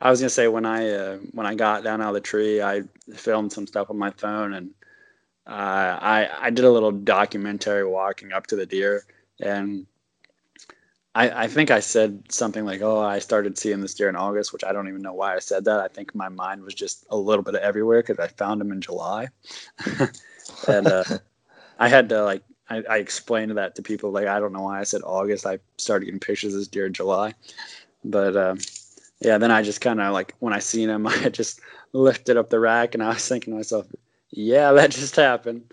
I 0.00 0.10
was 0.10 0.20
gonna 0.20 0.30
say 0.30 0.48
when 0.48 0.64
I 0.64 0.90
uh, 0.90 1.16
when 1.32 1.46
I 1.46 1.54
got 1.54 1.84
down 1.84 2.00
out 2.00 2.08
of 2.08 2.14
the 2.14 2.20
tree, 2.20 2.62
I 2.62 2.82
filmed 3.14 3.52
some 3.52 3.66
stuff 3.66 3.90
on 3.90 3.98
my 3.98 4.10
phone, 4.12 4.54
and 4.54 4.70
uh, 5.50 5.98
I 6.00 6.28
I 6.40 6.50
did 6.50 6.64
a 6.64 6.70
little 6.70 6.92
documentary 6.92 7.84
walking 7.84 8.32
up 8.32 8.46
to 8.48 8.56
the 8.56 8.66
deer, 8.66 9.04
and 9.40 9.86
I 11.14 11.44
I 11.44 11.48
think 11.48 11.70
I 11.70 11.80
said 11.80 12.30
something 12.32 12.64
like, 12.64 12.80
"Oh, 12.82 13.00
I 13.00 13.18
started 13.18 13.58
seeing 13.58 13.80
this 13.80 13.94
deer 13.94 14.08
in 14.08 14.16
August," 14.16 14.52
which 14.52 14.64
I 14.64 14.72
don't 14.72 14.88
even 14.88 15.02
know 15.02 15.14
why 15.14 15.34
I 15.34 15.40
said 15.40 15.64
that. 15.64 15.80
I 15.80 15.88
think 15.88 16.14
my 16.14 16.28
mind 16.28 16.62
was 16.62 16.74
just 16.74 17.04
a 17.10 17.16
little 17.16 17.42
bit 17.42 17.56
everywhere 17.56 18.00
because 18.02 18.20
I 18.20 18.28
found 18.28 18.60
him 18.60 18.72
in 18.72 18.80
July, 18.80 19.28
and 20.68 20.86
uh, 20.86 21.04
I 21.78 21.88
had 21.88 22.08
to 22.10 22.22
like 22.22 22.44
I, 22.70 22.84
I 22.88 22.96
explained 22.98 23.56
that 23.58 23.74
to 23.74 23.82
people. 23.82 24.12
Like, 24.12 24.28
I 24.28 24.38
don't 24.38 24.52
know 24.52 24.62
why 24.62 24.80
I 24.80 24.84
said 24.84 25.02
August. 25.04 25.44
I 25.44 25.58
started 25.76 26.06
getting 26.06 26.20
pictures 26.20 26.54
of 26.54 26.60
this 26.60 26.68
deer 26.68 26.86
in 26.86 26.92
July. 26.92 27.34
But 28.04 28.36
um, 28.36 28.58
yeah, 29.20 29.36
then 29.38 29.50
I 29.50 29.62
just 29.62 29.80
kind 29.80 30.00
of 30.00 30.12
like, 30.12 30.34
when 30.38 30.54
I 30.54 30.60
seen 30.60 30.88
him, 30.88 31.06
I 31.08 31.28
just 31.28 31.60
lifted 31.92 32.36
up 32.36 32.48
the 32.48 32.60
rack 32.60 32.94
and 32.94 33.02
I 33.02 33.08
was 33.08 33.28
thinking 33.28 33.52
to 33.52 33.56
myself, 33.56 33.86
yeah, 34.30 34.72
that 34.74 34.90
just 34.90 35.16
happened. 35.16 35.72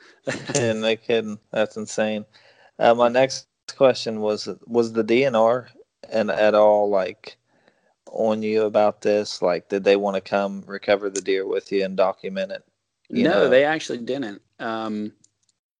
and 0.55 0.83
they 0.83 0.95
kidding. 0.95 1.39
That's 1.51 1.77
insane. 1.77 2.25
Uh, 2.79 2.93
my 2.93 3.07
next 3.09 3.47
question 3.75 4.21
was 4.21 4.47
was 4.65 4.93
the 4.93 5.03
DNR 5.03 5.67
and 6.09 6.31
at 6.31 6.55
all 6.55 6.89
like 6.89 7.37
on 8.11 8.41
you 8.41 8.63
about 8.63 9.01
this? 9.01 9.41
Like, 9.41 9.69
did 9.69 9.83
they 9.83 9.95
want 9.95 10.15
to 10.15 10.21
come 10.21 10.63
recover 10.65 11.09
the 11.09 11.21
deer 11.21 11.45
with 11.45 11.71
you 11.71 11.83
and 11.83 11.97
document 11.97 12.51
it? 12.51 12.63
You 13.09 13.23
no, 13.23 13.31
know? 13.31 13.49
they 13.49 13.63
actually 13.63 13.99
didn't. 13.99 14.41
Um, 14.59 15.13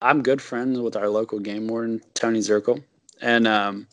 I'm 0.00 0.22
good 0.22 0.40
friends 0.40 0.78
with 0.78 0.96
our 0.96 1.08
local 1.08 1.38
game 1.40 1.66
warden, 1.68 2.00
Tony 2.14 2.38
Zirkle, 2.38 2.82
and 3.20 3.46
um, 3.46 3.86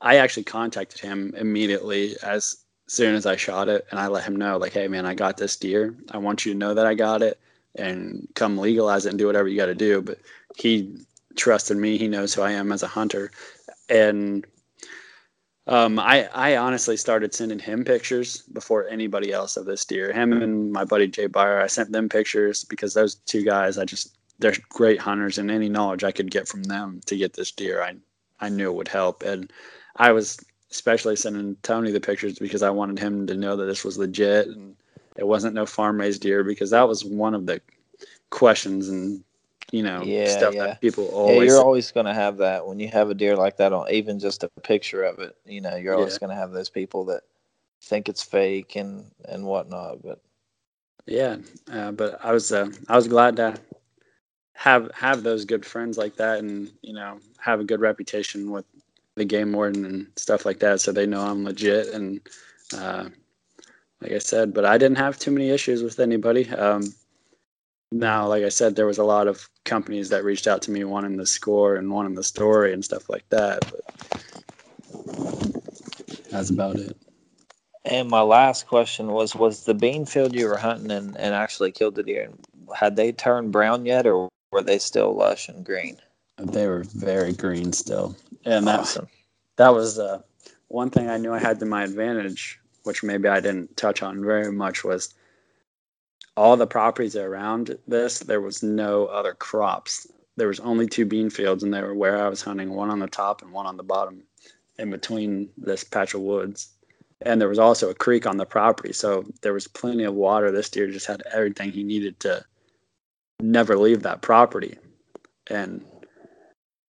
I 0.00 0.16
actually 0.16 0.44
contacted 0.44 1.00
him 1.00 1.32
immediately 1.36 2.16
as 2.22 2.56
soon 2.88 3.14
as 3.14 3.24
I 3.26 3.36
shot 3.36 3.68
it, 3.68 3.86
and 3.90 3.98
I 4.00 4.08
let 4.08 4.24
him 4.24 4.36
know, 4.36 4.58
like, 4.58 4.72
hey 4.72 4.88
man, 4.88 5.06
I 5.06 5.14
got 5.14 5.36
this 5.36 5.56
deer. 5.56 5.94
I 6.10 6.18
want 6.18 6.44
you 6.44 6.52
to 6.52 6.58
know 6.58 6.74
that 6.74 6.86
I 6.86 6.94
got 6.94 7.22
it, 7.22 7.38
and 7.76 8.28
come 8.34 8.58
legalize 8.58 9.06
it 9.06 9.10
and 9.10 9.18
do 9.18 9.26
whatever 9.26 9.48
you 9.48 9.56
got 9.56 9.66
to 9.66 9.74
do. 9.74 10.02
But 10.02 10.18
he 10.56 10.96
trusted 11.36 11.76
me. 11.76 11.98
He 11.98 12.08
knows 12.08 12.34
who 12.34 12.42
I 12.42 12.52
am 12.52 12.72
as 12.72 12.82
a 12.82 12.88
hunter, 12.88 13.30
and 13.88 14.46
um, 15.66 15.98
I 15.98 16.28
I 16.34 16.56
honestly 16.56 16.96
started 16.96 17.34
sending 17.34 17.58
him 17.58 17.84
pictures 17.84 18.42
before 18.52 18.88
anybody 18.88 19.32
else 19.32 19.56
of 19.56 19.66
this 19.66 19.84
deer. 19.84 20.12
Him 20.12 20.32
and 20.42 20.72
my 20.72 20.84
buddy 20.84 21.06
Jay 21.06 21.28
Byer, 21.28 21.62
I 21.62 21.66
sent 21.66 21.92
them 21.92 22.08
pictures 22.08 22.64
because 22.64 22.94
those 22.94 23.14
two 23.14 23.44
guys, 23.44 23.78
I 23.78 23.84
just 23.84 24.16
they're 24.38 24.54
great 24.70 25.00
hunters, 25.00 25.38
and 25.38 25.50
any 25.50 25.68
knowledge 25.68 26.04
I 26.04 26.12
could 26.12 26.30
get 26.30 26.48
from 26.48 26.64
them 26.64 27.00
to 27.06 27.16
get 27.16 27.34
this 27.34 27.52
deer, 27.52 27.82
I 27.82 27.94
I 28.40 28.48
knew 28.48 28.70
it 28.70 28.74
would 28.74 28.88
help. 28.88 29.22
And 29.22 29.52
I 29.96 30.12
was 30.12 30.38
especially 30.70 31.16
sending 31.16 31.56
Tony 31.62 31.92
the 31.92 32.00
pictures 32.00 32.38
because 32.38 32.62
I 32.62 32.70
wanted 32.70 32.98
him 32.98 33.26
to 33.26 33.36
know 33.36 33.56
that 33.56 33.66
this 33.66 33.84
was 33.84 33.98
legit 33.98 34.48
and 34.48 34.74
it 35.16 35.26
wasn't 35.26 35.54
no 35.54 35.66
farm 35.66 36.00
raised 36.00 36.22
deer 36.22 36.44
because 36.44 36.70
that 36.70 36.88
was 36.88 37.04
one 37.04 37.34
of 37.34 37.46
the 37.46 37.60
questions 38.30 38.88
and 38.88 39.22
you 39.72 39.82
know 39.82 40.12
Yeah, 40.12 40.24
stuff 40.24 40.54
yeah. 40.54 40.64
that 40.64 40.80
people 40.80 41.06
always. 41.06 41.22
Yeah, 41.22 41.40
you're 41.44 41.60
always 41.62 41.90
going 41.92 42.06
to 42.06 42.14
have 42.14 42.38
that 42.38 42.66
when 42.66 42.80
you 42.80 42.88
have 42.88 43.10
a 43.10 43.14
deer 43.14 43.36
like 43.36 43.56
that 43.58 43.72
on 43.72 43.90
even 43.90 44.18
just 44.18 44.44
a 44.44 44.50
picture 44.50 44.94
of 44.94 45.08
it. 45.08 45.24
You 45.34 45.50
know, 45.50 45.64
you're 45.66 45.84
always 45.84 46.06
Yeah. 46.06 46.18
going 46.18 46.20
to 46.20 46.28
have 46.28 46.44
those 46.44 46.60
people 46.62 47.04
that 47.06 47.16
think 47.80 48.08
it's 48.08 48.22
fake 48.22 48.74
and 48.76 49.10
and 49.26 49.44
whatnot. 49.46 50.02
But 50.02 50.20
Yeah, 51.06 51.36
uh, 51.72 51.92
but 51.92 52.18
I 52.24 52.32
was 52.32 52.52
uh, 52.52 52.68
I 52.88 52.96
was 52.96 53.08
glad 53.08 53.36
to 53.36 53.54
have 54.54 54.90
have 54.94 55.22
those 55.22 55.44
good 55.44 55.64
friends 55.64 55.96
like 55.98 56.16
that, 56.16 56.38
and 56.38 56.70
you 56.82 56.92
know 56.94 57.18
have 57.38 57.60
a 57.60 57.64
good 57.64 57.80
reputation 57.80 58.50
with 58.50 58.64
the 59.16 59.24
game 59.24 59.52
warden 59.52 59.84
and 59.84 60.06
stuff 60.16 60.44
like 60.44 60.60
that, 60.60 60.80
so 60.80 60.92
they 60.92 61.06
know 61.06 61.20
I'm 61.20 61.44
legit. 61.44 61.88
And 61.94 62.20
uh, 62.76 63.08
like 64.02 64.12
I 64.12 64.18
said, 64.18 64.52
but 64.54 64.64
I 64.64 64.78
didn't 64.78 64.98
have 64.98 65.18
too 65.18 65.30
many 65.30 65.50
issues 65.50 65.82
with 65.82 66.00
anybody. 66.00 66.48
Um, 66.50 66.94
now, 67.92 68.26
like 68.26 68.42
I 68.44 68.48
said, 68.48 68.74
there 68.76 68.86
was 68.86 68.98
a 68.98 69.04
lot 69.04 69.28
of 69.28 69.48
companies 69.64 70.08
that 70.10 70.24
reached 70.24 70.46
out 70.46 70.62
to 70.62 70.70
me 70.70 70.84
wanting 70.84 71.16
the 71.16 71.26
score 71.26 71.76
and 71.76 71.90
wanting 71.90 72.14
the 72.14 72.24
story 72.24 72.72
and 72.72 72.84
stuff 72.84 73.08
like 73.08 73.28
that. 73.30 73.60
But 73.70 73.80
that's 76.30 76.50
about 76.50 76.76
it. 76.76 76.96
and 77.84 78.08
my 78.08 78.22
last 78.22 78.66
question 78.66 79.08
was: 79.08 79.34
Was 79.34 79.64
the 79.64 79.74
bean 79.74 80.06
field 80.06 80.34
you 80.34 80.48
were 80.48 80.56
hunting 80.56 80.90
and, 80.90 81.16
and 81.18 81.34
actually 81.34 81.72
killed 81.72 81.94
the 81.96 82.02
deer? 82.02 82.30
Had 82.74 82.96
they 82.96 83.12
turned 83.12 83.52
brown 83.52 83.86
yet, 83.86 84.06
or 84.06 84.28
were 84.52 84.62
they 84.62 84.78
still 84.78 85.14
lush 85.14 85.48
and 85.48 85.64
green? 85.64 85.98
They 86.38 86.66
were 86.66 86.84
very 86.84 87.34
green 87.34 87.72
still, 87.72 88.16
and 88.44 88.66
that 88.66 88.80
Awesome. 88.80 89.08
that 89.56 89.74
was 89.74 89.98
uh, 89.98 90.22
one 90.68 90.90
thing 90.90 91.08
I 91.10 91.18
knew 91.18 91.32
I 91.34 91.38
had 91.38 91.60
to 91.60 91.66
my 91.66 91.84
advantage, 91.84 92.58
which 92.84 93.02
maybe 93.02 93.28
I 93.28 93.40
didn't 93.40 93.76
touch 93.76 94.02
on 94.02 94.24
very 94.24 94.52
much, 94.52 94.84
was 94.84 95.14
all 96.36 96.56
the 96.56 96.66
properties 96.66 97.16
around 97.16 97.78
this. 97.86 98.20
There 98.20 98.40
was 98.40 98.62
no 98.62 99.06
other 99.06 99.34
crops. 99.34 100.06
There 100.36 100.48
was 100.48 100.60
only 100.60 100.86
two 100.86 101.04
bean 101.04 101.30
fields, 101.30 101.62
and 101.62 101.72
they 101.72 101.82
were 101.82 101.94
where 101.94 102.24
I 102.24 102.28
was 102.28 102.42
hunting, 102.42 102.72
one 102.72 102.90
on 102.90 102.98
the 102.98 103.06
top 103.06 103.42
and 103.42 103.52
one 103.52 103.66
on 103.66 103.76
the 103.76 103.82
bottom, 103.82 104.22
in 104.78 104.90
between 104.90 105.50
this 105.56 105.84
patch 105.84 106.14
of 106.14 106.22
woods. 106.22 106.70
And 107.20 107.40
there 107.40 107.48
was 107.48 107.58
also 107.58 107.90
a 107.90 107.94
creek 107.94 108.26
on 108.26 108.36
the 108.36 108.46
property, 108.46 108.92
so 108.92 109.24
there 109.42 109.52
was 109.52 109.68
plenty 109.68 110.04
of 110.04 110.14
water. 110.14 110.50
This 110.50 110.70
deer 110.70 110.88
just 110.90 111.06
had 111.06 111.22
everything 111.32 111.70
he 111.70 111.84
needed 111.84 112.18
to 112.20 112.44
never 113.40 113.76
leave 113.76 114.02
that 114.02 114.22
property. 114.22 114.78
And 115.48 115.84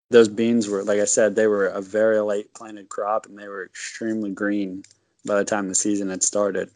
those 0.09 0.27
beans 0.27 0.67
were, 0.69 0.83
like 0.83 0.99
I 0.99 1.05
said, 1.05 1.35
they 1.35 1.47
were 1.47 1.67
a 1.67 1.81
very 1.81 2.19
late 2.19 2.53
planted 2.53 2.89
crop, 2.89 3.25
and 3.25 3.37
they 3.37 3.47
were 3.47 3.65
extremely 3.65 4.31
green 4.31 4.83
by 5.25 5.35
the 5.35 5.45
time 5.45 5.67
the 5.67 5.75
season 5.75 6.09
had 6.09 6.23
started. 6.23 6.69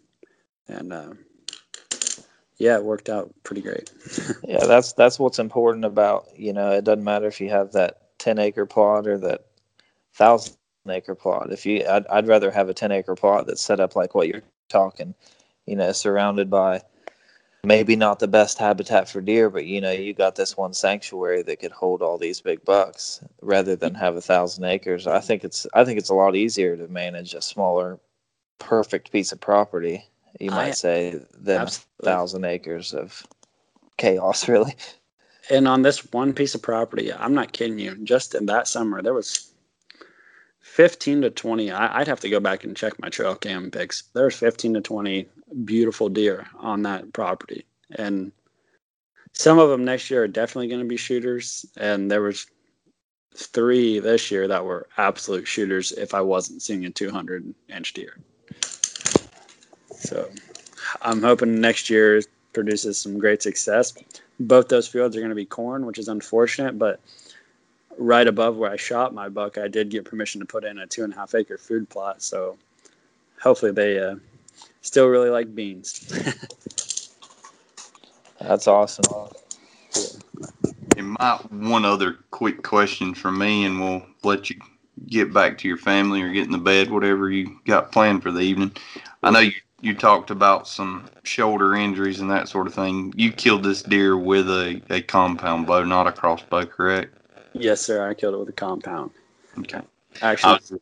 And 0.68 0.94
uh, 0.94 1.14
yeah, 2.58 2.76
it 2.76 2.84
worked 2.84 3.10
out 3.10 3.34
pretty 3.44 3.62
great. 3.62 3.92
Yeah, 4.48 4.66
that's 4.66 4.94
that's 4.94 5.20
what's 5.20 5.40
important 5.40 5.84
about 5.84 6.28
you 6.36 6.54
know. 6.54 6.72
It 6.72 6.86
doesn't 6.86 7.04
matter 7.04 7.28
if 7.28 7.42
you 7.42 7.50
have 7.50 7.74
that 7.74 8.18
ten 8.18 8.40
acre 8.40 8.66
plot 8.66 9.06
or 9.06 9.18
that 9.18 9.46
thousand 10.14 10.56
acre 10.90 11.16
plot. 11.16 11.52
If 11.52 11.66
you, 11.66 11.86
I'd, 11.88 12.08
I'd 12.08 12.28
rather 12.28 12.50
have 12.50 12.70
a 12.70 12.74
ten 12.74 12.92
acre 12.92 13.16
plot 13.16 13.46
that's 13.46 13.62
set 13.62 13.80
up 13.80 13.96
like 13.96 14.16
what 14.16 14.28
you're 14.30 14.44
talking. 14.70 15.14
You 15.66 15.76
know, 15.76 15.92
surrounded 15.92 16.50
by 16.50 16.82
maybe 17.64 17.98
not 17.98 18.20
the 18.20 18.28
best 18.28 18.58
habitat 18.58 19.10
for 19.10 19.20
deer, 19.20 19.50
but 19.50 19.66
you 19.66 19.82
know, 19.82 19.92
you 19.92 20.14
got 20.14 20.36
this 20.36 20.56
one 20.56 20.74
sanctuary 20.74 21.44
that 21.44 21.60
could 21.60 21.72
hold 21.72 22.02
all 22.02 22.18
these 22.18 22.40
big 22.40 22.64
bucks 22.64 23.22
rather 23.42 23.76
than 23.76 23.94
have 23.94 24.16
a 24.16 24.22
thousand 24.22 24.64
acres. 24.64 25.06
I 25.08 25.20
think 25.20 25.44
it's 25.44 25.68
I 25.74 25.84
think 25.84 26.00
it's 26.00 26.10
a 26.10 26.16
lot 26.16 26.36
easier 26.36 26.78
to 26.78 26.88
manage 26.88 27.34
a 27.34 27.42
smaller, 27.42 28.00
perfect 28.60 29.12
piece 29.12 29.32
of 29.32 29.40
property. 29.40 30.06
You 30.40 30.52
might 30.52 30.70
I- 30.70 30.72
say 30.72 31.20
than 31.38 31.62
a 31.62 31.70
thousand 32.04 32.46
acres 32.46 32.94
of 32.94 33.26
chaos, 33.98 34.48
really. 34.50 34.76
And 35.50 35.68
on 35.68 35.82
this 35.82 36.12
one 36.12 36.34
piece 36.34 36.56
of 36.56 36.62
property, 36.62 37.14
I'm 37.14 37.34
not 37.34 37.54
kidding 37.54 37.80
you. 37.80 37.96
Just 38.04 38.36
in 38.36 38.48
that 38.48 38.68
summer, 38.68 39.02
there 39.02 39.14
was 39.14 39.52
15 40.60 41.22
to 41.22 41.30
20. 41.30 41.72
I, 41.72 42.00
I'd 42.00 42.08
have 42.08 42.20
to 42.20 42.30
go 42.30 42.42
back 42.42 42.66
and 42.66 42.76
check 42.76 43.00
my 43.00 43.10
trail 43.10 43.36
cam 43.36 43.72
pics. 43.72 44.04
There 44.14 44.26
was 44.26 44.36
15 44.36 44.74
to 44.76 44.82
20 44.82 45.28
beautiful 45.64 46.10
deer 46.10 46.48
on 46.60 46.82
that 46.84 47.14
property, 47.14 47.66
and 47.92 48.34
some 49.32 49.60
of 49.60 49.70
them 49.70 49.86
next 49.86 50.12
year 50.12 50.24
are 50.24 50.28
definitely 50.28 50.68
going 50.68 50.82
to 50.82 50.88
be 50.88 50.98
shooters. 50.98 51.66
And 51.78 52.12
there 52.12 52.22
was 52.22 52.48
three 53.36 54.00
this 54.00 54.32
year 54.32 54.48
that 54.48 54.66
were 54.66 54.88
absolute 54.98 55.48
shooters. 55.48 55.92
If 55.94 56.14
I 56.14 56.22
wasn't 56.22 56.62
seeing 56.62 56.86
a 56.86 56.90
200 56.90 57.54
inch 57.70 57.94
deer, 57.94 58.18
so 59.98 60.30
I'm 61.02 61.22
hoping 61.22 61.60
next 61.60 61.90
year 61.90 62.22
produces 62.54 63.00
some 63.00 63.20
great 63.20 63.44
success 63.44 63.94
both 64.40 64.68
those 64.68 64.88
fields 64.88 65.16
are 65.16 65.20
going 65.20 65.30
to 65.30 65.36
be 65.36 65.46
corn, 65.46 65.86
which 65.86 65.98
is 65.98 66.08
unfortunate. 66.08 66.78
But 66.78 67.00
right 67.98 68.28
above 68.28 68.58
where 68.58 68.72
I 68.72 68.78
shot 68.78 69.14
my 69.14 69.30
buck, 69.30 69.58
I 69.58 69.68
did 69.68 69.90
get 69.90 70.06
permission 70.06 70.40
to 70.42 70.46
put 70.46 70.64
in 70.64 70.78
a 70.80 70.88
two 70.88 71.04
and 71.04 71.14
a 71.14 71.16
half 71.16 71.36
acre 71.36 71.58
food 71.58 71.90
plot. 71.90 72.22
So 72.22 72.58
hopefully 73.42 73.72
they 73.72 74.00
uh, 74.00 74.16
still 74.82 75.08
really 75.08 75.30
like 75.30 75.54
beans. 75.56 76.08
That's 78.40 78.68
awesome. 78.68 79.32
And 80.96 81.16
my 81.20 81.38
one 81.50 81.86
other 81.86 82.18
quick 82.32 82.62
question 82.64 83.14
from 83.14 83.40
me, 83.40 83.66
and 83.66 83.80
we'll 83.80 84.04
let 84.24 84.50
you 84.50 84.58
get 85.08 85.34
back 85.34 85.58
to 85.60 85.68
your 85.68 85.78
family 85.78 86.22
or 86.22 86.32
get 86.32 86.46
in 86.46 86.52
the 86.52 86.58
bed, 86.58 86.90
whatever 86.92 87.30
you 87.32 87.60
got 87.66 87.92
planned 87.92 88.22
for 88.24 88.32
the 88.32 88.42
evening. 88.42 88.72
I 89.24 89.32
know 89.32 89.40
you, 89.40 89.52
you 89.82 89.94
talked 89.94 90.32
about 90.32 90.68
some 90.68 91.10
shoulder 91.24 91.76
injuries 91.76 92.20
and 92.20 92.32
that 92.32 92.50
sort 92.50 92.68
of 92.68 92.74
thing. 92.74 93.14
You 93.16 93.32
killed 93.32 93.64
this 93.64 93.82
deer 93.82 94.18
with 94.18 94.50
a, 94.50 94.82
a 94.90 95.02
compound 95.02 95.68
bow, 95.68 95.84
not 95.84 96.08
a 96.08 96.12
crossbow, 96.12 96.66
correct? 96.66 97.14
yes, 97.54 97.82
sir. 97.82 98.08
I 98.08 98.14
killed 98.14 98.36
it 98.36 98.38
with 98.38 98.50
a 98.50 98.54
compound. 98.54 99.12
Okay. 99.60 99.82
Actually, 100.22 100.80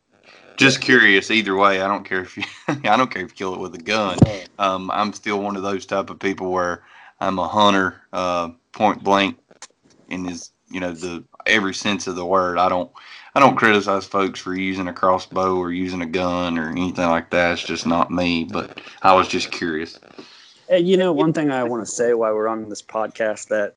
just 0.57 0.81
curious. 0.81 1.31
Either 1.31 1.55
way, 1.55 1.81
I 1.81 1.87
don't 1.87 2.03
care 2.03 2.21
if 2.21 2.37
you 2.37 2.43
I 2.67 2.97
don't 2.97 3.11
care 3.11 3.23
if 3.23 3.31
you 3.31 3.35
kill 3.35 3.53
it 3.53 3.59
with 3.59 3.75
a 3.75 3.79
gun. 3.79 4.17
Um, 4.59 4.89
I'm 4.91 5.13
still 5.13 5.41
one 5.41 5.55
of 5.55 5.63
those 5.63 5.85
type 5.85 6.09
of 6.09 6.19
people 6.19 6.51
where 6.51 6.83
I'm 7.19 7.39
a 7.39 7.47
hunter, 7.47 8.01
uh, 8.13 8.49
point 8.71 9.03
blank, 9.03 9.37
in 10.09 10.25
his 10.25 10.51
you 10.69 10.79
know 10.79 10.93
the 10.93 11.23
every 11.45 11.73
sense 11.73 12.07
of 12.07 12.15
the 12.15 12.25
word. 12.25 12.57
I 12.57 12.69
don't 12.69 12.91
I 13.35 13.41
don't 13.41 13.57
criticize 13.57 14.05
folks 14.05 14.39
for 14.39 14.55
using 14.55 14.87
a 14.87 14.93
crossbow 14.93 15.57
or 15.57 15.69
using 15.69 16.01
a 16.01 16.05
gun 16.05 16.57
or 16.57 16.69
anything 16.69 17.09
like 17.09 17.29
that. 17.31 17.51
It's 17.51 17.63
just 17.63 17.85
not 17.85 18.09
me. 18.09 18.45
But 18.45 18.79
I 19.01 19.13
was 19.13 19.27
just 19.27 19.51
curious. 19.51 19.99
Hey, 20.69 20.79
you 20.79 20.95
know, 20.95 21.11
one 21.11 21.33
thing 21.33 21.51
I 21.51 21.65
want 21.65 21.85
to 21.85 21.91
say 21.91 22.13
while 22.13 22.33
we're 22.33 22.47
on 22.47 22.69
this 22.69 22.81
podcast 22.81 23.49
that 23.49 23.75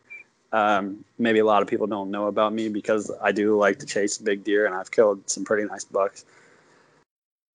um, 0.52 1.04
maybe 1.18 1.40
a 1.40 1.44
lot 1.44 1.60
of 1.60 1.68
people 1.68 1.88
don't 1.88 2.12
know 2.12 2.28
about 2.28 2.52
me 2.52 2.68
because 2.68 3.10
I 3.20 3.32
do 3.32 3.58
like 3.58 3.80
to 3.80 3.86
chase 3.86 4.16
big 4.16 4.44
deer 4.44 4.64
and 4.64 4.76
I've 4.76 4.92
killed 4.92 5.28
some 5.28 5.44
pretty 5.44 5.66
nice 5.68 5.84
bucks. 5.84 6.24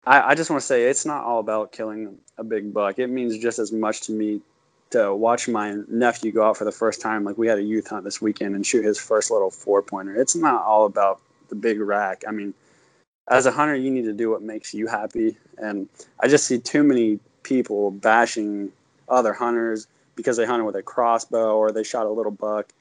I, 0.06 0.32
I 0.32 0.36
just 0.36 0.50
want 0.50 0.60
to 0.60 0.68
say 0.68 0.84
it's 0.84 1.06
not 1.06 1.24
all 1.24 1.40
about 1.40 1.72
killing 1.72 2.18
a 2.38 2.44
big 2.44 2.74
buck. 2.74 3.00
It 3.00 3.08
means 3.08 3.38
just 3.38 3.60
as 3.60 3.72
much 3.72 4.02
to 4.02 4.12
me 4.12 4.42
to 4.90 5.16
watch 5.16 5.48
my 5.48 5.78
nephew 5.88 6.34
go 6.34 6.44
out 6.44 6.58
for 6.58 6.66
the 6.66 6.72
first 6.72 7.00
time. 7.00 7.24
Like 7.24 7.38
we 7.38 7.48
had 7.48 7.60
a 7.60 7.64
youth 7.64 7.88
hunt 7.88 8.04
this 8.04 8.22
weekend 8.22 8.56
and 8.56 8.66
shoot 8.66 8.84
his 8.84 9.00
first 9.00 9.32
little 9.32 9.50
four 9.50 9.82
pointer. 9.82 10.20
It's 10.20 10.36
not 10.36 10.64
all 10.64 10.86
about 10.86 11.22
the 11.54 11.60
big 11.60 11.80
rack. 11.80 12.24
I 12.28 12.32
mean, 12.32 12.54
as 13.30 13.46
a 13.46 13.52
hunter, 13.52 13.76
you 13.76 13.92
need 13.92 14.06
to 14.06 14.14
do 14.14 14.30
what 14.32 14.42
makes 14.42 14.74
you 14.74 14.88
happy. 14.88 15.38
And 15.58 15.88
I 16.20 16.28
just 16.28 16.46
see 16.48 16.58
too 16.58 16.84
many 16.84 17.20
people 17.44 17.92
bashing 17.92 18.72
other 19.08 19.34
hunters 19.34 19.88
because 20.16 20.36
they 20.38 20.46
hunted 20.46 20.66
with 20.66 20.76
a 20.76 20.82
crossbow 20.82 21.56
or 21.56 21.72
they 21.72 21.84
shot 21.84 22.06
a 22.08 22.10
little 22.10 22.32
buck. 22.32 22.74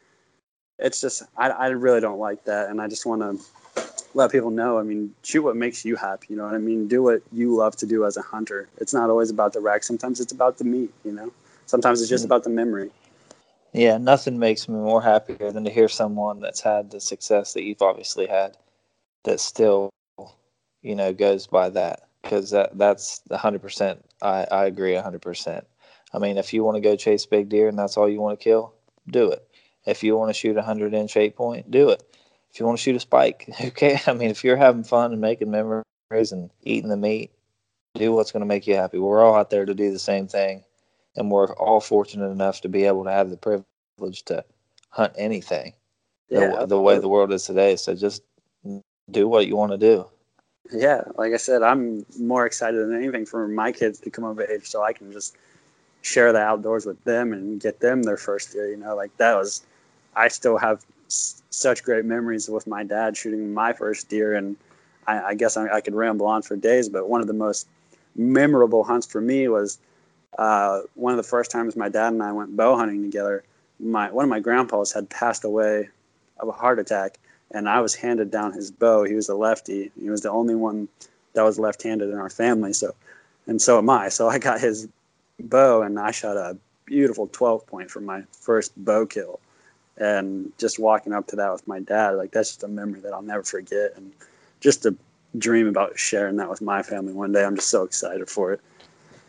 It's 0.78 1.00
just, 1.00 1.22
I, 1.36 1.50
I 1.50 1.66
really 1.68 2.00
don't 2.00 2.18
like 2.18 2.44
that. 2.44 2.70
And 2.70 2.80
I 2.80 2.88
just 2.88 3.04
want 3.04 3.20
to 3.22 3.84
let 4.14 4.32
people 4.32 4.50
know, 4.50 4.78
I 4.78 4.82
mean, 4.82 5.14
shoot 5.22 5.42
what 5.42 5.56
makes 5.56 5.84
you 5.84 5.96
happy. 5.96 6.28
You 6.30 6.36
know 6.36 6.44
what 6.44 6.54
I 6.54 6.58
mean? 6.58 6.88
Do 6.88 7.02
what 7.02 7.22
you 7.30 7.54
love 7.54 7.76
to 7.76 7.86
do 7.86 8.04
as 8.06 8.16
a 8.16 8.22
hunter. 8.22 8.68
It's 8.78 8.94
not 8.94 9.10
always 9.10 9.30
about 9.30 9.52
the 9.52 9.60
rack. 9.60 9.84
Sometimes 9.84 10.18
it's 10.18 10.32
about 10.32 10.58
the 10.58 10.64
meat, 10.64 10.92
you 11.04 11.12
know? 11.12 11.30
Sometimes 11.66 12.00
it's 12.00 12.10
just 12.10 12.24
mm. 12.24 12.26
about 12.26 12.44
the 12.44 12.50
memory. 12.50 12.90
Yeah, 13.72 13.96
nothing 13.96 14.38
makes 14.38 14.68
me 14.68 14.74
more 14.74 15.00
happier 15.00 15.50
than 15.50 15.64
to 15.64 15.70
hear 15.70 15.88
someone 15.88 16.40
that's 16.40 16.60
had 16.60 16.90
the 16.90 17.00
success 17.00 17.54
that 17.54 17.62
you've 17.62 17.80
obviously 17.80 18.26
had 18.26 18.56
that 19.24 19.40
still, 19.40 19.90
you 20.82 20.94
know, 20.94 21.12
goes 21.12 21.46
by 21.46 21.70
that 21.70 22.08
because 22.22 22.50
that 22.50 22.76
that's 22.78 23.22
100%. 23.30 23.98
I, 24.22 24.46
I 24.50 24.64
agree 24.66 24.92
100%. 24.92 25.64
I 26.14 26.18
mean, 26.18 26.36
if 26.36 26.52
you 26.52 26.64
want 26.64 26.76
to 26.76 26.80
go 26.80 26.96
chase 26.96 27.26
big 27.26 27.48
deer 27.48 27.68
and 27.68 27.78
that's 27.78 27.96
all 27.96 28.08
you 28.08 28.20
want 28.20 28.38
to 28.38 28.44
kill, 28.44 28.74
do 29.08 29.30
it. 29.30 29.46
If 29.86 30.02
you 30.02 30.16
want 30.16 30.28
to 30.30 30.34
shoot 30.34 30.52
a 30.52 30.60
100 30.60 30.94
inch 30.94 31.16
eight 31.16 31.36
point, 31.36 31.70
do 31.70 31.90
it. 31.90 32.02
If 32.52 32.60
you 32.60 32.66
want 32.66 32.78
to 32.78 32.82
shoot 32.82 32.96
a 32.96 33.00
spike, 33.00 33.48
okay. 33.64 34.00
I 34.06 34.12
mean, 34.12 34.30
if 34.30 34.44
you're 34.44 34.56
having 34.56 34.84
fun 34.84 35.12
and 35.12 35.20
making 35.20 35.50
memories 35.50 36.32
and 36.32 36.50
eating 36.62 36.90
the 36.90 36.96
meat, 36.96 37.30
do 37.94 38.12
what's 38.12 38.32
going 38.32 38.40
to 38.40 38.46
make 38.46 38.66
you 38.66 38.74
happy. 38.74 38.98
We're 38.98 39.22
all 39.22 39.34
out 39.34 39.50
there 39.50 39.64
to 39.64 39.74
do 39.74 39.90
the 39.90 39.98
same 39.98 40.26
thing 40.26 40.64
and 41.16 41.30
we're 41.30 41.52
all 41.54 41.80
fortunate 41.80 42.30
enough 42.30 42.60
to 42.62 42.68
be 42.68 42.84
able 42.84 43.04
to 43.04 43.10
have 43.10 43.30
the 43.30 43.36
privilege 43.36 44.22
to 44.24 44.44
hunt 44.90 45.12
anything 45.16 45.74
yeah, 46.28 46.60
the, 46.60 46.66
the 46.66 46.80
way 46.80 46.98
the 46.98 47.08
world 47.08 47.32
is 47.32 47.44
today. 47.44 47.76
So 47.76 47.94
just 47.94 48.22
do 49.11 49.28
what 49.28 49.46
you 49.46 49.57
want 49.57 49.72
to 49.72 49.78
do. 49.78 50.07
Yeah, 50.72 51.03
like 51.16 51.32
I 51.32 51.36
said, 51.36 51.62
I'm 51.62 52.07
more 52.18 52.46
excited 52.46 52.78
than 52.80 52.96
anything 52.96 53.26
for 53.26 53.46
my 53.48 53.72
kids 53.72 53.98
to 54.00 54.11
come 54.11 54.24
of 54.24 54.40
age 54.40 54.66
so 54.66 54.82
I 54.82 54.92
can 54.92 55.12
just 55.12 55.36
share 56.03 56.32
the 56.32 56.40
outdoors 56.40 56.86
with 56.86 57.03
them 57.05 57.32
and 57.32 57.61
get 57.61 57.80
them 57.80 58.03
their 58.03 58.16
first 58.16 58.55
year. 58.55 58.68
You 58.68 58.76
know, 58.76 58.94
like 58.94 59.16
that 59.18 59.34
was, 59.36 59.62
I 60.14 60.28
still 60.28 60.57
have 60.59 60.84
s- 61.09 61.42
such 61.50 61.82
great 61.82 62.05
memories 62.05 62.48
with 62.48 62.66
my 62.66 62.84
dad 62.84 63.16
shooting 63.16 63.53
my 63.53 63.72
first 63.72 64.09
deer. 64.09 64.34
And 64.34 64.57
I, 65.07 65.20
I 65.22 65.34
guess 65.34 65.57
I, 65.57 65.68
I 65.68 65.80
could 65.80 65.94
ramble 65.94 66.26
on 66.26 66.42
for 66.42 66.57
days, 66.57 66.88
but 66.88 67.09
one 67.09 67.20
of 67.20 67.26
the 67.26 67.34
most 67.34 67.68
memorable 68.14 68.84
hunts 68.84 69.07
for 69.07 69.20
me 69.20 69.48
was 69.48 69.78
uh, 70.38 70.80
one 70.94 71.12
of 71.12 71.16
the 71.16 71.22
first 71.28 71.50
times 71.50 71.76
my 71.76 71.88
dad 71.88 72.12
and 72.12 72.22
I 72.22 72.32
went 72.32 72.57
bow 72.57 72.76
hunting 72.76 73.03
together, 73.03 73.44
my 73.78 74.11
one 74.11 74.24
of 74.24 74.30
my 74.30 74.40
grandpas 74.40 74.92
had 74.92 75.11
passed 75.11 75.44
away 75.44 75.88
of 76.38 76.48
a 76.48 76.53
heart 76.53 76.78
attack, 76.78 77.18
and 77.53 77.68
I 77.68 77.80
was 77.80 77.94
handed 77.94 78.30
down 78.30 78.53
his 78.53 78.70
bow. 78.70 79.05
He 79.05 79.14
was 79.14 79.28
a 79.28 79.34
lefty. 79.34 79.90
He 80.00 80.11
was 80.11 80.22
the 80.22 80.30
only 80.30 80.55
one 80.55 80.88
that 81.34 81.42
was 81.42 81.59
left-handed 81.59 82.11
in 82.11 82.18
our 82.18 82.30
family. 82.30 82.72
So, 82.72 82.94
and 83.46 83.61
so 83.61 83.78
am 83.78 83.90
I. 83.90 84.09
So 84.09 84.28
I 84.28 84.38
got 84.38 84.61
his 84.61 84.88
bow, 85.40 85.82
and 85.82 85.98
I 85.98 86.11
shot 86.11 86.36
a 86.36 86.57
beautiful 86.84 87.28
12 87.28 87.66
point 87.66 87.90
for 87.90 88.00
my 88.00 88.22
first 88.32 88.72
bow 88.84 89.07
kill. 89.07 89.40
And 89.98 90.53
just 90.59 90.78
walking 90.78 91.12
up 91.12 91.26
to 91.28 91.36
that 91.36 91.53
with 91.53 91.68
my 91.68 91.80
dad, 91.80 92.11
like 92.12 92.32
that's 92.32 92.50
just 92.50 92.64
a 92.64 92.68
memory 92.68 93.00
that 93.00 93.12
I'll 93.12 93.22
never 93.22 93.42
forget. 93.42 93.92
And 93.96 94.12
just 94.61 94.82
to 94.82 94.96
dream 95.38 95.68
about 95.68 95.98
sharing 95.98 96.36
that 96.36 96.50
with 96.50 96.62
my 96.62 96.82
family 96.82 97.12
one 97.12 97.32
day, 97.32 97.44
I'm 97.44 97.57
just 97.57 97.68
so 97.68 97.82
excited 97.82 98.28
for 98.28 98.53
it. 98.53 98.61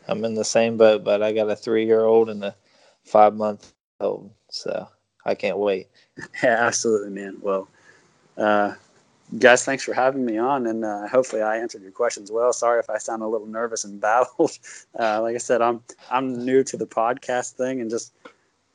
I'm 0.08 0.24
in 0.26 0.34
the 0.34 0.46
same 0.46 0.78
boat, 0.78 1.04
but 1.04 1.22
I 1.22 1.34
got 1.34 1.50
a 1.50 1.56
three 1.56 1.86
year 1.86 2.04
old 2.06 2.30
and 2.30 2.44
a 2.44 2.56
five 3.04 3.36
month 3.36 3.74
old, 4.00 4.32
so 4.50 4.88
I 5.26 5.36
can't 5.36 5.58
wait. 5.58 5.88
Yeah, 6.44 6.58
absolutely, 6.60 7.10
man. 7.10 7.38
Well, 7.42 7.68
uh, 8.38 8.74
guys, 9.40 9.66
thanks 9.66 9.84
for 9.84 9.94
having 9.94 10.26
me 10.26 10.38
on, 10.38 10.68
and 10.68 10.86
uh, 10.86 11.08
hopefully 11.08 11.42
I 11.42 11.58
answered 11.58 11.82
your 11.82 11.92
questions 11.92 12.32
well. 12.32 12.54
Sorry 12.54 12.80
if 12.80 12.90
I 12.90 12.98
sound 12.98 13.22
a 13.24 13.28
little 13.28 13.48
nervous 13.48 13.84
and 13.84 14.00
babbled. 14.02 14.58
Uh, 14.98 15.22
like 15.22 15.36
I 15.36 15.40
said, 15.40 15.62
I'm 15.62 15.82
I'm 16.12 16.46
new 16.46 16.64
to 16.64 16.78
the 16.78 16.88
podcast 16.88 17.54
thing 17.54 17.82
and 17.82 17.90
just 17.90 18.14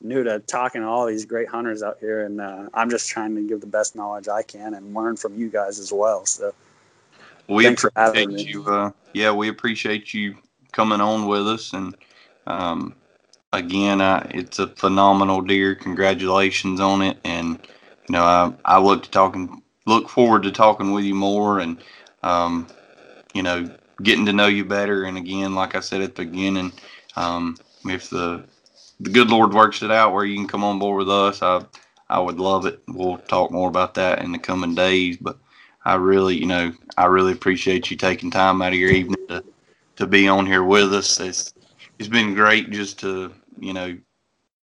new 0.01 0.23
to 0.23 0.39
talking 0.39 0.81
to 0.81 0.87
all 0.87 1.05
these 1.05 1.25
great 1.25 1.49
hunters 1.49 1.83
out 1.83 1.97
here, 1.99 2.25
and 2.25 2.41
uh, 2.41 2.69
I'm 2.73 2.89
just 2.89 3.09
trying 3.09 3.35
to 3.35 3.41
give 3.41 3.61
the 3.61 3.67
best 3.67 3.95
knowledge 3.95 4.27
I 4.27 4.43
can 4.43 4.73
and 4.73 4.93
learn 4.93 5.17
from 5.17 5.37
you 5.37 5.49
guys 5.49 5.79
as 5.79 5.91
well. 5.91 6.25
So. 6.25 6.53
We 7.49 7.65
appreciate 7.65 8.29
you. 8.47 8.63
Uh, 8.67 8.91
yeah, 9.13 9.31
we 9.31 9.49
appreciate 9.49 10.13
you 10.13 10.37
coming 10.71 11.01
on 11.01 11.27
with 11.27 11.47
us. 11.47 11.73
And 11.73 11.95
um, 12.47 12.95
again, 13.53 14.01
I, 14.01 14.19
it's 14.33 14.59
a 14.59 14.67
phenomenal 14.67 15.41
deer. 15.41 15.75
Congratulations 15.75 16.79
on 16.79 17.01
it. 17.01 17.17
And 17.23 17.59
you 18.09 18.13
know, 18.13 18.23
I 18.23 18.53
I 18.65 18.79
look 18.79 19.03
to 19.05 19.11
talking, 19.11 19.63
look 19.87 20.09
forward 20.09 20.43
to 20.45 20.51
talking 20.51 20.93
with 20.93 21.05
you 21.05 21.15
more, 21.15 21.59
and 21.59 21.79
um, 22.23 22.67
you 23.33 23.43
know, 23.43 23.69
getting 24.03 24.25
to 24.27 24.33
know 24.33 24.47
you 24.47 24.65
better. 24.65 25.05
And 25.05 25.17
again, 25.17 25.55
like 25.55 25.75
I 25.75 25.81
said 25.81 26.01
at 26.01 26.15
the 26.15 26.25
beginning, 26.25 26.73
um, 27.17 27.57
if 27.85 28.09
the 28.11 28.45
the 29.01 29.11
good 29.11 29.29
Lord 29.29 29.53
works 29.53 29.83
it 29.83 29.91
out 29.91 30.13
where 30.13 30.25
you 30.25 30.37
can 30.37 30.47
come 30.47 30.63
on 30.65 30.79
board 30.79 30.99
with 30.99 31.09
us, 31.11 31.43
I 31.43 31.63
I 32.09 32.19
would 32.19 32.39
love 32.39 32.65
it. 32.67 32.81
We'll 32.89 33.19
talk 33.19 33.51
more 33.51 33.69
about 33.69 33.95
that 33.95 34.23
in 34.23 34.33
the 34.33 34.39
coming 34.39 34.75
days, 34.75 35.17
but. 35.17 35.37
I 35.85 35.95
really, 35.95 36.37
you 36.37 36.47
know, 36.47 36.73
I 36.97 37.07
really 37.07 37.33
appreciate 37.33 37.91
you 37.91 37.97
taking 37.97 38.31
time 38.31 38.61
out 38.61 38.73
of 38.73 38.79
your 38.79 38.91
evening 38.91 39.17
to 39.29 39.43
to 39.97 40.07
be 40.07 40.27
on 40.27 40.45
here 40.45 40.63
with 40.63 40.93
us. 40.93 41.19
It's 41.19 41.53
it's 41.99 42.09
been 42.09 42.35
great 42.35 42.71
just 42.71 42.99
to 43.01 43.33
you 43.59 43.73
know 43.73 43.97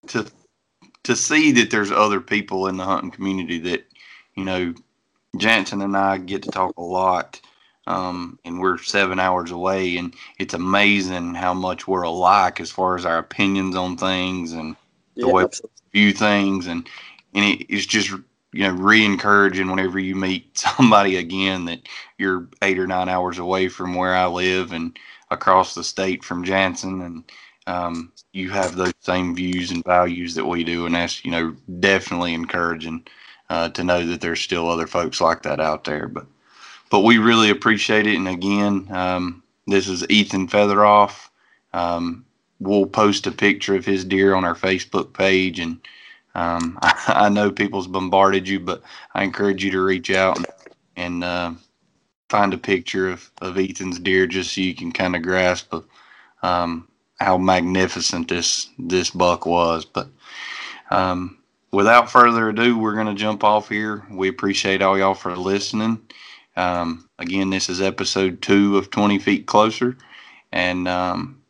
to 0.09 0.27
to 1.05 1.17
see 1.17 1.53
that 1.53 1.71
there's 1.71 1.93
other 1.93 2.21
people 2.21 2.67
in 2.69 2.77
the 2.77 2.85
hunting 2.85 3.11
community 3.11 3.59
that 3.61 3.87
you 4.35 4.45
know 4.45 4.75
Jansen 5.37 5.83
and 5.83 5.97
I 5.97 6.19
get 6.19 6.43
to 6.45 6.51
talk 6.51 6.77
a 6.77 6.83
lot. 6.83 7.41
Um, 7.87 8.39
and 8.47 8.61
we're 8.61 8.79
seven 8.79 9.21
hours 9.21 9.51
away, 9.51 9.99
and 9.99 10.15
it's 10.39 10.55
amazing 10.55 11.35
how 11.35 11.53
much 11.53 11.87
we're 11.87 12.03
alike 12.03 12.59
as 12.61 12.71
far 12.71 12.97
as 12.97 13.05
our 13.05 13.19
opinions 13.19 13.77
on 13.77 13.99
things 13.99 14.55
and 14.55 14.75
the 15.21 15.29
yeah, 15.29 15.35
way 15.35 15.45
we 15.45 16.01
view 16.01 16.13
things, 16.13 16.67
and 16.67 16.89
and 17.35 17.45
it, 17.45 17.67
it's 17.69 17.85
just 17.87 18.11
you 18.11 18.63
know 18.63 18.73
re-encouraging 18.73 19.71
whenever 19.71 19.99
you 19.99 20.15
meet 20.17 20.57
somebody 20.59 21.17
again 21.17 21.67
that 21.67 21.81
you're 22.19 22.49
eight 22.63 22.79
or 22.79 22.87
nine 22.87 23.11
hours 23.11 23.39
away 23.39 23.69
from 23.69 23.95
where 23.95 24.15
I 24.15 24.27
live, 24.27 24.73
and 24.73 24.99
across 25.31 25.75
the 25.75 25.85
state 25.85 26.25
from 26.25 26.43
Jansen, 26.45 27.03
and 27.03 27.25
um, 27.67 28.13
you 28.33 28.51
have 28.51 28.77
those 28.77 28.93
same 29.01 29.35
views 29.35 29.71
and 29.71 29.85
values 29.85 30.35
that 30.35 30.47
we 30.47 30.65
do, 30.65 30.87
and 30.87 30.95
that's 30.95 31.25
you 31.25 31.31
know 31.31 31.55
definitely 31.81 32.35
encouraging 32.35 33.07
uh, 33.51 33.69
to 33.71 33.85
know 33.85 34.05
that 34.07 34.21
there's 34.21 34.41
still 34.41 34.69
other 34.69 34.87
folks 34.87 35.21
like 35.21 35.43
that 35.43 35.61
out 35.61 35.85
there. 35.85 36.09
But 36.09 36.27
but 36.91 37.01
we 37.01 37.19
really 37.19 37.51
appreciate 37.51 38.07
it, 38.07 38.17
and 38.17 38.29
again, 38.29 38.87
um, 38.91 39.43
this 39.67 39.89
is 39.89 40.09
Ethan 40.09 40.49
Featheroff. 40.49 41.29
Um, 41.73 42.25
we'll 42.61 42.87
post 42.87 43.27
a 43.27 43.33
picture 43.33 43.75
of 43.75 43.85
his 43.85 44.05
deer 44.05 44.35
on 44.35 44.45
our 44.45 44.55
Facebook 44.55 45.13
page, 45.13 45.59
and 45.59 45.81
um, 46.35 46.79
I, 46.83 46.95
I, 47.09 47.29
know 47.29 47.51
people's 47.51 47.87
bombarded 47.87 48.49
you, 48.49 48.61
but 48.61 48.83
I 49.15 49.25
encourage 49.25 49.65
you 49.65 49.71
to 49.73 49.81
reach 49.83 50.11
out 50.11 50.37
and, 50.37 50.47
and 50.97 51.25
uh, 51.25 51.53
find 52.29 52.53
a 52.55 52.59
picture 52.59 53.09
of, 53.09 53.31
of 53.41 53.59
Ethan's 53.59 53.99
deer 53.99 54.27
just 54.27 54.55
so 54.55 54.61
you 54.61 54.75
can 54.75 54.93
kind 54.93 55.17
of 55.17 55.23
grasp 55.23 55.73
of, 55.73 55.87
um, 56.43 56.89
how 57.21 57.39
magnificent 57.39 58.29
this 58.29 58.71
this 58.79 59.11
buck 59.11 59.47
was. 59.47 59.85
But 59.85 60.09
um, 60.91 61.39
without 61.73 62.11
further 62.11 62.49
ado, 62.49 62.79
we're 62.79 62.95
going 62.95 63.07
to 63.07 63.15
jump 63.15 63.45
off 63.45 63.69
here. 63.69 64.05
We 64.11 64.29
appreciate 64.29 64.83
all 64.83 64.99
y'all 64.99 65.15
for 65.15 65.37
listening. 65.37 66.01
Um, 66.57 67.09
again, 67.19 67.51
this 67.51 67.69
is 67.69 67.81
episode 67.81 68.41
two 68.41 68.77
of 68.77 68.91
20 68.91 69.19
Feet 69.19 69.47
Closer, 69.47 69.97
and 70.53 70.87
um, 70.87 71.43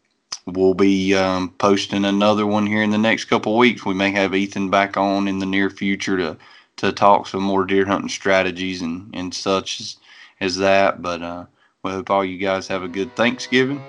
we'll 0.47 0.75
be 0.75 1.15
um, 1.15 1.51
posting 1.59 2.05
another 2.05 2.47
one 2.47 2.67
here 2.67 2.83
in 2.83 2.91
the 2.91 2.99
next 2.99 3.27
couple 3.27 3.57
weeks. 3.59 3.85
We 3.85 3.95
may 3.95 4.11
have 4.13 4.35
Ethan 4.35 4.71
back 4.71 4.97
on 4.97 5.29
in 5.29 5.39
the 5.39 5.47
near 5.47 5.71
future 5.71 6.17
to 6.17 6.37
to 6.77 6.91
talk 6.91 7.29
some 7.29 7.43
more 7.43 7.65
deer 7.65 7.87
hunting 7.87 8.09
strategies 8.09 8.83
and, 8.83 9.15
and 9.15 9.33
such 9.33 9.81
as 9.81 9.97
as 10.41 10.57
that. 10.57 11.03
But 11.03 11.23
uh, 11.23 11.45
we 11.83 11.93
hope 11.93 12.11
all 12.11 12.25
you 12.25 12.39
guys 12.39 12.67
have 12.69 12.83
a 12.83 12.89
good 12.89 13.15
Thanksgiving, 13.15 13.83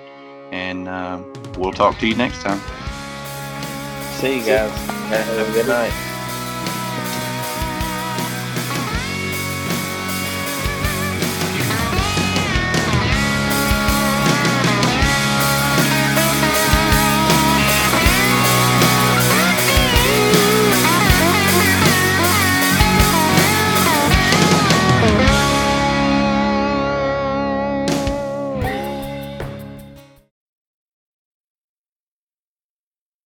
and 0.52 0.88
uh, 0.88 1.20
we'll 1.56 1.72
talk 1.72 1.98
to 1.98 2.06
you 2.06 2.14
next 2.14 2.42
time. 2.42 2.60
See 4.20 4.38
you 4.38 4.44
guys. 4.46 4.70
Have 5.08 5.48
a 5.48 5.52
good 5.52 5.66
night. 5.68 6.05